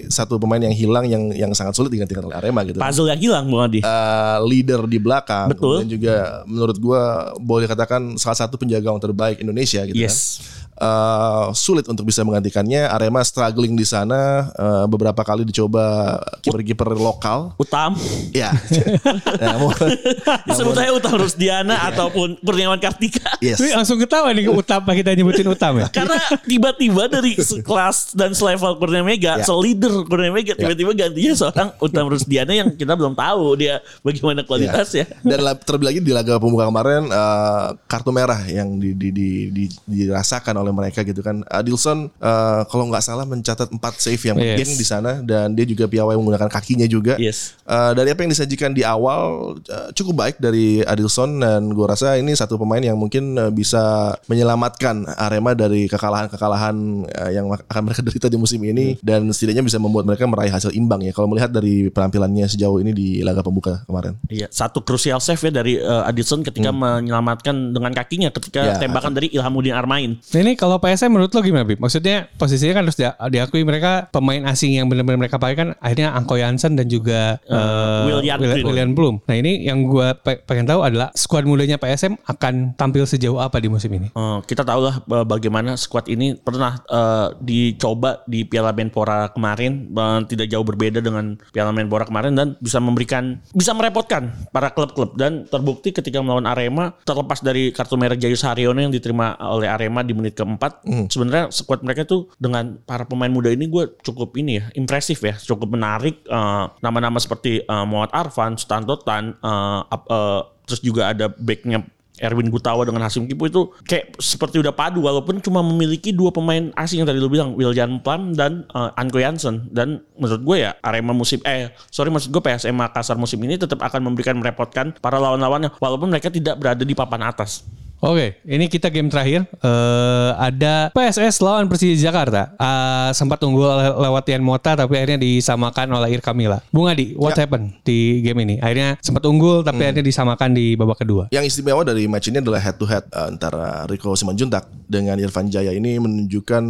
satu 0.08 0.40
pemain 0.40 0.64
yang 0.64 0.72
hilang 0.72 1.04
yang 1.04 1.28
yang 1.36 1.52
sangat 1.52 1.76
sulit 1.76 1.92
digantikan 1.92 2.24
oleh 2.24 2.40
Arema 2.40 2.64
gitu. 2.64 2.80
puzzle 2.80 3.12
yang 3.12 3.20
hilang 3.20 3.52
Bung 3.52 3.60
Adi 3.60 3.84
uh, 3.84 4.40
leader 4.48 4.88
di 4.88 4.96
belakang. 4.96 5.52
Betul. 5.52 5.84
Kemudian 5.84 5.92
juga 5.92 6.16
menurut 6.48 6.80
gua 6.80 7.36
boleh 7.36 7.68
dikatakan 7.68 8.16
salah 8.16 8.40
satu 8.40 8.56
penjaga 8.56 8.88
gawang 8.88 9.04
terbaik 9.04 9.44
Indonesia 9.44 9.84
gitu 9.84 10.00
Yes. 10.00 10.40
kan. 10.40 10.69
Uh, 10.80 11.52
sulit 11.52 11.84
untuk 11.86 12.08
bisa 12.08 12.24
menggantikannya. 12.24 12.88
Arema 12.88 13.20
struggling 13.20 13.76
di 13.76 13.84
sana. 13.84 14.48
Uh, 14.56 14.86
beberapa 14.88 15.20
kali 15.20 15.44
dicoba 15.44 16.16
kiper-kiper 16.40 16.88
lokal. 16.92 17.52
Utam 17.56 18.00
Ya. 18.32 18.56
Namun, 19.44 19.76
Sebut 20.56 20.74
saya 20.74 20.92
Utang 20.92 21.20
Rusdiana 21.20 21.76
ataupun 21.86 22.40
Kurniawan 22.40 22.80
Kartika. 22.80 23.36
yes. 23.40 23.60
Wih, 23.60 23.76
langsung 23.76 24.00
ketawa 24.00 24.32
nih 24.32 24.48
Utam 24.48 24.82
kita 24.86 25.12
nyebutin 25.12 25.48
Utam 25.48 25.78
ya. 25.78 25.88
Karena 25.92 26.16
tiba-tiba 26.42 27.08
dari 27.08 27.36
sekelas 27.36 28.16
dan 28.16 28.32
selevel 28.32 28.80
Kurnia 28.80 29.04
Mega, 29.04 29.36
Ya. 29.36 29.44
seleader 29.44 29.92
Kurnia 30.06 30.32
Mega, 30.32 30.56
tiba-tiba 30.56 30.96
gantinya 30.96 31.34
seorang 31.36 31.70
Utam 31.78 32.08
Rusdiana 32.08 32.54
yang 32.54 32.72
kita 32.72 32.96
belum 32.96 33.14
tahu 33.14 33.60
dia 33.60 33.84
bagaimana 34.00 34.42
kualitasnya. 34.44 35.06
Dan 35.22 35.40
la- 35.42 35.60
terlebih 35.60 35.88
lagi 35.90 36.00
di 36.00 36.12
laga 36.12 36.40
pembuka 36.40 36.66
kemarin 36.66 37.10
uh, 37.10 37.76
kartu 37.86 38.10
merah 38.10 38.40
yang 38.46 38.80
di, 38.80 38.94
di, 38.94 39.10
di, 39.12 39.30
di- 39.52 39.76
dirasakan 39.86 40.56
oleh 40.56 40.69
mereka 40.72 41.02
gitu 41.02 41.20
kan. 41.20 41.42
Adilson 41.46 42.10
uh, 42.18 42.62
kalau 42.66 42.88
nggak 42.88 43.02
salah 43.02 43.24
mencatat 43.24 43.70
4 43.70 43.78
save 43.96 44.24
yang 44.24 44.38
Yes. 44.40 44.48
penting 44.56 44.72
di 44.74 44.86
sana 44.86 45.12
dan 45.20 45.52
dia 45.52 45.64
juga 45.64 45.86
piawai 45.86 46.16
menggunakan 46.16 46.48
kakinya 46.48 46.86
juga. 46.86 47.16
Yes. 47.16 47.60
Uh, 47.64 47.92
dari 47.92 48.10
apa 48.10 48.22
yang 48.22 48.32
disajikan 48.32 48.72
di 48.72 48.82
awal 48.82 49.20
uh, 49.60 49.90
cukup 49.92 50.16
baik 50.18 50.36
dari 50.38 50.82
Adilson 50.82 51.40
dan 51.40 51.70
gue 51.70 51.86
rasa 51.86 52.16
ini 52.16 52.32
satu 52.32 52.56
pemain 52.56 52.80
yang 52.80 52.96
mungkin 52.96 53.36
uh, 53.36 53.50
bisa 53.50 53.80
menyelamatkan 54.26 55.04
Arema 55.16 55.52
dari 55.52 55.86
kekalahan-kekalahan 55.86 56.76
uh, 57.08 57.32
yang 57.32 57.46
akan 57.50 57.82
mereka 57.84 58.02
derita 58.08 58.28
di 58.28 58.38
musim 58.38 58.62
ini 58.62 58.96
dan 59.00 59.28
setidaknya 59.30 59.62
bisa 59.62 59.78
membuat 59.78 60.06
mereka 60.06 60.26
meraih 60.26 60.50
hasil 60.50 60.72
imbang 60.72 61.02
ya. 61.02 61.12
Kalau 61.12 61.28
melihat 61.28 61.50
dari 61.50 61.90
penampilannya 61.90 62.48
sejauh 62.48 62.80
ini 62.80 62.92
di 62.92 63.08
laga 63.22 63.42
pembuka 63.42 63.84
kemarin. 63.84 64.16
Iya, 64.28 64.48
satu 64.50 64.82
krusial 64.82 65.20
save 65.20 65.42
ya 65.42 65.52
dari 65.54 65.74
uh, 65.78 66.06
Adilson 66.06 66.42
ketika 66.42 66.70
menyelamatkan 66.72 67.72
dengan 67.72 67.92
kakinya 67.92 68.30
ketika 68.32 68.62
Ya. 68.62 68.76
tembakan 68.76 69.16
dari 69.16 69.32
Ilhamuddin 69.32 69.72
Armain. 69.72 70.20
Nah 70.20 70.40
ini 70.40 70.54
kalau 70.60 70.76
PSM 70.76 71.08
menurut 71.08 71.32
lo 71.32 71.40
gimana 71.40 71.64
Bib? 71.64 71.80
Maksudnya 71.80 72.28
posisinya 72.36 72.76
kan 72.76 72.84
harus 72.84 73.00
dia- 73.00 73.16
diakui 73.16 73.64
mereka 73.64 74.12
pemain 74.12 74.44
asing 74.44 74.76
yang 74.76 74.92
benar-benar 74.92 75.16
mereka 75.16 75.40
pakai 75.40 75.56
kan 75.56 75.68
akhirnya 75.80 76.12
Angko 76.12 76.36
Jansen 76.36 76.76
dan 76.76 76.92
juga 76.92 77.40
eh, 77.48 78.04
William 78.12 78.36
Wil- 78.36 78.60
Blum. 78.60 78.68
William 78.68 78.92
Blum. 78.92 79.16
Nah 79.24 79.36
ini 79.40 79.64
yang 79.64 79.88
gue 79.88 80.12
pengen 80.44 80.68
tahu 80.68 80.84
adalah 80.84 81.16
skuad 81.16 81.48
mudanya 81.48 81.80
PSM 81.80 82.20
akan 82.28 82.76
tampil 82.76 83.08
sejauh 83.08 83.40
apa 83.40 83.64
di 83.64 83.72
musim 83.72 83.88
ini? 83.96 84.12
Eh, 84.12 84.38
kita 84.44 84.68
tahulah 84.68 85.00
bagaimana 85.24 85.80
skuad 85.80 86.12
ini 86.12 86.36
pernah 86.36 86.82
eh, 86.84 87.28
dicoba 87.40 88.26
di 88.26 88.44
Piala 88.44 88.76
Menpora 88.76 89.32
kemarin 89.32 89.88
eh, 89.94 90.20
tidak 90.28 90.52
jauh 90.52 90.66
berbeda 90.66 91.00
dengan 91.00 91.40
Piala 91.56 91.72
Menpora 91.72 92.04
kemarin 92.04 92.36
dan 92.36 92.60
bisa 92.60 92.84
memberikan 92.84 93.40
bisa 93.54 93.72
merepotkan 93.72 94.34
para 94.52 94.74
klub-klub 94.74 95.16
dan 95.16 95.46
terbukti 95.48 95.96
ketika 95.96 96.20
melawan 96.20 96.50
Arema 96.50 96.98
terlepas 97.06 97.40
dari 97.40 97.72
kartu 97.72 97.96
merah 97.96 98.18
Jayus 98.18 98.44
Haryono 98.44 98.82
yang 98.82 98.92
diterima 98.92 99.38
oleh 99.40 99.70
Arema 99.70 100.02
di 100.02 100.12
menit 100.18 100.36
keempat 100.50 100.82
sebenarnya 101.06 101.54
skuad 101.54 101.86
mereka 101.86 102.10
tuh 102.10 102.34
dengan 102.42 102.82
para 102.82 103.06
pemain 103.06 103.30
muda 103.30 103.54
ini 103.54 103.70
gue 103.70 103.86
cukup 104.02 104.34
ini 104.34 104.58
ya 104.58 104.66
impresif 104.74 105.22
ya 105.22 105.38
cukup 105.38 105.78
menarik 105.78 106.26
eh, 106.26 106.66
nama-nama 106.82 107.22
seperti 107.22 107.62
eh, 107.62 107.86
Muhammad 107.86 108.10
Arfan, 108.10 108.58
Sutanto 108.58 108.98
Tan 108.98 109.38
eh, 109.38 109.80
ap- 109.86 110.10
eh, 110.10 110.42
terus 110.66 110.82
juga 110.82 111.14
ada 111.14 111.30
backnya 111.30 111.86
Erwin 112.20 112.52
Gutawa 112.52 112.84
dengan 112.84 113.08
Hasim 113.08 113.32
Kipu 113.32 113.48
itu 113.48 113.72
kayak 113.88 114.20
seperti 114.20 114.60
udah 114.60 114.76
padu 114.76 115.08
walaupun 115.08 115.40
cuma 115.40 115.64
memiliki 115.64 116.12
dua 116.12 116.36
pemain 116.36 116.68
asing 116.76 117.00
yang 117.00 117.08
tadi 117.08 117.16
lu 117.16 117.32
bilang 117.32 117.56
William 117.56 117.96
Plum 118.04 118.36
dan 118.36 118.68
uh, 118.76 118.92
Anko 119.00 119.24
Jansen 119.24 119.72
dan 119.72 120.04
menurut 120.20 120.44
gue 120.44 120.68
ya 120.68 120.76
Arema 120.84 121.16
musim 121.16 121.40
eh 121.48 121.72
sorry 121.88 122.12
maksud 122.12 122.28
gue 122.28 122.44
PSM 122.44 122.76
Makassar 122.76 123.16
musim 123.16 123.40
ini 123.40 123.56
tetap 123.56 123.80
akan 123.80 124.04
memberikan 124.12 124.36
merepotkan 124.36 124.92
para 125.00 125.16
lawan-lawannya 125.16 125.72
walaupun 125.80 126.12
mereka 126.12 126.28
tidak 126.28 126.60
berada 126.60 126.84
di 126.84 126.92
papan 126.92 127.24
atas. 127.24 127.64
Oke, 128.00 128.40
ini 128.48 128.72
kita 128.72 128.88
game 128.88 129.12
terakhir. 129.12 129.44
Eh 129.60 130.32
ada 130.40 130.88
PSS 130.96 131.44
lawan 131.44 131.68
Persija 131.68 132.00
Jakarta. 132.00 132.56
Eh, 132.56 133.12
sempat 133.12 133.44
unggul 133.44 133.68
le- 133.68 134.00
lewat 134.08 134.24
Tian 134.24 134.40
Mota 134.40 134.72
tapi 134.72 134.96
akhirnya 134.96 135.20
disamakan 135.20 136.00
oleh 136.00 136.16
Ir 136.16 136.24
Kamila. 136.24 136.64
Bung 136.72 136.88
Adi, 136.88 137.12
what 137.20 137.36
happened 137.36 137.76
di 137.84 138.24
game 138.24 138.40
ini? 138.48 138.56
Akhirnya 138.64 138.96
sempat 139.04 139.28
unggul 139.28 139.68
tapi 139.68 139.84
akhirnya 139.84 140.06
disamakan 140.06 140.56
di 140.56 140.80
babak 140.80 141.04
kedua. 141.04 141.28
Yang 141.36 141.52
istimewa 141.52 141.84
dari 141.84 142.08
match 142.08 142.32
ini 142.32 142.40
adalah 142.40 142.64
head 142.64 142.80
to 142.80 142.88
head 142.88 143.04
uh, 143.12 143.28
antara 143.28 143.84
Rico 143.92 144.16
Simanjuntak 144.16 144.72
dengan 144.88 145.20
Irfan 145.20 145.52
Jaya 145.52 145.76
ini 145.76 146.00
menunjukkan 146.00 146.64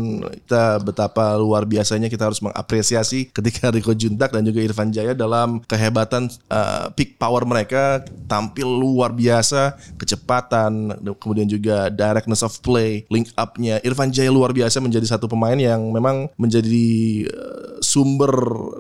kita 0.44 0.82
betapa 0.82 1.38
luar 1.38 1.70
biasanya 1.70 2.10
kita 2.10 2.26
harus 2.26 2.42
mengapresiasi 2.42 3.30
ketika 3.30 3.70
Rico 3.76 3.94
Juntak 3.94 4.34
dan 4.34 4.42
juga 4.42 4.66
Irfan 4.66 4.90
Jaya 4.90 5.14
dalam 5.14 5.62
kehebatan 5.70 6.26
uh, 6.50 6.90
peak 6.98 7.22
power 7.22 7.46
mereka 7.46 8.02
tampil 8.26 8.66
luar 8.66 9.14
biasa, 9.14 9.78
kecepatan, 10.02 10.98
kemudian 11.20 11.46
juga 11.46 11.92
directness 11.92 12.42
of 12.42 12.56
play, 12.64 13.04
link 13.12 13.30
up-nya 13.36 13.84
Irfan 13.84 14.10
Jaya 14.10 14.32
luar 14.32 14.56
biasa 14.56 14.80
menjadi 14.80 15.06
satu 15.06 15.28
pemain 15.28 15.60
yang 15.60 15.92
memang 15.92 16.32
menjadi 16.40 16.90
uh, 17.30 17.78
sumber 17.84 18.32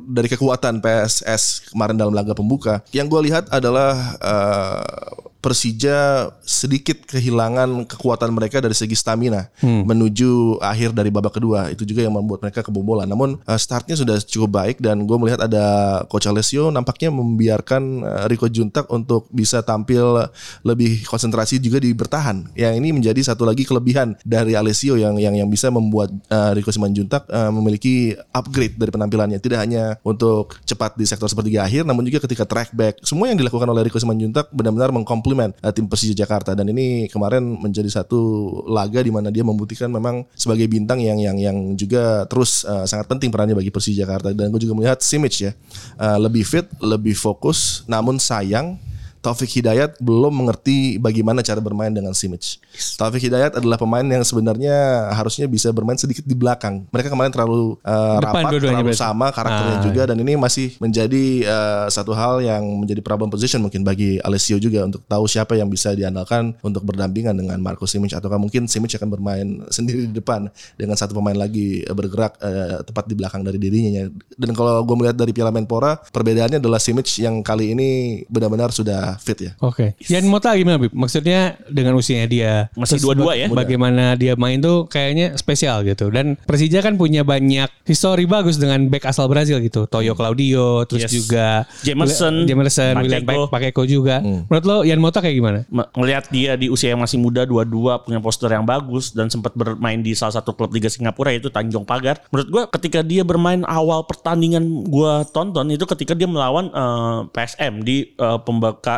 dari 0.08 0.28
kekuatan 0.32 0.80
PSS 0.80 1.72
kemarin 1.76 2.00
dalam 2.00 2.16
laga 2.16 2.32
pembuka. 2.34 2.82
Yang 2.96 3.08
gue 3.12 3.22
lihat 3.32 3.46
adalah 3.52 4.16
uh, 4.24 5.30
Persija 5.40 6.28
sedikit 6.44 7.08
kehilangan 7.08 7.88
kekuatan 7.88 8.28
mereka 8.36 8.60
dari 8.60 8.76
segi 8.76 8.92
stamina 8.92 9.48
menuju 9.64 10.60
akhir 10.60 10.92
dari 10.92 11.08
babak 11.08 11.40
kedua. 11.40 11.72
Itu 11.72 11.88
juga 11.88 12.04
yang 12.04 12.12
membuat 12.12 12.44
mereka 12.44 12.60
kebobolan. 12.60 13.08
Namun 13.08 13.40
uh, 13.48 13.56
startnya 13.56 13.96
sudah 13.96 14.20
cukup 14.20 14.60
baik 14.60 14.84
dan 14.84 15.08
gue 15.08 15.16
melihat 15.16 15.48
ada 15.48 15.64
Coach 16.12 16.28
Alessio 16.28 16.68
nampaknya 16.76 17.08
membiarkan 17.08 18.04
uh, 18.04 18.26
Rico 18.28 18.52
Juntak 18.52 18.92
untuk 18.92 19.32
bisa 19.32 19.64
tampil 19.64 20.28
lebih 20.68 21.08
konsentrasi 21.08 21.56
juga 21.64 21.80
di 21.80 21.96
bertahan. 21.96 22.52
Yang 22.60 22.74
ini 22.84 22.90
menjadi 23.00 23.32
satu 23.32 23.48
lagi 23.48 23.64
kelebihan 23.64 24.20
dari 24.28 24.60
Alessio 24.60 25.00
yang 25.00 25.16
yang 25.16 25.40
yang 25.40 25.48
bisa 25.48 25.72
membuat 25.72 26.12
uh, 26.28 26.52
Rico 26.52 26.76
Simanjuntak 26.76 27.32
uh, 27.32 27.48
memiliki 27.56 28.12
upgrade 28.36 28.76
dari 28.76 28.92
penampilannya. 28.92 29.40
Tidak 29.40 29.56
hanya 29.56 29.96
untuk 30.04 30.60
cepat 30.68 31.00
di 31.00 31.08
sektor 31.08 31.32
sepertiga 31.32 31.64
akhir, 31.64 31.88
namun 31.88 32.04
juga 32.04 32.28
ketika 32.28 32.44
track 32.44 32.76
back. 32.76 33.00
Semua 33.08 33.32
yang 33.32 33.40
dilakukan 33.40 33.72
oleh 33.72 33.88
Rico 33.88 34.04
Simanjuntak 34.04 34.52
benar-benar 34.52 34.92
mengkomplit 34.92 35.29
suplemen 35.30 35.54
uh, 35.62 35.70
tim 35.70 35.86
Persija 35.86 36.18
Jakarta. 36.18 36.58
Dan 36.58 36.74
ini 36.74 37.06
kemarin 37.06 37.46
menjadi 37.62 37.86
satu 38.02 38.50
laga 38.66 39.06
di 39.06 39.14
mana 39.14 39.30
dia 39.30 39.46
membuktikan 39.46 39.94
memang 39.94 40.26
sebagai 40.34 40.66
bintang 40.66 40.98
yang 40.98 41.22
yang 41.22 41.38
yang 41.38 41.58
juga 41.78 42.26
terus 42.26 42.66
uh, 42.66 42.90
sangat 42.90 43.06
penting 43.06 43.30
perannya 43.30 43.54
bagi 43.54 43.70
Persija 43.70 44.10
Jakarta. 44.10 44.34
Dan 44.34 44.50
gue 44.50 44.62
juga 44.66 44.74
melihat 44.74 44.98
Simic 45.06 45.38
ya 45.38 45.54
uh, 46.02 46.18
lebih 46.18 46.42
fit, 46.42 46.66
lebih 46.82 47.14
fokus. 47.14 47.86
Namun 47.86 48.18
sayang 48.18 48.82
Taufik 49.20 49.52
Hidayat 49.52 50.00
belum 50.00 50.32
mengerti 50.32 50.96
bagaimana 50.96 51.44
cara 51.44 51.60
bermain 51.60 51.92
dengan 51.92 52.16
Simic. 52.16 52.60
Taufik 52.96 53.20
Hidayat 53.28 53.60
adalah 53.60 53.76
pemain 53.76 54.04
yang 54.04 54.24
sebenarnya 54.24 55.10
harusnya 55.12 55.44
bisa 55.48 55.72
bermain 55.76 56.00
sedikit 56.00 56.24
di 56.24 56.32
belakang. 56.36 56.88
Mereka 56.88 57.12
kemarin 57.12 57.32
terlalu 57.32 57.76
uh, 57.84 58.20
Depan 58.24 58.48
rapat, 58.48 58.52
terlalu 58.64 58.96
berarti. 58.96 59.00
sama 59.00 59.28
karakternya 59.36 59.68
Ah, 59.70 59.84
juga 59.84 60.02
dan 60.08 60.18
ini 60.24 60.34
masih 60.40 60.76
menjadi 60.80 61.26
uh, 61.46 61.88
satu 61.92 62.16
hal 62.16 62.40
yang 62.40 62.64
menjadi 62.80 63.04
problem 63.04 63.28
position 63.28 63.60
mungkin 63.60 63.84
bagi 63.84 64.18
Alessio 64.24 64.56
juga 64.56 64.88
untuk 64.88 65.04
tahu 65.06 65.28
siapa 65.28 65.56
yang 65.60 65.68
bisa 65.68 65.92
diandalkan 65.94 66.56
untuk 66.64 66.88
berdampingan 66.88 67.36
dengan 67.36 67.60
Marco 67.60 67.84
Simic 67.84 68.16
ataukah 68.16 68.40
mungkin 68.40 68.66
Simic 68.72 68.96
akan 68.96 69.10
bermain 69.12 69.48
sendiri 69.76 70.08
di 70.08 70.14
depan 70.16 70.48
dengan 70.80 70.96
satu 70.96 71.12
pemain 71.18 71.36
lagi 71.36 71.84
uh, 71.84 71.96
bergerak 71.96 72.40
uh, 72.40 72.82
tepat 72.88 73.06
di 73.08 73.16
belakang 73.20 73.44
dari 73.44 73.60
dirinya. 73.60 74.08
Dan 74.40 74.56
kalau 74.56 74.80
gue 74.88 74.96
melihat 74.96 75.18
dari 75.20 75.32
Piala 75.36 75.52
Menpora 75.52 76.00
perbedaannya 76.00 76.64
adalah 76.64 76.80
Simic 76.80 77.20
yang 77.20 77.44
kali 77.44 77.76
ini 77.76 77.90
benar-benar 78.32 78.72
sudah 78.72 79.09
fit 79.18 79.40
ya. 79.40 79.52
Oke. 79.64 79.98
Yan 80.06 80.28
Mota 80.28 80.54
gimana 80.54 80.78
Bib? 80.78 80.94
Maksudnya 80.94 81.58
dengan 81.66 81.96
usianya 81.96 82.28
dia 82.28 82.52
Masih 82.76 83.00
dua-dua 83.00 83.34
ya? 83.34 83.48
Bagaimana 83.50 84.14
dia 84.14 84.36
main 84.36 84.60
tuh 84.60 84.86
kayaknya 84.86 85.34
spesial 85.34 85.82
gitu. 85.82 86.12
Dan 86.12 86.38
Persija 86.44 86.84
kan 86.84 86.94
punya 86.94 87.24
banyak 87.24 87.72
histori 87.84 88.28
bagus 88.28 88.60
dengan 88.60 88.86
back 88.88 89.08
asal 89.08 89.26
Brazil 89.26 89.58
gitu. 89.60 89.88
Toyo 89.88 90.14
Claudio, 90.14 90.84
terus 90.86 91.08
Yes. 91.08 91.14
juga 91.16 91.48
Jamerson, 91.82 92.44
Jamerson, 92.46 92.94
William. 93.00 93.48
Pakeko 93.48 93.88
juga. 93.88 94.20
Menurut 94.20 94.66
lo 94.66 94.78
Yan 94.84 95.00
Mota 95.00 95.24
kayak 95.24 95.36
gimana? 95.36 95.60
Me- 95.72 95.88
ngelihat 95.96 96.28
dia 96.30 96.54
di 96.54 96.68
usia 96.68 96.92
yang 96.92 97.00
masih 97.00 97.18
muda 97.18 97.48
dua-dua 97.48 98.04
punya 98.04 98.20
postur 98.20 98.52
yang 98.52 98.68
bagus 98.68 99.16
dan 99.16 99.32
sempat 99.32 99.56
bermain 99.56 99.98
di 99.98 100.12
salah 100.12 100.36
satu 100.36 100.52
klub 100.52 100.70
Liga 100.70 100.92
Singapura 100.92 101.32
yaitu 101.32 101.48
Tanjung 101.48 101.88
Pagar. 101.88 102.20
Menurut 102.30 102.50
gua 102.52 102.64
ketika 102.68 103.00
dia 103.00 103.24
bermain 103.24 103.64
awal 103.64 104.04
pertandingan 104.04 104.62
gua 104.86 105.24
tonton 105.24 105.72
itu 105.72 105.86
ketika 105.88 106.12
dia 106.12 106.28
melawan 106.28 106.68
eh, 106.70 107.20
PSM 107.32 107.74
di 107.82 108.12
eh, 108.12 108.38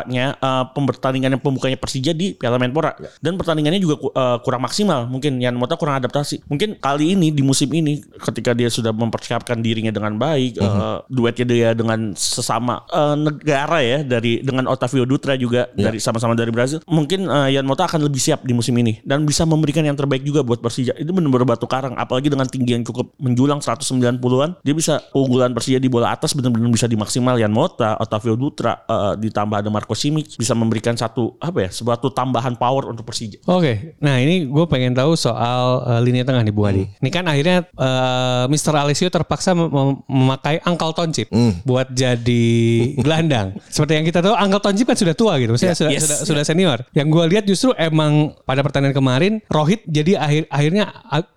pembukanya 0.02 0.26
eh, 0.38 0.86
pertandingan 0.92 1.30
yang 1.36 1.42
pembukanya 1.42 1.78
Persija 1.78 2.12
di 2.12 2.34
Piala 2.34 2.58
Menpora 2.58 2.94
dan 3.22 3.38
pertandingannya 3.38 3.80
juga 3.80 3.98
eh, 4.12 4.38
kurang 4.44 4.62
maksimal. 4.66 5.06
Mungkin 5.08 5.38
Yan 5.40 5.56
Mota 5.56 5.78
kurang 5.78 5.98
adaptasi. 5.98 6.44
Mungkin 6.50 6.78
kali 6.78 7.14
ini 7.16 7.30
di 7.30 7.42
musim 7.42 7.70
ini 7.72 8.02
ketika 8.02 8.52
dia 8.52 8.68
sudah 8.68 8.90
mempersiapkan 8.92 9.58
dirinya 9.60 9.90
dengan 9.94 10.18
baik, 10.18 10.58
eh, 10.58 10.96
duetnya 11.08 11.46
dia 11.46 11.68
dengan 11.72 12.12
sesama 12.16 12.84
eh, 12.90 13.16
negara 13.16 13.78
ya 13.80 13.98
dari 14.04 14.42
dengan 14.42 14.68
Otavio 14.68 15.06
Dutra 15.06 15.38
juga 15.38 15.70
dari 15.72 15.98
sama-sama 16.02 16.36
dari 16.36 16.50
Brazil. 16.52 16.82
Mungkin 16.86 17.26
eh, 17.26 17.48
Yan 17.58 17.66
Mota 17.66 17.86
akan 17.86 18.04
lebih 18.04 18.20
siap 18.20 18.44
di 18.44 18.52
musim 18.52 18.74
ini 18.76 19.00
dan 19.06 19.24
bisa 19.24 19.46
memberikan 19.46 19.82
yang 19.82 19.96
terbaik 19.96 20.22
juga 20.22 20.44
buat 20.44 20.60
Persija. 20.60 20.98
Itu 20.98 21.14
benar-benar 21.14 21.56
batu 21.56 21.66
karang 21.66 21.96
apalagi 21.96 22.28
dengan 22.28 22.46
tinggi 22.48 22.74
yang 22.76 22.84
cukup 22.84 23.14
menjulang 23.18 23.62
190-an. 23.62 24.62
Dia 24.62 24.74
bisa 24.74 25.02
keunggulan 25.10 25.54
Persija 25.54 25.78
di 25.78 25.88
bola 25.88 26.14
atas 26.14 26.34
benar-benar 26.34 26.70
bisa 26.72 26.86
dimaksimal 26.86 27.38
Yan 27.38 27.52
Mota, 27.52 27.96
Otavio 27.98 28.34
Dutra 28.34 28.82
eh, 28.86 29.14
ditambah 29.18 29.62
ada 29.62 29.70
Marco 29.70 29.91
Simic 29.92 30.36
bisa 30.36 30.52
memberikan 30.52 30.92
satu 30.92 31.36
apa 31.38 31.64
ya, 31.64 31.70
suatu 31.70 32.08
tambahan 32.08 32.54
power 32.54 32.88
untuk 32.88 33.04
Persija. 33.04 33.40
Oke, 33.46 33.96
nah 33.98 34.16
ini 34.16 34.44
gue 34.44 34.64
pengen 34.66 34.92
tahu 34.92 35.12
soal 35.12 35.82
uh, 35.82 36.00
lini 36.00 36.22
tengah 36.22 36.40
nih 36.40 36.50
Bu 36.50 36.62
Adi. 36.62 36.84
Ini 36.88 37.10
kan 37.10 37.24
akhirnya 37.26 37.64
uh, 37.74 38.44
Mr. 38.46 38.74
Alessio 38.74 39.08
terpaksa 39.08 39.52
mem- 39.52 39.68
mem- 39.68 39.98
memakai 40.06 40.60
Uncle 40.64 40.92
Toncip 40.92 41.28
buat 41.62 41.90
jadi 41.90 42.44
gelandang. 43.04 43.56
Seperti 43.66 43.92
yang 43.96 44.06
kita 44.06 44.20
tahu 44.20 44.34
Uncle 44.34 44.60
Toncip 44.60 44.86
kan 44.86 44.96
sudah 44.96 45.14
tua 45.14 45.36
gitu, 45.36 45.52
maksudnya 45.52 45.70
Ya, 45.72 45.78
sudah, 45.78 45.90
yes. 45.94 46.02
sudah 46.04 46.18
sudah 46.28 46.44
senior. 46.44 46.78
Yang 46.92 47.08
gue 47.08 47.24
lihat 47.32 47.44
justru 47.44 47.70
emang 47.74 48.36
pada 48.44 48.60
pertandingan 48.60 48.92
kemarin 48.92 49.32
Rohit 49.48 49.84
jadi 49.84 50.20
akhir 50.20 50.42
akhirnya 50.48 50.84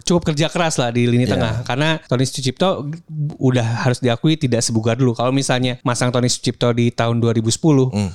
cukup 0.03 0.31
kerja 0.31 0.47
keras 0.47 0.75
lah 0.75 0.91
di 0.91 1.07
lini 1.07 1.23
tengah 1.25 1.63
karena 1.63 1.97
Tony 2.03 2.27
Sucipto 2.27 2.83
udah 3.37 3.87
harus 3.87 3.99
diakui 3.99 4.35
tidak 4.35 4.59
sebugar 4.59 4.95
dulu. 4.95 5.15
Kalau 5.15 5.31
misalnya 5.31 5.79
masang 5.81 6.11
Tony 6.11 6.27
Sucipto 6.27 6.71
di 6.71 6.91
tahun 6.91 7.19
2010 7.19 7.47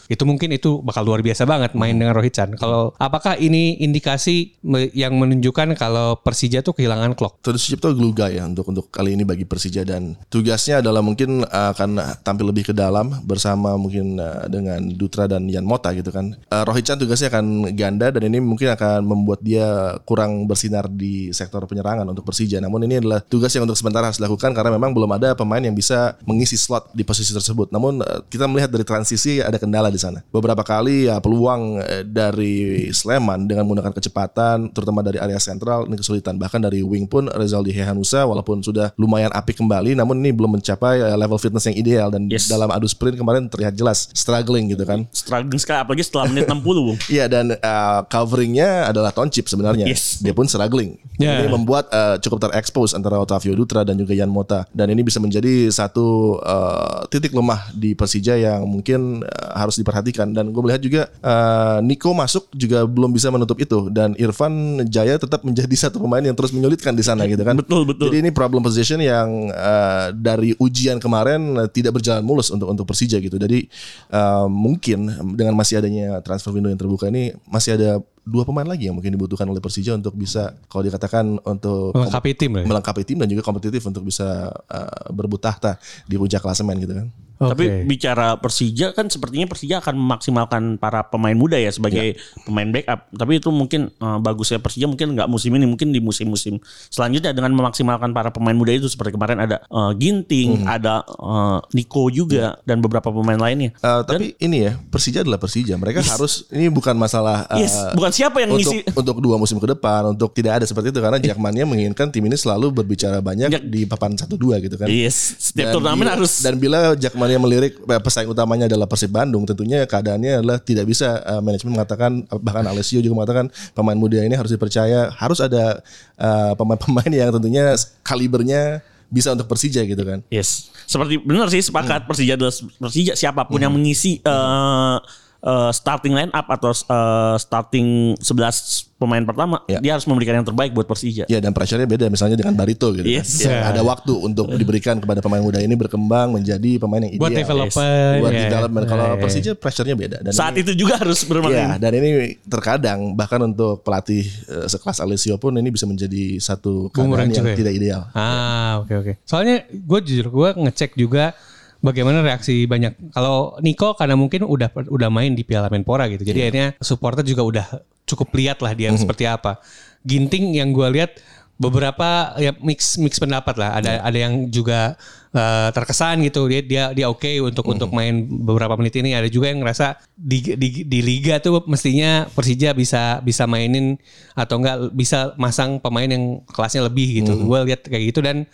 itu 0.06 0.22
mungkin 0.30 0.54
itu 0.54 0.78
bakal 0.86 1.02
luar 1.02 1.26
biasa 1.26 1.42
banget 1.42 1.74
main 1.74 1.98
dengan 1.98 2.14
Rohit 2.14 2.38
Chan. 2.38 2.54
Kalau 2.54 2.94
apakah 3.02 3.34
ini 3.34 3.74
indikasi 3.82 4.54
yang 4.94 5.18
menunjukkan 5.18 5.74
kalau 5.74 6.14
Persija 6.22 6.62
tuh 6.62 6.78
kehilangan 6.78 7.18
clock? 7.18 7.42
Terus 7.42 7.66
Sucipto 7.66 7.90
glue 7.90 8.14
guy 8.14 8.38
ya 8.38 8.46
untuk 8.46 8.70
untuk 8.70 8.86
kali 8.94 9.18
ini 9.18 9.26
bagi 9.26 9.42
Persija 9.42 9.82
dan 9.82 10.14
tugasnya 10.30 10.78
adalah 10.78 11.02
mungkin 11.02 11.42
akan 11.42 12.22
tampil 12.22 12.54
lebih 12.54 12.70
ke 12.70 12.74
dalam 12.76 13.10
bersama 13.26 13.74
mungkin 13.74 14.22
uh, 14.22 14.46
dengan 14.46 14.78
Dutra 14.94 15.26
dan 15.26 15.50
Yan 15.50 15.66
Mota 15.66 15.90
gitu 15.90 16.14
kan. 16.14 16.38
Uh, 16.46 16.62
Rohit 16.62 16.86
Chan 16.86 17.02
tugasnya 17.02 17.34
akan 17.34 17.74
ganda 17.74 18.14
dan 18.14 18.22
ini 18.30 18.38
mungkin 18.38 18.70
akan 18.70 19.02
membuat 19.02 19.42
dia 19.42 19.98
kurang 20.06 20.46
bersinar 20.46 20.86
di 20.86 21.34
sektor 21.34 21.66
penyerangan 21.66 22.06
untuk 22.06 22.22
Persija. 22.22 22.62
Namun 22.62 22.86
ini 22.86 23.02
adalah 23.02 23.18
tugas 23.26 23.50
yang 23.50 23.66
untuk 23.66 23.76
sementara 23.76 24.06
harus 24.12 24.22
dilakukan 24.22 24.54
karena 24.54 24.70
memang 24.70 24.94
belum 24.94 25.10
ada 25.18 25.34
pemain 25.34 25.60
yang 25.60 25.74
bisa 25.74 26.14
mengisi 26.22 26.54
slot 26.54 26.92
di 26.94 27.02
posisi 27.02 27.34
tersebut. 27.34 27.74
Namun 27.74 28.04
kita 28.28 28.46
melihat 28.46 28.70
dari 28.70 28.84
transisi 28.86 29.40
ada 29.40 29.56
kendala 29.56 29.88
di 29.88 29.98
sana. 29.98 30.19
Beberapa 30.28 30.60
kali 30.60 31.08
ya 31.08 31.16
peluang 31.18 31.80
eh, 31.80 32.04
dari 32.04 32.88
Sleman 32.92 33.48
dengan 33.48 33.64
menggunakan 33.64 33.92
kecepatan 33.92 34.70
terutama 34.70 35.00
dari 35.00 35.16
area 35.16 35.40
sentral 35.40 35.88
ini 35.88 35.96
kesulitan. 35.96 36.36
Bahkan 36.36 36.60
dari 36.60 36.84
wing 36.84 37.08
pun 37.08 37.26
Rezaldi 37.26 37.72
Hehanusa 37.72 38.28
walaupun 38.28 38.60
sudah 38.60 38.92
lumayan 38.94 39.32
apik 39.32 39.56
kembali 39.56 39.94
namun 39.94 40.18
ini 40.20 40.30
belum 40.30 40.58
mencapai 40.58 41.00
eh, 41.00 41.16
level 41.16 41.38
fitness 41.40 41.64
yang 41.66 41.76
ideal 41.76 42.08
dan 42.10 42.26
Yes. 42.26 42.46
dalam 42.46 42.70
adu 42.70 42.86
sprint 42.86 43.18
kemarin 43.18 43.50
terlihat 43.50 43.74
jelas 43.74 44.06
struggling 44.12 44.70
gitu 44.70 44.82
kan. 44.82 45.02
Struggling 45.10 45.58
sekali 45.58 45.78
apalagi 45.82 46.02
setelah 46.02 46.26
menit 46.26 46.46
60 46.52 46.62
Bung. 46.62 46.98
Iya 47.06 47.26
dan 47.26 47.54
uh, 47.54 48.00
coveringnya 48.06 48.90
adalah 48.90 49.10
Toncip 49.10 49.46
sebenarnya. 49.46 49.86
Yes. 49.86 50.18
Dia 50.18 50.34
pun 50.34 50.46
struggling. 50.46 50.98
Ya. 51.16 51.42
Ini 51.42 51.52
membuat 51.52 51.86
uh, 51.90 52.16
cukup 52.18 52.48
terekspos 52.48 52.96
antara 52.96 53.18
Otavio 53.18 53.52
Dutra 53.52 53.84
dan 53.84 53.94
juga 53.94 54.12
Yan 54.14 54.30
Mota. 54.30 54.64
Dan 54.72 54.90
ini 54.90 55.04
bisa 55.04 55.20
menjadi 55.20 55.68
satu 55.70 56.38
uh, 56.40 57.04
titik 57.08 57.30
lemah 57.30 57.70
di 57.72 57.92
Persija 57.92 58.34
yang 58.34 58.64
mungkin 58.64 59.22
uh, 59.22 59.52
harus 59.54 59.76
diperhatikan. 59.76 60.00
Dan 60.14 60.50
gue 60.50 60.62
melihat 60.62 60.82
juga 60.82 61.02
uh, 61.22 61.78
Nico 61.84 62.10
masuk 62.10 62.50
juga 62.56 62.82
belum 62.86 63.14
bisa 63.14 63.30
menutup 63.30 63.58
itu. 63.60 63.92
Dan 63.92 64.18
Irfan 64.18 64.84
Jaya 64.88 65.16
tetap 65.20 65.42
menjadi 65.46 65.72
satu 65.88 66.00
pemain 66.02 66.22
yang 66.22 66.34
terus 66.34 66.50
menyulitkan 66.50 66.94
di 66.94 67.04
sana 67.04 67.26
gitu 67.28 67.42
kan. 67.42 67.58
Betul, 67.58 67.86
betul. 67.86 68.10
Jadi 68.10 68.26
ini 68.26 68.30
problem 68.32 68.64
position 68.64 68.98
yang 68.98 69.52
uh, 69.52 70.10
dari 70.14 70.54
ujian 70.58 70.98
kemarin 70.98 71.40
uh, 71.56 71.68
tidak 71.70 72.00
berjalan 72.00 72.24
mulus 72.24 72.50
untuk 72.50 72.70
untuk 72.70 72.84
Persija 72.88 73.20
gitu. 73.20 73.36
Jadi 73.38 73.66
uh, 74.10 74.46
mungkin 74.50 75.10
dengan 75.34 75.54
masih 75.54 75.78
adanya 75.82 76.18
transfer 76.24 76.50
window 76.50 76.70
yang 76.70 76.80
terbuka 76.80 77.08
ini 77.10 77.34
masih 77.46 77.76
ada 77.76 78.02
dua 78.30 78.44
pemain 78.44 78.68
lagi 78.68 78.86
yang 78.86 78.96
mungkin 78.96 79.10
dibutuhkan 79.16 79.48
oleh 79.48 79.58
Persija 79.58 79.96
untuk 79.96 80.14
bisa 80.14 80.54
kalau 80.70 80.84
dikatakan 80.84 81.40
untuk 81.42 81.96
Melengkapi 81.96 82.30
tim 82.36 82.52
ya? 82.60 82.64
melengkapi 82.68 83.02
tim 83.02 83.18
dan 83.18 83.28
juga 83.28 83.42
kompetitif 83.42 83.82
untuk 83.88 84.04
bisa 84.06 84.52
uh, 84.70 85.08
berebut 85.10 85.40
tahta 85.40 85.80
di 86.06 86.14
puncak 86.20 86.44
klasemen 86.44 86.76
gitu 86.78 86.94
kan. 86.94 87.08
Tapi 87.40 87.88
bicara 87.88 88.36
Persija 88.36 88.92
kan 88.92 89.08
sepertinya 89.08 89.48
Persija 89.48 89.80
akan 89.80 89.96
memaksimalkan 89.96 90.62
para 90.76 91.08
pemain 91.08 91.32
muda 91.32 91.56
ya 91.56 91.72
sebagai 91.72 92.20
pemain 92.44 92.68
backup. 92.68 93.08
Tapi 93.16 93.40
itu 93.40 93.48
mungkin 93.48 93.88
eh, 93.88 94.18
bagusnya 94.20 94.60
Persija 94.60 94.84
mungkin 94.84 95.16
nggak 95.16 95.24
musim 95.24 95.56
ini, 95.56 95.64
mungkin 95.64 95.88
di 95.88 96.04
musim-musim 96.04 96.60
selanjutnya 96.92 97.32
dengan 97.32 97.56
memaksimalkan 97.56 98.12
para 98.12 98.28
pemain 98.28 98.52
muda 98.52 98.76
itu 98.76 98.92
seperti 98.92 99.16
kemarin 99.16 99.40
ada 99.40 99.64
eh, 99.64 99.92
Ginting, 99.96 100.68
ada 100.68 101.00
eh, 101.08 101.58
Nico 101.72 102.12
juga 102.12 102.60
dan 102.68 102.84
beberapa 102.84 103.08
pemain 103.08 103.40
lainnya. 103.40 103.72
Uh, 103.80 104.04
tapi 104.04 104.36
ini 104.36 104.68
ya 104.68 104.72
Persija 104.76 105.24
adalah 105.24 105.40
Persija. 105.40 105.80
Mereka 105.80 106.04
harus 106.04 106.44
ini 106.52 106.68
bukan 106.68 106.92
masalah 106.96 107.48
uh, 107.48 107.56
Yes, 107.56 107.72
bukan 107.96 108.12
siapa 108.12 108.44
yang 108.44 108.52
untuk 108.52 108.76
ngisi. 108.76 108.92
untuk 108.92 109.16
dua 109.24 109.40
musim 109.40 109.56
ke 109.56 109.64
depan 109.64 110.12
untuk 110.12 110.36
tidak 110.36 110.60
ada 110.60 110.64
seperti 110.68 110.92
itu. 110.92 111.00
Karena 111.00 111.16
Jackmania 111.16 111.64
menginginkan 111.64 112.12
tim 112.12 112.24
ini 112.26 112.36
selalu 112.36 112.84
berbicara 112.84 113.24
banyak 113.24 113.48
Jak- 113.48 113.64
di 113.64 113.88
papan 113.88 114.12
1-2 114.18 114.60
gitu 114.66 114.76
kan. 114.76 114.88
Yes, 114.90 115.40
setiap 115.40 115.72
Dan 115.72 115.74
turnamen 115.80 116.06
harus 116.10 116.44
dan 116.44 116.60
bila 116.60 116.92
Jackmania 117.30 117.38
melirik 117.38 117.72
eh, 117.78 118.02
pesaing 118.02 118.30
utamanya 118.30 118.66
adalah 118.66 118.90
Persib 118.90 119.14
Bandung 119.14 119.46
tentunya 119.46 119.86
keadaannya 119.86 120.42
adalah 120.42 120.58
tidak 120.58 120.90
bisa 120.90 121.22
eh, 121.22 121.38
manajemen 121.38 121.78
mengatakan 121.78 122.26
eh, 122.26 122.40
bahkan 122.42 122.66
Alessio 122.66 122.98
juga 122.98 123.22
mengatakan 123.22 123.46
pemain 123.70 123.94
muda 123.94 124.18
ini 124.26 124.34
harus 124.34 124.50
dipercaya 124.50 125.14
harus 125.14 125.38
ada 125.38 125.78
eh, 126.18 126.52
pemain-pemain 126.58 127.12
yang 127.14 127.30
tentunya 127.30 127.78
kalibernya 128.02 128.82
bisa 129.10 129.34
untuk 129.34 129.50
Persija 129.50 129.82
gitu 129.82 130.02
kan. 130.06 130.22
Yes, 130.30 130.70
seperti 130.86 131.18
benar 131.22 131.50
sih 131.50 131.62
sepakat 131.62 132.06
Persija 132.06 132.34
adalah 132.34 132.54
Persija 132.54 133.14
siapa 133.14 133.46
pun 133.46 133.62
yang 133.62 133.74
mengisi 133.74 134.18
eh, 134.22 134.96
eh, 135.40 135.70
starting 135.70 136.12
line 136.12 136.30
up 136.30 136.46
atau 136.46 136.70
eh, 136.70 137.36
starting 137.36 137.88
11 138.16 138.92
pemain 138.94 139.24
pertama, 139.24 139.64
Ya. 139.64 139.80
dia 139.80 139.96
harus 139.96 140.04
memberikan 140.04 140.36
yang 140.36 140.44
terbaik 140.44 140.70
buat 140.70 140.84
Persija. 140.84 141.24
Ya 141.24 141.40
dan 141.40 141.50
pressure-nya 141.50 141.88
beda 141.88 142.06
misalnya 142.06 142.36
dengan 142.36 142.52
Barito 142.52 142.92
gitu 142.92 143.00
Yes. 143.02 143.40
kan. 143.40 143.48
Ya, 143.48 143.50
Ya. 143.50 143.60
Ada 143.72 143.80
waktu 143.80 144.12
untuk 144.12 144.52
diberikan 144.52 145.00
kepada 145.00 145.18
pemain 145.18 145.40
muda 145.40 145.56
ini 145.56 145.72
berkembang 145.72 146.28
menjadi 146.30 146.76
pemain 146.76 147.00
yang 147.00 147.16
ideal. 147.16 147.24
Buat 147.24 147.32
development. 147.34 148.16
Buat 148.20 148.32
ya. 148.32 148.40
development. 148.44 148.84
Kalau 148.84 149.00
Ya, 149.02 149.10
ya. 149.10 149.16
Persija 149.18 149.50
pressure-nya 149.56 149.96
beda 149.96 150.16
dan 150.20 150.32
Saat 150.36 150.52
ini- 150.52 150.60
itu 150.62 150.72
juga 150.76 151.00
harus 151.00 151.16
Ya, 151.16 151.26
bermain. 151.26 151.80
dan 151.80 151.92
ini 151.94 152.08
terkadang 152.44 152.98
bahkan 153.14 153.40
untuk 153.40 153.80
pelatih 153.80 154.20
eh, 154.46 154.68
sekelas 154.68 155.00
Alessio 155.00 155.34
pun 155.34 155.56
ini 155.56 155.68
bisa 155.68 155.88
menjadi 155.88 156.36
satu 156.36 156.92
keadaan 156.92 157.24
yang 157.26 157.40
juga 157.40 157.50
ya? 157.50 157.56
tidak 157.56 157.72
ideal. 157.72 158.02
Ah 158.12 158.84
oke 158.84 158.92
oke. 158.94 159.12
Soalnya 159.24 159.64
gue 159.66 159.98
jujur 160.02 160.28
gue 160.28 160.48
ngecek 160.60 160.92
juga 160.94 161.32
bagaimana 161.80 162.20
reaksi 162.20 162.64
banyak. 162.68 163.12
Kalau 163.12 163.56
Nico 163.64 163.96
karena 163.96 164.14
mungkin 164.16 164.44
udah 164.44 164.70
udah 164.88 165.08
main 165.08 165.32
di 165.32 165.42
Piala 165.42 165.72
Menpora 165.72 166.06
gitu. 166.12 166.22
Jadi 166.22 166.38
akhirnya 166.48 166.68
supporter 166.80 167.24
juga 167.24 167.42
udah 167.42 167.66
cukup 168.04 168.28
lihat 168.36 168.60
lah 168.60 168.72
dia 168.76 168.92
seperti 168.94 169.24
apa. 169.26 169.58
Ginting 170.04 170.56
yang 170.56 170.72
gue 170.72 170.88
lihat 170.92 171.20
beberapa 171.60 172.32
ya 172.40 172.56
mix 172.60 172.96
mix 172.96 173.20
pendapat 173.20 173.56
lah. 173.60 173.76
Ada 173.80 174.00
ada 174.00 174.18
yang 174.18 174.48
juga 174.48 174.96
eh, 175.32 175.68
terkesan 175.76 176.24
gitu 176.24 176.48
dia 176.48 176.64
dia 176.64 176.84
dia 176.96 177.06
oke 177.08 177.28
untuk 177.44 177.68
untuk 177.68 177.92
main 177.92 178.24
beberapa 178.28 178.76
menit 178.80 178.96
ini. 179.00 179.12
Ada 179.12 179.28
juga 179.28 179.52
yang 179.52 179.60
ngerasa 179.60 180.00
di 180.16 180.56
di 180.56 180.88
di 180.88 181.00
liga 181.04 181.36
tuh 181.40 181.64
mestinya 181.68 182.28
Persija 182.32 182.72
bisa 182.72 183.20
bisa 183.20 183.44
mainin 183.44 184.00
atau 184.32 184.56
enggak 184.60 184.92
bisa 184.96 185.36
masang 185.36 185.76
pemain 185.80 186.08
yang 186.08 186.40
kelasnya 186.48 186.88
lebih 186.88 187.24
gitu. 187.24 187.36
Gue 187.44 187.60
lihat 187.68 187.84
kayak 187.84 188.04
gitu 188.08 188.20
dan 188.24 188.48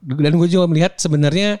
dan 0.00 0.32
gue 0.36 0.48
juga 0.48 0.64
melihat 0.68 0.96
sebenarnya 0.96 1.60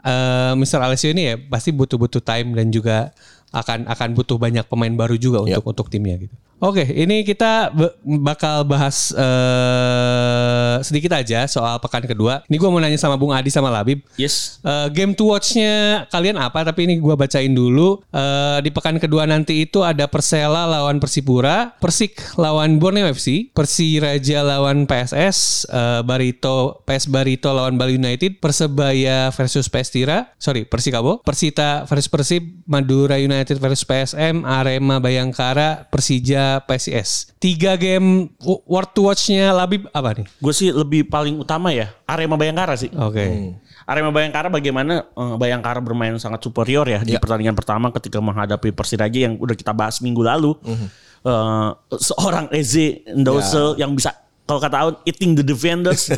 eh 0.00 0.52
Mr. 0.56 0.80
Alessio 0.80 1.10
ini 1.12 1.22
ya 1.32 1.34
pasti 1.36 1.70
butuh-butuh 1.70 2.22
time 2.24 2.56
dan 2.56 2.72
juga 2.72 3.12
akan 3.50 3.90
akan 3.90 4.08
butuh 4.14 4.38
banyak 4.38 4.64
pemain 4.70 4.94
baru 4.94 5.18
juga 5.18 5.42
untuk 5.42 5.64
untuk 5.66 5.86
timnya 5.90 6.16
gitu. 6.16 6.36
Oke, 6.60 6.84
ini 6.84 7.24
kita 7.24 7.72
bakal 8.04 8.68
bahas 8.68 9.16
eh 9.16 10.76
sedikit 10.84 11.16
aja 11.16 11.48
soal 11.48 11.80
pekan 11.80 12.04
kedua. 12.04 12.44
Ini 12.52 12.56
gue 12.60 12.68
mau 12.68 12.76
nanya 12.76 13.00
sama 13.00 13.16
Bung 13.16 13.32
Adi 13.32 13.48
sama 13.48 13.72
Labib. 13.72 14.04
Yes. 14.20 14.60
Eh, 14.60 14.88
game 14.92 15.16
to 15.16 15.32
watch-nya 15.32 16.04
kalian 16.12 16.36
apa? 16.36 16.60
Tapi 16.60 16.84
ini 16.84 16.94
gua 17.00 17.16
bacain 17.16 17.52
dulu. 17.52 18.04
Eh, 18.12 18.58
di 18.60 18.68
pekan 18.68 19.00
kedua 19.00 19.24
nanti 19.24 19.64
itu 19.64 19.80
ada 19.80 20.04
Persela 20.04 20.68
lawan 20.68 21.00
Persipura, 21.00 21.72
Persik 21.80 22.36
lawan 22.36 22.76
Borneo 22.76 23.08
FC, 23.08 23.48
Persiraja 23.56 24.44
lawan 24.44 24.84
PSS, 24.84 25.64
eh, 25.68 26.00
Barito 26.04 26.84
PS 26.84 27.08
Barito 27.08 27.56
lawan 27.56 27.80
Bali 27.80 27.96
United, 27.96 28.36
Persebaya 28.36 29.32
versus 29.32 29.72
PS 29.72 29.88
Tira, 29.92 30.18
sorry 30.36 30.68
Persikabo, 30.68 31.24
Persita 31.24 31.88
versus 31.88 32.12
Persib, 32.12 32.42
Madura 32.68 33.16
United 33.16 33.56
versus 33.56 33.88
PSM, 33.88 34.44
Arema 34.44 35.00
Bayangkara, 35.00 35.88
Persija 35.88 36.49
PSIS. 36.58 37.30
Tiga 37.38 37.78
game 37.78 38.34
worth 38.66 38.90
to 38.98 39.06
watch-nya 39.06 39.54
Labib 39.54 39.86
apa 39.94 40.18
nih? 40.18 40.26
Gue 40.42 40.50
sih 40.50 40.74
lebih 40.74 41.06
paling 41.06 41.38
utama 41.38 41.70
ya 41.70 41.94
Arema 42.10 42.34
Bayangkara 42.34 42.74
sih. 42.74 42.90
Oke. 42.90 43.54
Arema 43.86 44.10
Bayangkara 44.10 44.50
bagaimana 44.50 45.06
eh, 45.06 45.34
Bayangkara 45.38 45.78
bermain 45.78 46.18
sangat 46.18 46.42
superior 46.42 46.82
ya 46.90 46.98
di 47.06 47.14
pertandingan 47.14 47.54
pertama 47.54 47.94
ketika 47.94 48.18
menghadapi 48.18 48.74
Persiraja 48.74 49.30
yang 49.30 49.38
udah 49.38 49.54
kita 49.54 49.70
bahas 49.70 50.02
minggu 50.02 50.26
lalu. 50.26 50.58
Eh, 50.66 51.70
seorang 51.94 52.50
Eze 52.50 53.06
Ndose 53.14 53.78
yang 53.78 53.94
bisa 53.94 54.16
kalau 54.50 54.58
kata 54.58 54.76
Aun 54.82 54.98
eating 55.06 55.38
the 55.38 55.46
defenders. 55.46 56.10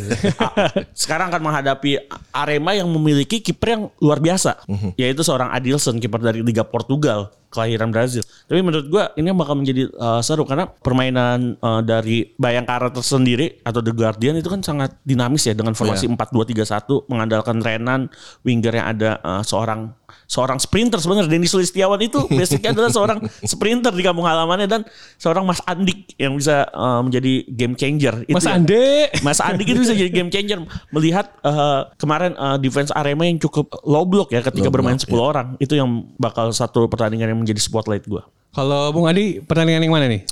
Sekarang 1.05 1.28
akan 1.28 1.53
menghadapi 1.53 2.01
Arema 2.33 2.72
yang 2.72 2.89
memiliki 2.89 3.45
kiper 3.45 3.76
yang 3.76 3.83
luar 4.01 4.24
biasa, 4.24 4.57
yaitu 4.97 5.20
seorang 5.20 5.53
Adilson 5.53 6.01
kiper 6.01 6.16
dari 6.16 6.41
Liga 6.41 6.64
Portugal 6.64 7.28
kelahiran 7.53 7.92
Brazil. 7.92 8.24
Tapi 8.24 8.64
menurut 8.64 8.88
gua 8.88 9.12
ini 9.14 9.28
bakal 9.30 9.61
menjadi 9.61 9.92
eh, 9.92 10.20
seru 10.24 10.48
karena 10.48 10.64
permainan 10.64 11.61
eh, 11.61 11.80
dari 11.84 12.32
Bayangkara 12.34 12.88
tersendiri 12.88 13.61
atau 13.61 13.84
The 13.84 13.92
Guardian 13.92 14.40
itu 14.40 14.48
kan 14.48 14.64
sangat 14.64 14.96
dinamis 15.05 15.44
ya 15.44 15.53
dengan 15.53 15.76
formasi 15.76 16.09
4-2-3-1 16.09 17.12
mengandalkan 17.12 17.61
Renan, 17.61 18.09
winger 18.42 18.72
yang 18.72 18.86
ada 18.88 19.20
eh, 19.20 19.42
seorang 19.44 19.92
seorang 20.28 20.57
sprinter 20.57 20.96
sebenarnya 20.96 21.28
Denis 21.28 21.53
Sulistiawan 21.53 22.00
itu 22.00 22.24
basicnya 22.38 22.72
adalah 22.72 22.88
seorang 22.88 23.18
sprinter 23.44 23.92
di 23.92 24.00
kampung 24.00 24.24
halamannya 24.24 24.68
dan 24.68 24.80
seorang 25.20 25.44
Mas 25.44 25.61
Andik 25.68 26.16
yang 26.16 26.36
bisa 26.40 26.64
eh, 26.64 27.00
menjadi 27.05 27.32
game 27.53 27.74
changer. 27.76 28.24
Itu 28.24 28.36
Mas 28.40 28.48
yang- 28.48 28.64
Ande. 28.64 29.12
Mas 29.20 29.40
Andi 29.44 29.62
itu 29.68 29.80
bisa 29.84 29.92
jadi 29.92 30.09
game 30.09 30.32
changer 30.32 30.64
melihat 30.88 31.28
eh, 31.44 31.80
kemarin 32.00 32.32
eh, 32.32 32.57
defense 32.64 32.88
Arema 32.92 33.28
yang 33.28 33.36
cukup 33.36 33.76
low 33.84 34.09
block 34.09 34.32
ya 34.32 34.40
ketika 34.40 34.72
bermain 34.72 34.96
10 34.96 35.09
orang 35.16 35.46
itu 35.59 35.76
yang 35.76 36.09
bakal 36.16 36.48
satu 36.53 36.86
pertandingan 36.88 37.28
yang 37.32 37.40
menjadi 37.43 37.61
spotlight 37.61 38.07
gua. 38.07 38.24
Kalau 38.53 38.92
Bung 38.92 39.09
Adi 39.09 39.40
pertandingan 39.40 39.80
yang 39.80 39.96
mana 39.96 40.12
nih? 40.12 40.28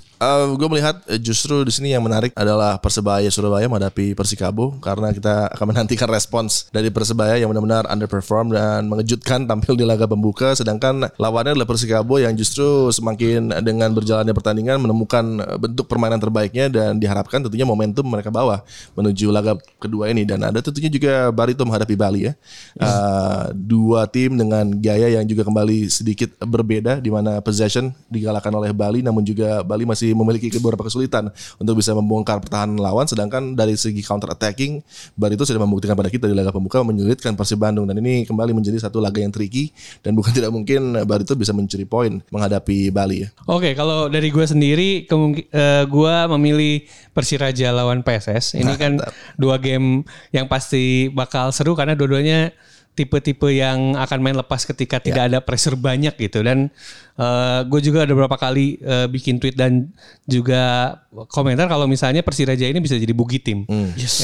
gue 0.61 0.68
melihat 0.68 1.01
eh, 1.09 1.16
justru 1.16 1.64
di 1.64 1.73
sini 1.73 1.97
yang 1.97 2.05
menarik 2.05 2.37
adalah 2.37 2.77
Persebaya 2.77 3.25
Surabaya 3.33 3.64
menghadapi 3.73 4.12
Persikabo 4.12 4.77
karena 4.77 5.16
kita 5.16 5.49
akan 5.57 5.66
menantikan 5.73 6.12
respons 6.12 6.68
dari 6.68 6.93
Persebaya 6.93 7.41
yang 7.41 7.49
benar-benar 7.49 7.89
underperform 7.89 8.53
dan 8.53 8.85
mengejutkan 8.85 9.49
tampil 9.49 9.81
di 9.81 9.89
laga 9.89 10.05
pembuka 10.05 10.53
sedangkan 10.53 11.09
lawannya 11.16 11.57
adalah 11.57 11.68
Persikabo 11.68 12.21
yang 12.21 12.37
justru 12.37 12.93
semakin 12.93 13.64
dengan 13.64 13.97
berjalannya 13.97 14.37
pertandingan 14.37 14.77
menemukan 14.85 15.25
eh, 15.41 15.57
bentuk 15.57 15.89
permainan 15.89 16.21
terbaiknya 16.21 16.68
dan 16.68 17.01
diharapkan 17.01 17.41
tentunya 17.49 17.64
momentum 17.64 18.05
mereka 18.05 18.29
bawa 18.29 18.61
menuju 19.01 19.33
laga 19.33 19.57
kedua 19.81 20.12
ini 20.12 20.29
dan 20.29 20.45
ada 20.45 20.61
tentunya 20.61 20.93
juga 20.93 21.33
Barito 21.33 21.64
menghadapi 21.64 21.97
Bali 21.97 22.29
ya. 22.29 22.33
Eh, 22.77 23.45
dua 23.57 24.05
tim 24.05 24.37
dengan 24.37 24.68
gaya 24.77 25.16
yang 25.16 25.25
juga 25.25 25.49
kembali 25.49 25.89
sedikit 25.89 26.37
berbeda 26.45 27.01
di 27.01 27.09
mana 27.09 27.41
possession 27.41 27.89
digalakkan 28.11 28.51
oleh 28.53 28.75
Bali 28.75 29.01
namun 29.01 29.23
juga 29.23 29.63
Bali 29.63 29.87
masih 29.87 30.13
memiliki 30.13 30.51
beberapa 30.59 30.85
kesulitan 30.85 31.31
untuk 31.57 31.79
bisa 31.79 31.95
membongkar 31.95 32.43
pertahanan 32.43 32.77
lawan 32.77 33.07
sedangkan 33.07 33.55
dari 33.55 33.79
segi 33.79 34.03
counter 34.03 34.35
attacking 34.35 34.83
Barito 35.15 35.47
sudah 35.47 35.63
membuktikan 35.63 35.95
pada 35.95 36.11
kita 36.11 36.27
di 36.27 36.35
laga 36.35 36.51
pembuka 36.51 36.83
menyulitkan 36.83 37.39
Persib 37.39 37.63
Bandung 37.63 37.87
dan 37.87 37.97
ini 38.03 38.27
kembali 38.27 38.53
menjadi 38.53 38.83
satu 38.83 38.99
laga 38.99 39.23
yang 39.23 39.31
tricky 39.31 39.71
dan 40.03 40.13
bukan 40.19 40.35
tidak 40.37 40.51
mungkin 40.51 40.99
Barito 41.07 41.33
bisa 41.39 41.55
mencuri 41.55 41.87
poin 41.87 42.19
menghadapi 42.29 42.91
Bali 42.91 43.25
ya. 43.25 43.29
Oke, 43.47 43.73
kalau 43.79 44.11
dari 44.11 44.29
gue 44.29 44.45
sendiri, 44.45 45.07
eh, 45.07 45.85
gue 45.87 46.15
memilih 46.37 46.85
Persiraja 47.15 47.71
lawan 47.75 48.03
PSS. 48.03 48.59
Ini 48.59 48.73
kan 48.81 48.93
dua 49.37 49.59
game 49.59 50.03
yang 50.35 50.47
pasti 50.47 51.11
bakal 51.13 51.51
seru 51.55 51.75
karena 51.77 51.95
dua-duanya 51.95 52.55
tipe-tipe 52.95 53.49
yang 53.49 53.97
akan 53.97 54.18
main 54.20 54.36
lepas 54.36 54.66
ketika 54.66 55.01
tidak 55.01 55.32
ada 55.32 55.38
pressure 55.41 55.78
banyak 55.78 56.12
gitu. 56.20 56.45
Dan 56.45 56.68
gue 57.68 57.80
juga 57.84 58.09
ada 58.09 58.12
beberapa 58.16 58.36
kali 58.41 58.80
eh, 58.80 59.07
bikin 59.09 59.36
tweet 59.36 59.57
dan 59.57 59.93
juga 60.24 60.97
komentar 61.28 61.68
kalau 61.68 61.84
misalnya 61.84 62.24
Persiraja 62.24 62.64
ini 62.64 62.80
bisa 62.80 62.97
jadi 62.97 63.12
bugi 63.12 63.38
tim. 63.41 63.64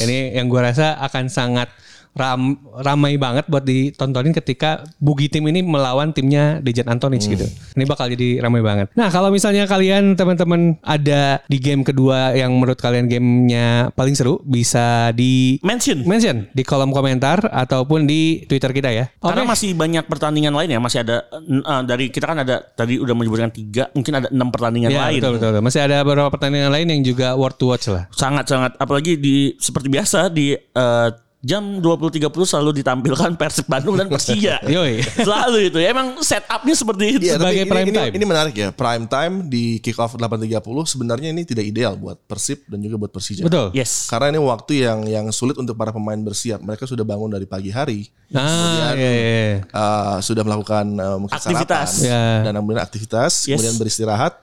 Ini 0.00 0.40
yang 0.40 0.48
gue 0.48 0.60
rasa 0.60 0.96
akan 1.04 1.28
sangat 1.28 1.68
ram, 2.16 2.56
ramai 2.74 3.14
banget 3.14 3.44
buat 3.46 3.62
ditontonin 3.62 4.32
ketika 4.34 4.82
Bugi 4.96 5.28
tim 5.28 5.44
ini 5.46 5.60
melawan 5.60 6.10
timnya 6.10 6.58
Dejan 6.58 6.88
Antonic 6.88 7.22
gitu. 7.22 7.44
Ini 7.76 7.84
bakal 7.84 8.10
jadi 8.10 8.40
ramai 8.40 8.64
banget. 8.64 8.88
Nah 8.96 9.06
kalau 9.08 9.28
misalnya 9.28 9.68
kalian 9.68 10.16
teman-teman 10.16 10.80
ada 10.80 11.44
di 11.44 11.60
game 11.60 11.84
kedua 11.84 12.32
yang 12.32 12.56
menurut 12.56 12.80
kalian 12.80 13.06
gamenya 13.06 13.92
paling 13.92 14.16
seru 14.16 14.40
bisa 14.42 15.12
di 15.12 15.60
Mention. 15.60 16.02
mention 16.02 16.48
di 16.50 16.64
kolom 16.64 16.90
komentar 16.90 17.46
ataupun 17.46 18.08
di 18.08 18.42
Twitter 18.44 18.72
kita 18.72 18.88
ya. 18.88 19.04
Karena 19.20 19.44
masih 19.44 19.76
banyak 19.76 20.08
pertandingan 20.08 20.56
lain 20.56 20.72
ya, 20.72 20.80
masih 20.80 21.04
ada 21.04 21.28
eh, 21.28 21.82
dari 21.84 22.08
kita 22.08 22.24
kan 22.26 22.38
ada 22.40 22.64
tadi 22.64 22.96
udah 22.96 23.12
menyebutkan 23.12 23.52
tiga, 23.52 23.92
mungkin 23.92 24.12
ada 24.16 24.28
enam 24.32 24.48
pertandingan 24.48 24.88
Ya, 24.88 25.06
lain. 25.06 25.20
betul, 25.20 25.36
betul, 25.36 25.48
betul. 25.52 25.62
Masih 25.62 25.80
ada 25.84 25.96
beberapa 26.00 26.30
pertandingan 26.30 26.72
lain 26.72 26.86
yang 26.88 27.02
juga 27.04 27.36
worth 27.36 27.58
to 27.58 27.68
watch 27.68 27.86
lah. 27.86 28.08
Sangat-sangat 28.10 28.78
apalagi 28.78 29.18
di 29.18 29.52
seperti 29.58 29.92
biasa 29.92 30.30
di 30.30 30.56
eh, 30.56 31.08
jam 31.46 31.62
20.30 31.78 32.26
selalu 32.42 32.82
ditampilkan 32.82 33.30
Persib 33.40 33.70
Bandung 33.70 33.94
dan 33.94 34.10
Persija. 34.10 34.58
Yoi. 34.74 34.98
Selalu 34.98 35.70
itu. 35.70 35.78
Emang 35.78 36.18
setupnya 36.18 36.74
seperti 36.74 37.04
itu. 37.14 37.24
Iya, 37.30 37.38
Sebagai 37.38 37.62
tapi 37.62 37.70
prime 37.70 37.86
ini, 37.86 37.92
ini, 37.94 37.98
time. 38.02 38.12
ini 38.18 38.24
menarik 38.26 38.54
ya. 38.58 38.68
Prime 38.74 39.06
time 39.06 39.34
di 39.46 39.78
kick 39.78 39.94
off 39.96 40.18
8.30 40.18 40.58
sebenarnya 40.90 41.30
ini 41.30 41.46
tidak 41.46 41.62
ideal 41.62 41.94
buat 41.94 42.18
Persib 42.26 42.66
dan 42.66 42.82
juga 42.82 42.98
buat 42.98 43.12
Persija. 43.14 43.46
Betul. 43.46 43.70
Yes. 43.70 44.10
Karena 44.10 44.34
ini 44.34 44.42
waktu 44.42 44.72
yang 44.82 45.06
yang 45.06 45.26
sulit 45.30 45.54
untuk 45.54 45.78
para 45.78 45.94
pemain 45.94 46.18
bersiap. 46.18 46.58
Mereka 46.58 46.82
sudah 46.82 47.06
bangun 47.06 47.30
dari 47.30 47.46
pagi 47.46 47.70
hari. 47.70 48.10
Ah, 48.34 48.90
iya, 48.98 49.06
iya, 49.06 49.10
iya. 49.14 49.56
uh, 49.70 50.18
sudah 50.18 50.42
melakukan 50.42 50.82
uh, 50.98 51.14
mungkin 51.14 51.38
Aktivitas. 51.38 52.02
sarapan 52.02 52.10
Ya. 52.10 52.24
dan 52.42 52.52
kemudian 52.58 52.82
aktivitas, 52.82 53.32
Yes. 53.46 53.54
kemudian 53.54 53.78
beristirahat. 53.78 54.34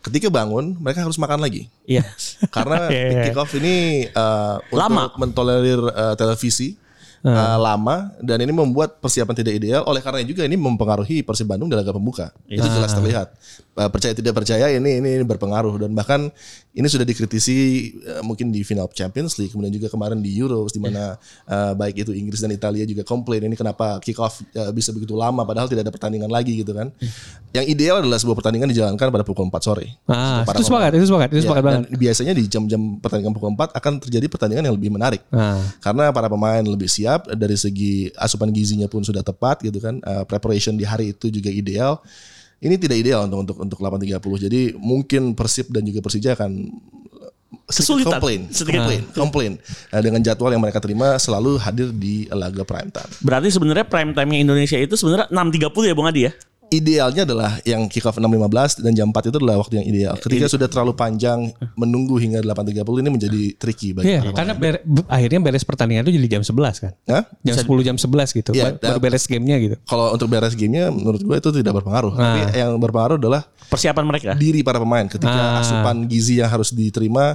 Ketika 0.00 0.32
bangun, 0.32 0.80
mereka 0.80 1.04
harus 1.04 1.20
makan 1.20 1.44
lagi. 1.44 1.68
Iya. 1.84 2.04
Karena 2.48 2.88
Iya. 2.92 3.28
kick 3.28 3.36
off 3.36 3.52
ini 3.52 4.08
uh, 4.10 4.56
Lama. 4.72 5.12
untuk 5.12 5.20
mentolerir 5.20 5.80
uh, 5.80 6.14
televisi 6.16 6.76
uh, 7.24 7.58
lama 7.60 8.12
dan 8.20 8.40
ini 8.40 8.52
membuat 8.52 9.00
persiapan 9.00 9.34
tidak 9.36 9.60
ideal. 9.60 9.82
Oleh 9.86 10.00
karena 10.00 10.20
juga 10.24 10.44
ini 10.44 10.56
mempengaruhi 10.56 11.22
Persib 11.24 11.48
Bandung 11.48 11.68
di 11.68 11.76
laga 11.76 11.92
pembuka. 11.92 12.32
Itu 12.48 12.64
jelas 12.64 12.92
terlihat. 12.92 13.32
Uh, 13.76 13.88
percaya 13.88 14.12
tidak 14.12 14.34
percaya 14.34 14.66
ini, 14.72 14.98
ini 14.98 15.22
ini 15.22 15.24
berpengaruh 15.24 15.86
dan 15.86 15.94
bahkan 15.94 16.28
ini 16.70 16.86
sudah 16.86 17.06
dikritisi 17.06 17.90
uh, 18.06 18.22
mungkin 18.22 18.50
di 18.54 18.62
final 18.62 18.86
Champions 18.92 19.38
League 19.38 19.50
kemudian 19.50 19.72
juga 19.74 19.90
kemarin 19.90 20.22
di 20.22 20.30
Euros 20.38 20.70
di 20.74 20.78
mana 20.82 21.18
uh, 21.48 21.72
baik 21.74 22.06
itu 22.06 22.12
Inggris 22.14 22.42
dan 22.42 22.50
Italia 22.54 22.86
juga 22.86 23.02
komplain 23.02 23.42
ini 23.46 23.58
kenapa 23.58 23.98
kick 23.98 24.18
off 24.22 24.42
uh, 24.54 24.70
bisa 24.70 24.94
begitu 24.94 25.18
lama 25.18 25.42
padahal 25.42 25.66
tidak 25.66 25.88
ada 25.88 25.92
pertandingan 25.94 26.30
lagi 26.30 26.60
gitu 26.60 26.70
kan. 26.76 26.90
Yang 27.50 27.66
ideal 27.74 27.98
adalah 27.98 28.18
sebuah 28.22 28.38
pertandingan 28.38 28.70
dijalankan 28.70 29.06
pada 29.10 29.24
pukul 29.26 29.50
4 29.50 29.58
sore. 29.58 29.98
Ah, 30.06 30.46
itu 30.46 30.62
sepakat, 30.62 30.94
itu 30.94 31.06
sepakat, 31.10 31.28
itu 31.34 31.38
Ya, 31.42 31.44
sepakat 31.50 31.62
dan 31.66 31.82
banget. 31.82 31.98
biasanya 31.98 32.32
di 32.38 32.44
jam-jam 32.46 33.02
pertandingan 33.02 33.34
pukul 33.34 33.50
4 33.58 33.74
akan 33.74 33.92
terjadi 34.06 34.26
pertandingan 34.30 34.70
yang 34.70 34.76
lebih 34.78 34.94
menarik. 34.94 35.26
Ah. 35.34 35.58
Karena 35.82 36.14
para 36.14 36.30
pemain 36.30 36.62
lebih 36.62 36.86
siap 36.86 37.09
dari 37.34 37.56
segi 37.58 38.12
asupan 38.14 38.54
gizinya 38.54 38.86
pun 38.86 39.02
sudah 39.02 39.24
tepat 39.24 39.64
gitu 39.66 39.82
kan. 39.82 39.98
Uh, 40.04 40.22
preparation 40.28 40.78
di 40.78 40.86
hari 40.86 41.10
itu 41.16 41.32
juga 41.32 41.50
ideal. 41.50 41.98
Ini 42.60 42.76
tidak 42.76 43.00
ideal 43.00 43.24
untuk 43.24 43.56
untuk 43.58 43.80
untuk 43.80 44.04
8.30. 44.04 44.46
Jadi 44.46 44.60
mungkin 44.76 45.32
Persib 45.32 45.72
dan 45.72 45.82
juga 45.82 46.04
Persija 46.04 46.36
akan 46.36 46.68
Kesulitan. 47.70 48.18
komplain, 48.18 48.40
Sedikit. 48.50 48.82
komplain, 48.82 49.02
komplain. 49.14 49.52
Nah, 49.94 50.00
dengan 50.02 50.20
jadwal 50.22 50.50
yang 50.50 50.62
mereka 50.62 50.82
terima 50.82 51.14
selalu 51.22 51.54
hadir 51.58 51.94
di 51.94 52.26
laga 52.30 52.66
prime 52.66 52.90
time. 52.90 53.10
Berarti 53.22 53.48
sebenarnya 53.50 53.86
prime 53.86 54.10
time 54.10 54.30
Indonesia 54.42 54.74
itu 54.74 54.94
sebenarnya 54.98 55.30
6.30 55.30 55.90
ya 55.90 55.94
Bung 55.94 56.10
Adi 56.10 56.20
ya? 56.26 56.32
Idealnya 56.70 57.26
adalah 57.26 57.58
yang 57.62 57.84
kick 57.84 58.06
off 58.06 58.14
6.15 58.14 58.78
dan 58.80 58.94
jam 58.94 59.10
4 59.10 59.26
itu 59.26 59.36
adalah 59.36 59.58
waktu 59.58 59.82
yang 59.82 59.86
ideal. 59.86 60.14
Ketika 60.14 60.46
sudah 60.46 60.64
terlalu 60.64 60.94
panjang 60.94 61.50
menunggu 61.74 62.14
hingga 62.14 62.38
8.30 62.40 62.78
ini 62.96 63.10
menjadi 63.10 63.42
tricky 63.54 63.90
bagi 63.90 64.06
Iya, 64.08 64.30
karena 64.30 64.54
bere- 64.54 64.78
b- 64.80 65.02
akhirnya 65.04 65.40
beres 65.40 65.66
pertandingan 65.66 66.06
itu 66.06 66.14
jadi 66.14 66.28
jam 66.30 66.42
11 66.46 66.78
kan. 66.78 66.92
Hah? 67.04 67.22
Jam 67.42 67.56
10 67.58 67.66
jam 67.82 67.96
11 67.96 68.30
gitu. 68.32 68.50
Iya, 68.54 68.70
Ba- 68.72 68.86
baru 68.86 68.98
beres 69.02 69.26
gamenya 69.26 69.56
gitu. 69.58 69.76
Kalau 69.82 70.14
untuk 70.14 70.30
beres 70.30 70.54
gamenya 70.54 70.88
menurut 70.88 71.18
gue 71.18 71.36
itu 71.36 71.50
tidak 71.52 71.72
berpengaruh. 71.74 72.12
Tapi 72.12 72.40
yang 72.54 72.70
berpengaruh 72.76 73.18
adalah 73.18 73.42
Persiapan 73.66 74.04
mereka. 74.06 74.30
diri 74.34 74.62
para 74.62 74.78
pemain 74.78 75.04
ketika 75.04 75.58
asupan 75.58 76.06
gizi 76.06 76.38
yang 76.38 76.46
harus 76.46 76.70
diterima 76.70 77.34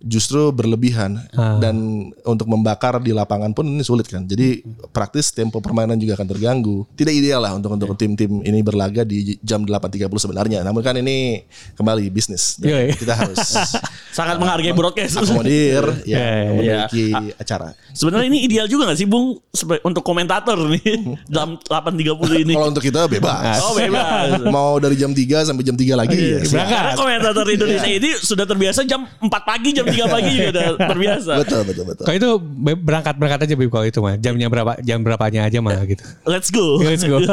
justru 0.00 0.48
berlebihan 0.50 1.20
dan 1.60 1.76
untuk 2.24 2.48
membakar 2.48 2.96
di 2.98 3.12
lapangan 3.12 3.52
pun 3.52 3.68
ini 3.68 3.84
sulit 3.84 4.08
kan. 4.08 4.24
Jadi 4.24 4.64
praktis 4.90 5.28
tempo 5.30 5.60
permainan 5.60 6.00
juga 6.00 6.16
akan 6.16 6.28
terganggu. 6.28 6.88
Tidak 6.96 7.12
ideal 7.12 7.44
lah 7.44 7.52
untuk 7.52 7.76
untuk 7.76 7.92
tim-tim 7.94 8.40
ini 8.40 8.64
berlaga 8.64 9.04
di 9.04 9.36
jam 9.44 9.62
8.30 9.62 10.08
sebenarnya. 10.16 10.64
Namun 10.64 10.80
kan 10.80 10.96
ini 10.96 11.44
kembali 11.76 12.08
bisnis. 12.08 12.56
Iya, 12.60 12.90
iya. 12.90 12.94
Kita 12.96 13.12
harus 13.12 13.40
Sangat 14.16 14.40
menghargai 14.40 14.74
broadcast. 14.74 15.20
akomodir 15.20 15.84
ya 16.02 16.18
Iya, 16.18 16.24
iya. 16.26 16.48
memiliki 16.50 17.04
acara. 17.38 17.76
Sebenarnya 17.94 18.26
ini 18.26 18.38
ideal 18.42 18.66
juga 18.66 18.90
gak 18.90 18.98
sih 18.98 19.06
Bung 19.06 19.38
untuk 19.84 20.02
komentator 20.02 20.56
nih 20.66 20.82
dalam 21.32 21.60
8.30 21.62 22.42
ini? 22.42 22.52
Kalau 22.56 22.68
untuk 22.72 22.82
kita 22.82 23.06
bebas. 23.06 23.60
Oh 23.62 23.76
bebas. 23.76 24.40
Mau 24.54 24.80
dari 24.80 24.96
jam 24.96 25.12
3 25.12 25.46
sampai 25.46 25.62
jam 25.62 25.76
3 25.76 25.94
lagi 25.94 26.16
ya. 26.16 26.40
siap. 26.42 26.66
Karena 26.66 26.92
komentator 26.96 27.46
Indonesia 27.46 27.86
ini 27.86 28.10
sudah 28.16 28.48
terbiasa 28.48 28.80
jam 28.82 29.04
4 29.06 29.28
pagi, 29.44 29.70
jam 29.70 29.86
3 29.90 30.14
pagi 30.14 30.30
juga 30.32 30.50
udah 30.50 30.66
terbiasa. 30.94 31.32
Betul 31.42 31.60
betul 31.66 31.84
betul. 31.90 32.04
Kalau 32.06 32.16
itu 32.16 32.30
be- 32.38 32.80
berangkat 32.80 33.14
berangkat 33.18 33.40
aja 33.46 33.54
Bib 33.58 33.70
kalau 33.70 33.86
itu 33.86 33.98
mah. 33.98 34.14
Jamnya 34.16 34.46
berapa 34.46 34.72
jam 34.80 34.98
berapanya 35.02 35.46
aja 35.46 35.58
mah 35.58 35.78
gitu. 35.84 36.04
Let's 36.24 36.48
go. 36.48 36.78
Let's 36.80 37.02
go. 37.02 37.18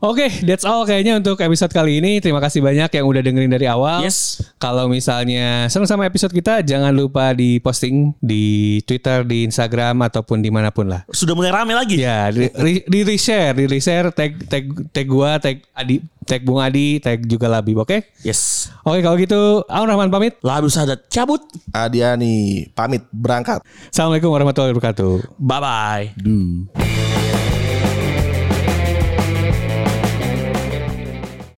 Oke, 0.00 0.32
that's 0.48 0.64
all 0.64 0.88
kayaknya 0.88 1.20
untuk 1.20 1.36
episode 1.44 1.68
kali 1.76 2.00
ini. 2.00 2.24
Terima 2.24 2.40
kasih 2.40 2.64
banyak 2.64 2.88
yang 2.88 3.04
udah 3.04 3.20
dengerin 3.20 3.52
dari 3.52 3.68
awal. 3.68 4.00
Yes. 4.00 4.40
Kalau 4.56 4.88
misalnya 4.88 5.68
senang 5.68 5.88
sama 5.88 6.08
episode 6.08 6.32
kita, 6.32 6.64
jangan 6.64 6.88
lupa 6.88 7.36
di 7.36 7.60
posting 7.60 8.16
di 8.16 8.80
Twitter, 8.88 9.28
di 9.28 9.44
Instagram 9.44 10.00
ataupun 10.08 10.40
di 10.40 10.48
mana 10.48 10.72
pun 10.72 10.88
lah. 10.88 11.04
Sudah 11.12 11.36
mulai 11.36 11.52
rame 11.52 11.76
lagi. 11.76 12.00
Ya, 12.00 12.32
di, 12.32 12.48
di, 12.48 12.72
di 12.88 13.00
reshare, 13.04 13.52
di 13.52 13.68
reshare, 13.68 14.08
tag 14.08 14.40
tag 14.48 14.64
tag 14.88 15.04
gua, 15.04 15.36
tag 15.36 15.60
Adi, 15.76 16.00
tag 16.24 16.48
Bung 16.48 16.64
Adi, 16.64 16.96
tag 16.96 17.20
juga 17.28 17.52
Labib, 17.52 17.84
oke? 17.84 18.00
Yes. 18.24 18.72
Oke, 18.88 19.04
kalau 19.04 19.16
gitu, 19.20 19.68
Aun 19.68 19.88
Rahman 19.88 20.08
pamit. 20.08 20.40
Lalu 20.40 20.72
sahabat 20.72 21.12
cabut. 21.12 21.44
Adiani 21.72 22.66
pamit 22.72 23.04
berangkat. 23.12 23.60
Assalamualaikum 23.92 24.32
warahmatullahi 24.32 24.72
wabarakatuh. 24.72 25.40
Bye 25.40 25.60
bye. 25.60 26.04
Du. 26.16 26.68